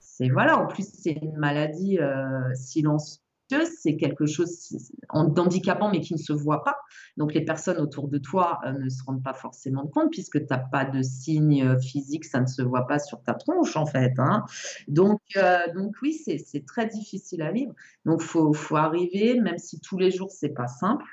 C'est 0.00 0.28
voilà, 0.28 0.58
en 0.58 0.66
plus 0.66 0.86
c'est 0.92 1.12
une 1.12 1.36
maladie 1.36 1.98
euh, 1.98 2.54
silencieuse 2.54 3.20
c'est 3.64 3.96
quelque 3.96 4.26
chose 4.26 4.76
d'handicapant 5.12 5.90
mais 5.90 6.00
qui 6.00 6.14
ne 6.14 6.18
se 6.18 6.32
voit 6.32 6.62
pas. 6.64 6.76
Donc 7.16 7.34
les 7.34 7.44
personnes 7.44 7.78
autour 7.78 8.08
de 8.08 8.18
toi 8.18 8.60
euh, 8.64 8.72
ne 8.72 8.88
se 8.88 9.02
rendent 9.04 9.22
pas 9.22 9.34
forcément 9.34 9.86
compte 9.86 10.10
puisque 10.10 10.38
tu 10.38 10.46
n'as 10.50 10.58
pas 10.58 10.84
de 10.84 11.02
signe 11.02 11.64
euh, 11.64 11.78
physique, 11.78 12.24
ça 12.24 12.40
ne 12.40 12.46
se 12.46 12.62
voit 12.62 12.86
pas 12.86 12.98
sur 12.98 13.22
ta 13.22 13.34
tronche 13.34 13.76
en 13.76 13.86
fait. 13.86 14.14
Hein. 14.18 14.44
Donc, 14.88 15.20
euh, 15.36 15.58
donc 15.74 15.94
oui, 16.02 16.12
c'est 16.12 16.66
très 16.66 16.86
difficile 16.86 17.42
à 17.42 17.52
vivre. 17.52 17.74
Donc 18.04 18.22
faut, 18.22 18.52
faut, 18.52 18.76
arriver, 18.76 19.38
même 19.40 19.58
si 19.58 19.80
tous 19.80 19.98
les 19.98 20.10
jours 20.10 20.30
c'est 20.30 20.54
pas 20.54 20.68
simple, 20.68 21.04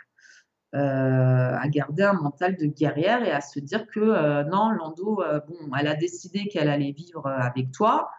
à 0.73 1.67
garder 1.69 2.03
un 2.03 2.13
mental 2.13 2.55
de 2.55 2.67
guerrière 2.67 3.23
et 3.23 3.31
à 3.31 3.41
se 3.41 3.59
dire 3.59 3.87
que 3.87 4.43
non, 4.43 4.69
Lando, 4.69 5.23
bon, 5.47 5.75
elle 5.75 5.87
a 5.87 5.95
décidé 5.95 6.47
qu'elle 6.49 6.69
allait 6.69 6.91
vivre 6.91 7.25
avec 7.25 7.71
toi, 7.71 8.11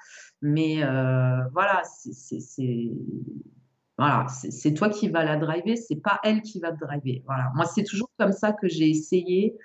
mais 0.42 0.82
voilà, 1.52 1.82
c'est 1.84 2.40
voilà, 3.98 4.26
c'est 4.28 4.74
toi 4.74 4.88
qui 4.88 5.08
vas 5.08 5.24
la 5.24 5.36
driver, 5.36 5.76
c'est 5.76 6.00
pas 6.00 6.20
elle 6.22 6.42
qui 6.42 6.60
va 6.60 6.72
te 6.72 6.78
driver. 6.78 7.22
Voilà, 7.26 7.50
moi 7.54 7.64
c'est 7.66 7.82
toujours 7.82 8.10
comme 8.16 8.32
ça 8.32 8.52
que 8.52 8.68
j'ai 8.68 8.88
essayé, 8.88 9.56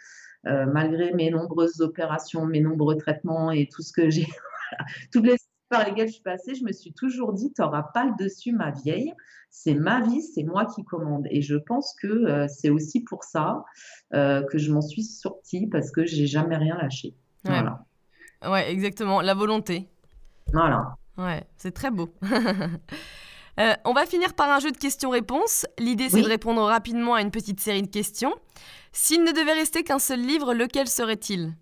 euh, 0.48 0.66
malgré 0.66 1.14
mes 1.14 1.30
nombreuses 1.30 1.82
opérations, 1.82 2.46
mes 2.46 2.60
nombreux 2.60 2.98
traitements 2.98 3.52
et 3.52 3.70
tout 3.72 3.84
ce 3.84 3.94
que 3.94 4.10
j'ai, 4.10 4.28
toutes 5.12 5.26
les 5.26 5.38
par 5.74 5.86
lesquelles 5.88 6.08
je 6.08 6.14
suis 6.14 6.22
passée, 6.22 6.54
je 6.54 6.64
me 6.64 6.72
suis 6.72 6.94
toujours 6.94 7.34
dit, 7.34 7.52
tu 7.54 7.62
n'auras 7.62 7.84
pas 7.94 8.06
le 8.06 8.14
dessus, 8.24 8.52
ma 8.52 8.70
vieille. 8.70 9.12
C'est 9.50 9.74
ma 9.74 10.02
vie, 10.02 10.22
c'est 10.22 10.44
moi 10.44 10.66
qui 10.66 10.84
commande. 10.84 11.26
Et 11.32 11.42
je 11.42 11.56
pense 11.56 11.96
que 12.00 12.08
euh, 12.08 12.48
c'est 12.48 12.70
aussi 12.70 13.04
pour 13.04 13.24
ça 13.24 13.64
euh, 14.14 14.44
que 14.44 14.58
je 14.58 14.72
m'en 14.72 14.82
suis 14.82 15.04
sortie 15.04 15.68
parce 15.68 15.92
que 15.92 16.06
j'ai 16.06 16.28
jamais 16.28 16.58
rien 16.58 16.78
lâché. 16.78 17.16
Voilà. 17.44 17.86
Ouais, 18.48 18.72
exactement. 18.72 19.22
La 19.22 19.34
volonté. 19.34 19.90
Voilà. 20.54 20.96
Ouais, 21.18 21.44
c'est 21.58 21.72
très 21.72 21.90
beau. 21.92 22.14
Euh, 23.60 23.74
on 23.86 23.94
va 23.94 24.06
finir 24.06 24.34
par 24.34 24.50
un 24.50 24.60
jeu 24.60 24.72
de 24.72 24.78
questions-réponses. 24.78 25.66
L'idée, 25.78 26.10
c'est 26.10 26.22
de 26.22 26.28
répondre 26.28 26.64
rapidement 26.64 27.14
à 27.14 27.22
une 27.22 27.32
petite 27.32 27.60
série 27.60 27.84
de 27.84 27.88
questions. 27.88 28.34
S'il 28.92 29.24
ne 29.24 29.32
devait 29.32 29.54
rester 29.54 29.84
qu'un 29.84 30.00
seul 30.00 30.22
livre, 30.22 30.54
lequel 30.54 30.88
serait-il? 30.88 31.56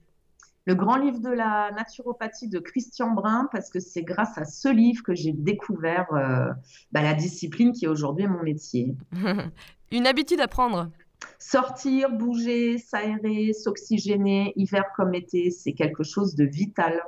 Le 0.66 0.76
grand 0.76 0.96
livre 0.96 1.20
de 1.20 1.30
la 1.30 1.72
naturopathie 1.72 2.48
de 2.48 2.60
Christian 2.60 3.12
Brun, 3.12 3.50
parce 3.52 3.70
que 3.70 3.80
c'est 3.80 4.04
grâce 4.04 4.38
à 4.38 4.46
ce 4.46 4.70
livre 4.70 5.02
que 5.04 5.16
j'ai 5.16 5.34
découvert 5.34 6.06
euh, 6.14 6.52
bah, 6.92 7.02
la 7.02 7.14
discipline 7.14 7.74
qui 7.74 7.86
est 7.86 7.88
aujourd'hui 7.88 8.28
mon 8.28 8.44
métier. 8.44 8.96
une 9.92 10.08
habitude 10.08 10.40
à 10.40 10.48
prendre? 10.48 10.92
Sortir, 11.40 12.12
bouger, 12.12 12.78
s'aérer, 12.78 13.54
s'oxygéner, 13.54 14.54
hiver 14.56 14.86
comme 14.96 15.14
été, 15.14 15.50
c'est 15.52 15.74
quelque 15.74 16.04
chose 16.04 16.36
de 16.36 16.46
vital 16.46 17.02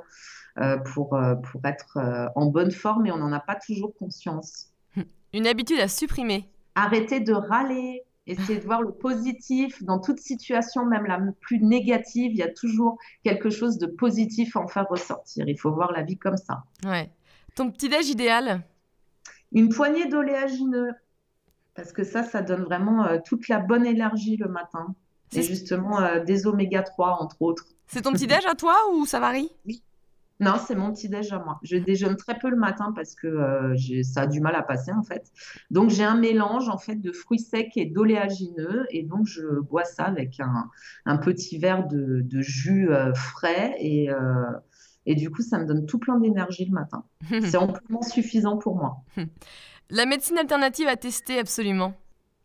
euh, 0.58 0.76
pour, 0.78 1.18
pour 1.42 1.60
être 1.64 2.30
en 2.34 2.46
bonne 2.46 2.70
forme 2.70 3.06
et 3.06 3.12
on 3.12 3.18
n'en 3.18 3.32
a 3.32 3.40
pas 3.40 3.56
toujours 3.56 3.94
conscience. 3.94 4.73
Une 5.34 5.48
habitude 5.48 5.80
à 5.80 5.88
supprimer. 5.88 6.48
Arrêter 6.76 7.18
de 7.18 7.32
râler, 7.32 8.04
essayer 8.28 8.60
de 8.60 8.64
voir 8.64 8.82
le 8.82 8.92
positif 8.92 9.82
dans 9.82 9.98
toute 9.98 10.20
situation, 10.20 10.86
même 10.86 11.06
la 11.06 11.18
plus 11.40 11.58
négative, 11.58 12.30
il 12.30 12.38
y 12.38 12.42
a 12.42 12.52
toujours 12.52 12.98
quelque 13.24 13.50
chose 13.50 13.76
de 13.78 13.86
positif 13.86 14.56
à 14.56 14.60
en 14.60 14.68
faire 14.68 14.86
ressortir. 14.88 15.48
Il 15.48 15.58
faut 15.58 15.72
voir 15.72 15.90
la 15.90 16.04
vie 16.04 16.16
comme 16.16 16.36
ça. 16.36 16.62
Ouais. 16.84 17.10
Ton 17.56 17.68
petit-déj 17.72 18.10
idéal? 18.10 18.62
Une 19.50 19.70
poignée 19.70 20.06
d'oléagineux, 20.06 20.92
parce 21.74 21.92
que 21.92 22.04
ça, 22.04 22.22
ça 22.22 22.40
donne 22.40 22.62
vraiment 22.62 23.04
euh, 23.04 23.18
toute 23.24 23.48
la 23.48 23.58
bonne 23.58 23.86
énergie 23.86 24.36
le 24.36 24.48
matin. 24.48 24.94
Et 25.32 25.42
justement, 25.42 26.22
des 26.24 26.46
oméga 26.46 26.84
3, 26.84 27.18
entre 27.20 27.42
autres. 27.42 27.66
C'est 27.88 28.02
ton 28.02 28.12
petit 28.12 28.28
déj 28.28 28.46
à 28.46 28.54
toi 28.54 28.76
ou 28.92 29.04
ça 29.04 29.18
varie? 29.18 29.50
Oui. 29.66 29.82
Non, 30.44 30.56
c'est 30.64 30.74
mon 30.74 30.92
petit 30.92 31.08
déj 31.08 31.32
à 31.32 31.38
moi. 31.38 31.58
Je 31.62 31.76
déjeune 31.76 32.16
très 32.16 32.38
peu 32.38 32.50
le 32.50 32.56
matin 32.56 32.92
parce 32.94 33.14
que 33.14 33.26
euh, 33.26 34.02
ça 34.02 34.22
a 34.22 34.26
du 34.26 34.40
mal 34.40 34.54
à 34.54 34.62
passer 34.62 34.92
en 34.92 35.02
fait. 35.02 35.30
Donc 35.70 35.90
j'ai 35.90 36.04
un 36.04 36.16
mélange 36.16 36.68
en 36.68 36.78
fait 36.78 36.96
de 36.96 37.12
fruits 37.12 37.38
secs 37.38 37.72
et 37.76 37.86
d'oléagineux 37.86 38.86
et 38.90 39.02
donc 39.02 39.26
je 39.26 39.60
bois 39.60 39.84
ça 39.84 40.04
avec 40.04 40.38
un, 40.40 41.16
petit 41.18 41.58
verre 41.58 41.86
de, 41.88 42.40
jus 42.40 42.90
euh, 42.90 43.14
frais 43.14 43.74
et, 43.78 44.10
euh, 44.10 44.44
et 45.06 45.14
du 45.14 45.30
coup 45.30 45.42
ça 45.42 45.58
me 45.58 45.64
donne 45.64 45.86
tout 45.86 45.98
plein 45.98 46.18
d'énergie 46.18 46.66
le 46.66 46.72
matin. 46.72 47.04
c'est 47.28 47.56
amplement 47.56 48.02
suffisant 48.02 48.58
pour 48.58 48.76
moi. 48.76 48.98
La 49.90 50.06
médecine 50.06 50.38
alternative 50.38 50.88
à 50.88 50.96
tester 50.96 51.38
absolument. 51.38 51.94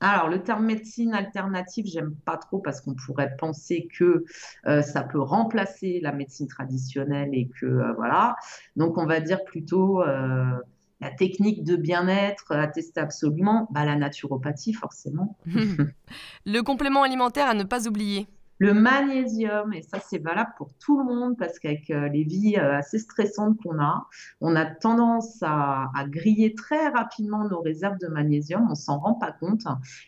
Alors, 0.02 0.30
le 0.30 0.42
terme 0.42 0.66
médecine 0.66 1.14
alternative, 1.14 1.86
j'aime 1.86 2.16
pas 2.26 2.38
trop 2.38 2.60
parce 2.60 2.80
qu'on 2.82 2.96
pourrait 2.96 3.36
penser 3.38 3.90
que 3.94 4.24
euh, 4.66 4.82
ça 4.82 5.04
peut 5.04 5.20
remplacer 5.20 6.00
la 6.02 6.14
médecine 6.14 6.48
traditionnelle 6.48 7.30
et 7.34 7.50
que 7.60 7.66
euh, 7.66 7.94
voilà. 7.94 8.36
Donc, 8.76 8.98
on 8.98 9.06
va 9.06 9.20
dire 9.20 9.44
plutôt 9.44 10.02
euh, 10.02 10.54
la 11.02 11.12
technique 11.12 11.64
de 11.64 11.76
bien-être 11.76 12.54
à 12.56 12.68
tester 12.68 13.02
absolument, 13.02 13.68
bah, 13.72 13.84
la 13.84 13.96
naturopathie 13.96 14.74
forcément. 14.74 15.38
le 16.46 16.62
complément 16.62 17.04
alimentaire 17.04 17.48
à 17.48 17.54
ne 17.54 17.64
pas 17.64 17.88
oublier. 17.88 18.28
Le 18.62 18.74
magnésium, 18.74 19.72
et 19.72 19.82
ça 19.82 20.00
c'est 20.02 20.18
valable 20.18 20.52
pour 20.58 20.74
tout 20.74 21.00
le 21.00 21.06
monde 21.06 21.38
parce 21.38 21.60
qu'avec 21.60 21.90
euh, 21.90 22.10
les 22.10 22.24
vies 22.24 22.58
euh, 22.58 22.78
assez 22.78 23.00
stressantes 23.00 23.58
qu'on 23.64 23.82
a, 23.82 24.06
on 24.42 24.54
a 24.58 24.66
tendance 24.66 25.38
à, 25.42 25.90
griller 26.08 26.56
très 26.56 26.90
rapidement 26.90 27.48
nos 27.48 27.62
réserves 27.62 27.98
de 28.00 28.08
magnésium, 28.08 28.68
on 28.70 28.76
s'en 28.76 29.00
rend 29.00 29.14
pas 29.14 29.32
compte. 29.32 29.64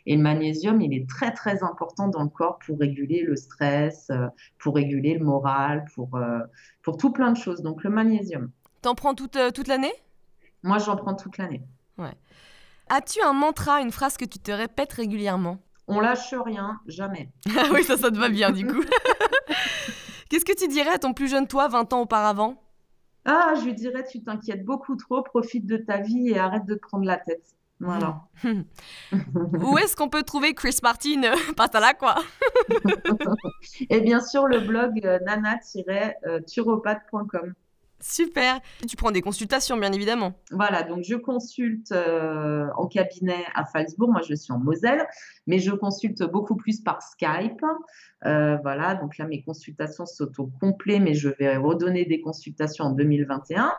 Et 0.05 0.17
le 0.17 0.21
magnésium, 0.21 0.81
il 0.81 0.93
est 0.93 1.07
très 1.07 1.31
très 1.31 1.63
important 1.63 2.09
dans 2.09 2.23
le 2.23 2.29
corps 2.29 2.59
pour 2.65 2.77
réguler 2.77 3.23
le 3.23 3.37
stress, 3.37 4.09
euh, 4.11 4.27
pour 4.59 4.75
réguler 4.75 5.17
le 5.17 5.23
moral, 5.23 5.85
pour, 5.95 6.19
pour 6.81 6.97
tout 6.97 7.11
plein 7.11 7.31
de 7.31 7.37
choses. 7.37 7.61
Donc 7.61 7.85
le 7.85 7.89
magnésium. 7.89 8.51
T'en 8.81 8.95
prends 8.95 9.15
toute, 9.15 9.37
toute 9.55 9.67
l'année? 9.67 9.93
Moi 10.63 10.77
j'en 10.77 10.97
prends 10.97 11.15
toute 11.15 11.37
l'année. 11.37 11.63
Ouais. 11.97 12.13
As-tu 12.89 13.21
un 13.21 13.31
mantra, 13.31 13.79
une 13.79 13.91
phrase 13.91 14.17
que 14.17 14.25
tu 14.25 14.39
te 14.39 14.51
répètes 14.51 14.91
régulièrement? 14.91 15.57
On 15.91 15.99
lâche 15.99 16.33
rien, 16.33 16.79
jamais. 16.87 17.29
ah 17.57 17.65
oui, 17.73 17.83
ça, 17.83 17.97
ça 17.97 18.11
te 18.11 18.17
va 18.17 18.29
bien 18.29 18.51
du 18.51 18.65
coup. 18.65 18.81
Qu'est-ce 20.29 20.45
que 20.45 20.55
tu 20.55 20.67
dirais 20.67 20.91
à 20.91 20.97
ton 20.97 21.13
plus 21.13 21.27
jeune 21.27 21.47
toi, 21.47 21.67
20 21.67 21.93
ans 21.93 22.01
auparavant? 22.01 22.61
Ah, 23.25 23.53
je 23.59 23.65
lui 23.65 23.73
dirais, 23.73 24.05
tu 24.09 24.23
t'inquiètes 24.23 24.65
beaucoup 24.65 24.95
trop, 24.95 25.21
profite 25.21 25.65
de 25.65 25.77
ta 25.77 25.97
vie 25.97 26.29
et 26.29 26.39
arrête 26.39 26.65
de 26.65 26.75
te 26.75 26.79
prendre 26.79 27.05
la 27.05 27.17
tête. 27.17 27.43
Voilà. 27.81 28.21
Où 29.13 29.77
est-ce 29.77 29.95
qu'on 29.95 30.09
peut 30.09 30.23
trouver 30.23 30.53
Chris 30.53 30.77
Martin? 30.83 31.21
Pas 31.57 31.69
là, 31.79 31.93
quoi. 31.93 32.15
et 33.89 34.01
bien 34.01 34.19
sûr, 34.21 34.47
le 34.47 34.59
blog 34.59 34.99
euh, 35.03 35.19
nana-turopathe.com. 35.25 37.53
Super. 38.01 38.59
Tu 38.87 38.95
prends 38.95 39.11
des 39.11 39.21
consultations, 39.21 39.77
bien 39.77 39.91
évidemment. 39.91 40.33
Voilà, 40.51 40.83
donc 40.83 41.03
je 41.03 41.15
consulte 41.15 41.91
euh, 41.91 42.67
en 42.75 42.87
cabinet 42.87 43.45
à 43.55 43.65
Falsbourg. 43.65 44.11
Moi, 44.11 44.21
je 44.27 44.35
suis 44.35 44.51
en 44.51 44.59
Moselle, 44.59 45.05
mais 45.47 45.59
je 45.59 45.71
consulte 45.71 46.23
beaucoup 46.23 46.55
plus 46.55 46.81
par 46.81 47.01
Skype. 47.01 47.61
Euh, 48.25 48.57
voilà, 48.63 48.95
donc 48.95 49.17
là, 49.17 49.25
mes 49.25 49.43
consultations 49.43 50.05
sont 50.05 50.29
au 50.39 50.47
complet, 50.59 50.99
mais 50.99 51.13
je 51.13 51.29
vais 51.29 51.57
redonner 51.57 52.05
des 52.05 52.21
consultations 52.21 52.85
en 52.85 52.91
2021. 52.91 53.71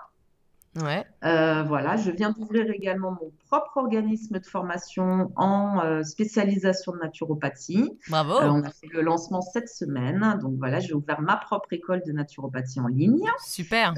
Ouais. 0.80 1.04
Euh, 1.24 1.62
voilà, 1.64 1.96
je 1.96 2.10
viens 2.10 2.30
d'ouvrir 2.30 2.70
également 2.70 3.10
mon 3.10 3.30
propre 3.46 3.76
organisme 3.76 4.38
de 4.38 4.46
formation 4.46 5.30
en 5.36 5.84
euh, 5.84 6.02
spécialisation 6.02 6.92
de 6.92 6.98
naturopathie. 6.98 7.90
Bravo. 8.08 8.40
Euh, 8.40 8.48
on 8.48 8.62
a 8.62 8.70
fait 8.70 8.88
le 8.90 9.02
lancement 9.02 9.42
cette 9.42 9.68
semaine, 9.68 10.38
donc 10.40 10.54
voilà, 10.56 10.80
j'ai 10.80 10.94
ouvert 10.94 11.20
ma 11.20 11.36
propre 11.36 11.72
école 11.74 12.02
de 12.06 12.12
naturopathie 12.12 12.80
en 12.80 12.86
ligne. 12.86 13.28
Super. 13.44 13.92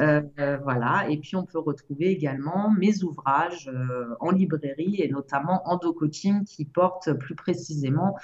voilà, 0.65 1.07
et 1.09 1.19
puis 1.19 1.37
on 1.37 1.45
peut 1.45 1.61
retrouver 1.61 2.07
également 2.07 2.71
mes 2.77 3.05
ouvrages 3.05 3.71
en 4.19 4.31
librairie 4.31 5.01
et 5.01 5.09
notamment 5.09 5.63
Endo 5.67 5.93
Coaching 5.93 6.45
qui 6.45 6.65
porte 6.65 7.13
plus 7.13 7.37
précisément 7.37 8.17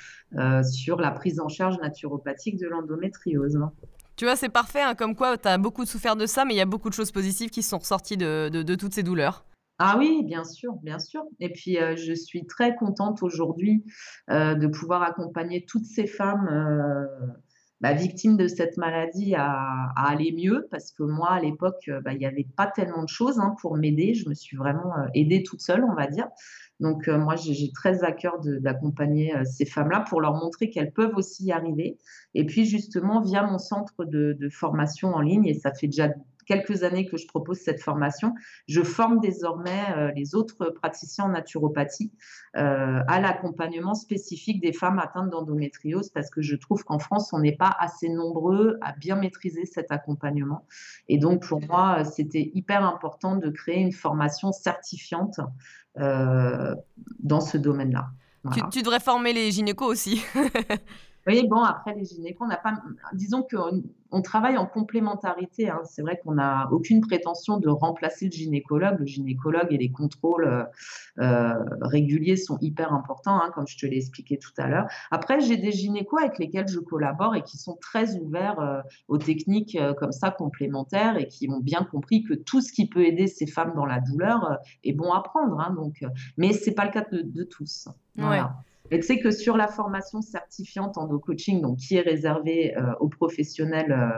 sur 0.64 1.00
la 1.00 1.12
prise 1.12 1.40
en 1.40 1.48
charge 1.48 1.78
naturopathique 1.78 2.58
de 2.58 2.66
l'endométriose. 2.66 3.60
Tu 4.20 4.26
vois, 4.26 4.36
c'est 4.36 4.50
parfait, 4.50 4.82
hein, 4.82 4.94
comme 4.94 5.16
quoi 5.16 5.38
tu 5.38 5.48
as 5.48 5.56
beaucoup 5.56 5.86
souffert 5.86 6.14
de 6.14 6.26
ça, 6.26 6.44
mais 6.44 6.52
il 6.52 6.58
y 6.58 6.60
a 6.60 6.66
beaucoup 6.66 6.90
de 6.90 6.94
choses 6.94 7.10
positives 7.10 7.48
qui 7.48 7.62
sont 7.62 7.78
ressorties 7.78 8.18
de, 8.18 8.74
toutes 8.74 8.92
ces 8.92 9.02
douleurs. 9.02 9.46
Ah 9.78 9.96
oui, 9.96 10.22
bien 10.26 10.44
sûr, 10.44 10.74
bien 10.82 10.98
sûr. 10.98 11.22
Et 11.38 11.48
puis, 11.50 11.78
euh, 11.78 11.96
je 11.96 12.12
suis 12.12 12.44
très 12.44 12.76
contente 12.76 13.22
aujourd'hui 13.22 13.82
euh, 14.28 14.54
de 14.54 14.66
pouvoir 14.66 15.02
accompagner 15.04 15.64
toutes 15.64 15.86
ces 15.86 16.06
femmes 16.06 16.46
euh, 16.52 17.06
bah, 17.80 17.92
victimes 17.92 18.36
de 18.36 18.46
cette 18.46 18.76
maladie 18.76 19.34
à, 19.34 19.92
aller 19.96 20.32
mieux, 20.32 20.68
parce 20.70 20.92
que 20.92 21.02
moi, 21.02 21.32
à 21.32 21.40
l'époque, 21.40 21.90
bah, 22.04 22.12
il 22.12 22.18
n'y 22.18 22.26
avait 22.26 22.46
pas 22.56 22.66
tellement 22.66 23.02
de 23.02 23.08
choses 23.08 23.38
hein, 23.38 23.54
pour 23.60 23.76
m'aider. 23.76 24.14
Je 24.14 24.28
me 24.28 24.34
suis 24.34 24.56
vraiment 24.56 24.92
aidée 25.14 25.42
toute 25.42 25.60
seule, 25.60 25.84
on 25.84 25.94
va 25.94 26.06
dire. 26.06 26.28
Donc, 26.78 27.08
moi, 27.08 27.36
j'ai 27.36 27.70
très 27.72 28.04
à 28.04 28.12
cœur 28.12 28.38
d'accompagner 28.42 29.34
ces 29.44 29.66
femmes-là 29.66 30.04
pour 30.08 30.20
leur 30.20 30.34
montrer 30.34 30.70
qu'elles 30.70 30.92
peuvent 30.92 31.14
aussi 31.16 31.44
y 31.44 31.52
arriver. 31.52 31.98
Et 32.34 32.46
puis, 32.46 32.64
justement, 32.64 33.20
via 33.20 33.42
mon 33.42 33.58
centre 33.58 34.04
de, 34.04 34.36
de 34.38 34.48
formation 34.48 35.08
en 35.08 35.20
ligne, 35.20 35.46
et 35.46 35.54
ça 35.54 35.74
fait 35.74 35.88
déjà 35.88 36.08
quelques 36.50 36.82
années 36.82 37.06
que 37.06 37.16
je 37.16 37.28
propose 37.28 37.58
cette 37.58 37.80
formation. 37.80 38.34
Je 38.66 38.82
forme 38.82 39.20
désormais 39.20 39.84
euh, 39.96 40.10
les 40.16 40.34
autres 40.34 40.70
praticiens 40.70 41.26
en 41.26 41.28
naturopathie 41.28 42.10
euh, 42.56 42.98
à 43.06 43.20
l'accompagnement 43.20 43.94
spécifique 43.94 44.60
des 44.60 44.72
femmes 44.72 44.98
atteintes 44.98 45.30
d'endométriose 45.30 46.10
parce 46.10 46.28
que 46.28 46.42
je 46.42 46.56
trouve 46.56 46.82
qu'en 46.82 46.98
France, 46.98 47.32
on 47.32 47.38
n'est 47.38 47.54
pas 47.54 47.72
assez 47.78 48.08
nombreux 48.08 48.78
à 48.80 48.90
bien 48.94 49.14
maîtriser 49.14 49.64
cet 49.64 49.92
accompagnement. 49.92 50.66
Et 51.08 51.18
donc, 51.18 51.46
pour 51.46 51.60
moi, 51.64 52.02
c'était 52.02 52.50
hyper 52.52 52.84
important 52.84 53.36
de 53.36 53.48
créer 53.48 53.78
une 53.78 53.92
formation 53.92 54.50
certifiante 54.50 55.38
euh, 56.00 56.74
dans 57.20 57.40
ce 57.40 57.58
domaine-là. 57.58 58.08
Tu, 58.52 58.60
tu, 58.72 58.82
devrais 58.82 59.00
former 59.00 59.32
les 59.32 59.52
gynécos 59.52 59.86
aussi. 59.86 60.24
Oui, 61.26 61.46
bon, 61.46 61.62
après, 61.62 61.94
les 61.94 62.04
gynécos, 62.04 62.46
on 62.46 62.48
n'a 62.48 62.56
pas. 62.56 62.82
Disons 63.12 63.42
qu'on 63.42 64.22
travaille 64.22 64.56
en 64.56 64.64
complémentarité. 64.64 65.68
Hein. 65.68 65.82
C'est 65.84 66.00
vrai 66.00 66.18
qu'on 66.24 66.32
n'a 66.32 66.68
aucune 66.72 67.02
prétention 67.02 67.58
de 67.58 67.68
remplacer 67.68 68.26
le 68.26 68.30
gynécologue. 68.30 68.98
Le 68.98 69.06
gynécologue 69.06 69.68
et 69.70 69.76
les 69.76 69.92
contrôles 69.92 70.46
euh, 70.46 70.64
euh, 71.18 71.54
réguliers 71.82 72.36
sont 72.36 72.56
hyper 72.62 72.94
importants, 72.94 73.36
hein, 73.36 73.50
comme 73.54 73.66
je 73.68 73.76
te 73.76 73.84
l'ai 73.84 73.98
expliqué 73.98 74.38
tout 74.38 74.52
à 74.56 74.66
l'heure. 74.66 74.86
Après, 75.10 75.40
j'ai 75.40 75.58
des 75.58 75.72
gynécos 75.72 76.20
avec 76.20 76.38
lesquels 76.38 76.68
je 76.68 76.78
collabore 76.78 77.34
et 77.34 77.42
qui 77.42 77.58
sont 77.58 77.76
très 77.80 78.16
ouverts 78.16 78.58
euh, 78.60 78.80
aux 79.08 79.18
techniques 79.18 79.78
comme 79.98 80.12
ça 80.12 80.30
complémentaires 80.30 81.18
et 81.18 81.28
qui 81.28 81.50
ont 81.50 81.60
bien 81.60 81.84
compris 81.84 82.22
que 82.22 82.32
tout 82.32 82.62
ce 82.62 82.72
qui 82.72 82.88
peut 82.88 83.04
aider 83.04 83.26
ces 83.26 83.46
femmes 83.46 83.74
dans 83.74 83.86
la 83.86 84.00
douleur 84.00 84.58
est 84.84 84.92
bon 84.92 85.12
à 85.12 85.22
prendre. 85.22 85.60
Hein, 85.60 85.74
donc, 85.74 86.02
mais 86.38 86.54
c'est 86.54 86.74
pas 86.74 86.86
le 86.86 86.90
cas 86.90 87.04
de, 87.12 87.44
tous. 87.44 87.88
Voilà. 88.16 88.56
Et 88.66 88.69
tu 88.98 89.06
sais 89.06 89.20
que 89.20 89.30
sur 89.30 89.56
la 89.56 89.68
formation 89.68 90.20
certifiante 90.20 90.98
endo-coaching, 90.98 91.60
donc 91.60 91.78
qui 91.78 91.96
est 91.96 92.00
réservée 92.00 92.76
euh, 92.76 92.92
aux 92.98 93.08
professionnels 93.08 93.92
euh, 93.92 94.10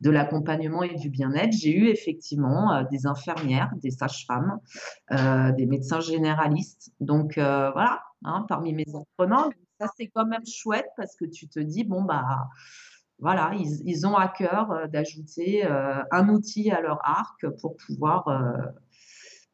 de 0.00 0.10
l'accompagnement 0.10 0.82
et 0.82 0.94
du 0.94 1.08
bien-être, 1.08 1.52
j'ai 1.52 1.74
eu 1.74 1.88
effectivement 1.88 2.72
euh, 2.72 2.82
des 2.90 3.06
infirmières, 3.06 3.72
des 3.76 3.90
sages-femmes, 3.90 4.58
des 5.56 5.66
médecins 5.66 6.00
généralistes. 6.00 6.92
Donc 7.00 7.34
voilà, 7.36 8.02
hein, 8.24 8.44
parmi 8.48 8.72
mes 8.74 8.86
apprenants, 8.94 9.50
ça 9.80 9.88
c'est 9.96 10.08
quand 10.08 10.26
même 10.26 10.46
chouette 10.46 10.88
parce 10.96 11.16
que 11.16 11.24
tu 11.24 11.48
te 11.48 11.60
dis 11.60 11.84
bon 11.84 12.02
bah 12.02 12.48
voilà, 13.18 13.52
ils, 13.58 13.80
ils 13.84 14.06
ont 14.06 14.16
à 14.16 14.28
cœur 14.28 14.88
d'ajouter 14.88 15.64
un 15.64 16.28
outil 16.28 16.70
à 16.70 16.80
leur 16.80 17.00
arc 17.04 17.48
pour 17.60 17.76
pouvoir 17.76 18.28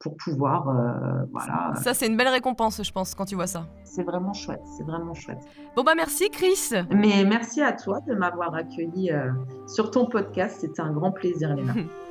pour 0.05 0.19
pouvoir, 0.19 0.69
euh, 0.69 1.25
voilà. 1.33 1.73
Ça, 1.77 1.95
c'est 1.95 2.07
une 2.07 2.17
belle 2.19 2.29
récompense, 2.29 2.83
je 2.85 2.93
pense, 2.93 3.15
quand 3.15 3.25
tu 3.25 3.37
vois 3.37 3.47
ça. 3.47 3.65
C'est 3.85 4.03
vraiment 4.03 4.35
chouette, 4.35 4.61
c'est 4.77 4.85
vraiment 4.85 5.15
chouette. 5.15 5.39
Bon, 5.77 5.83
bah 5.83 5.95
merci, 5.97 6.29
Chris. 6.29 6.73
Mais 6.91 7.25
merci 7.25 7.63
à 7.63 7.73
toi 7.73 8.01
de 8.07 8.15
m'avoir 8.15 8.55
accueilli 8.55 9.11
euh, 9.11 9.31
sur 9.67 9.91
ton 9.91 10.05
podcast. 10.05 10.59
C'était 10.61 10.83
un 10.83 10.93
grand 10.93 11.11
plaisir, 11.11 11.57
Léna. 11.57 11.73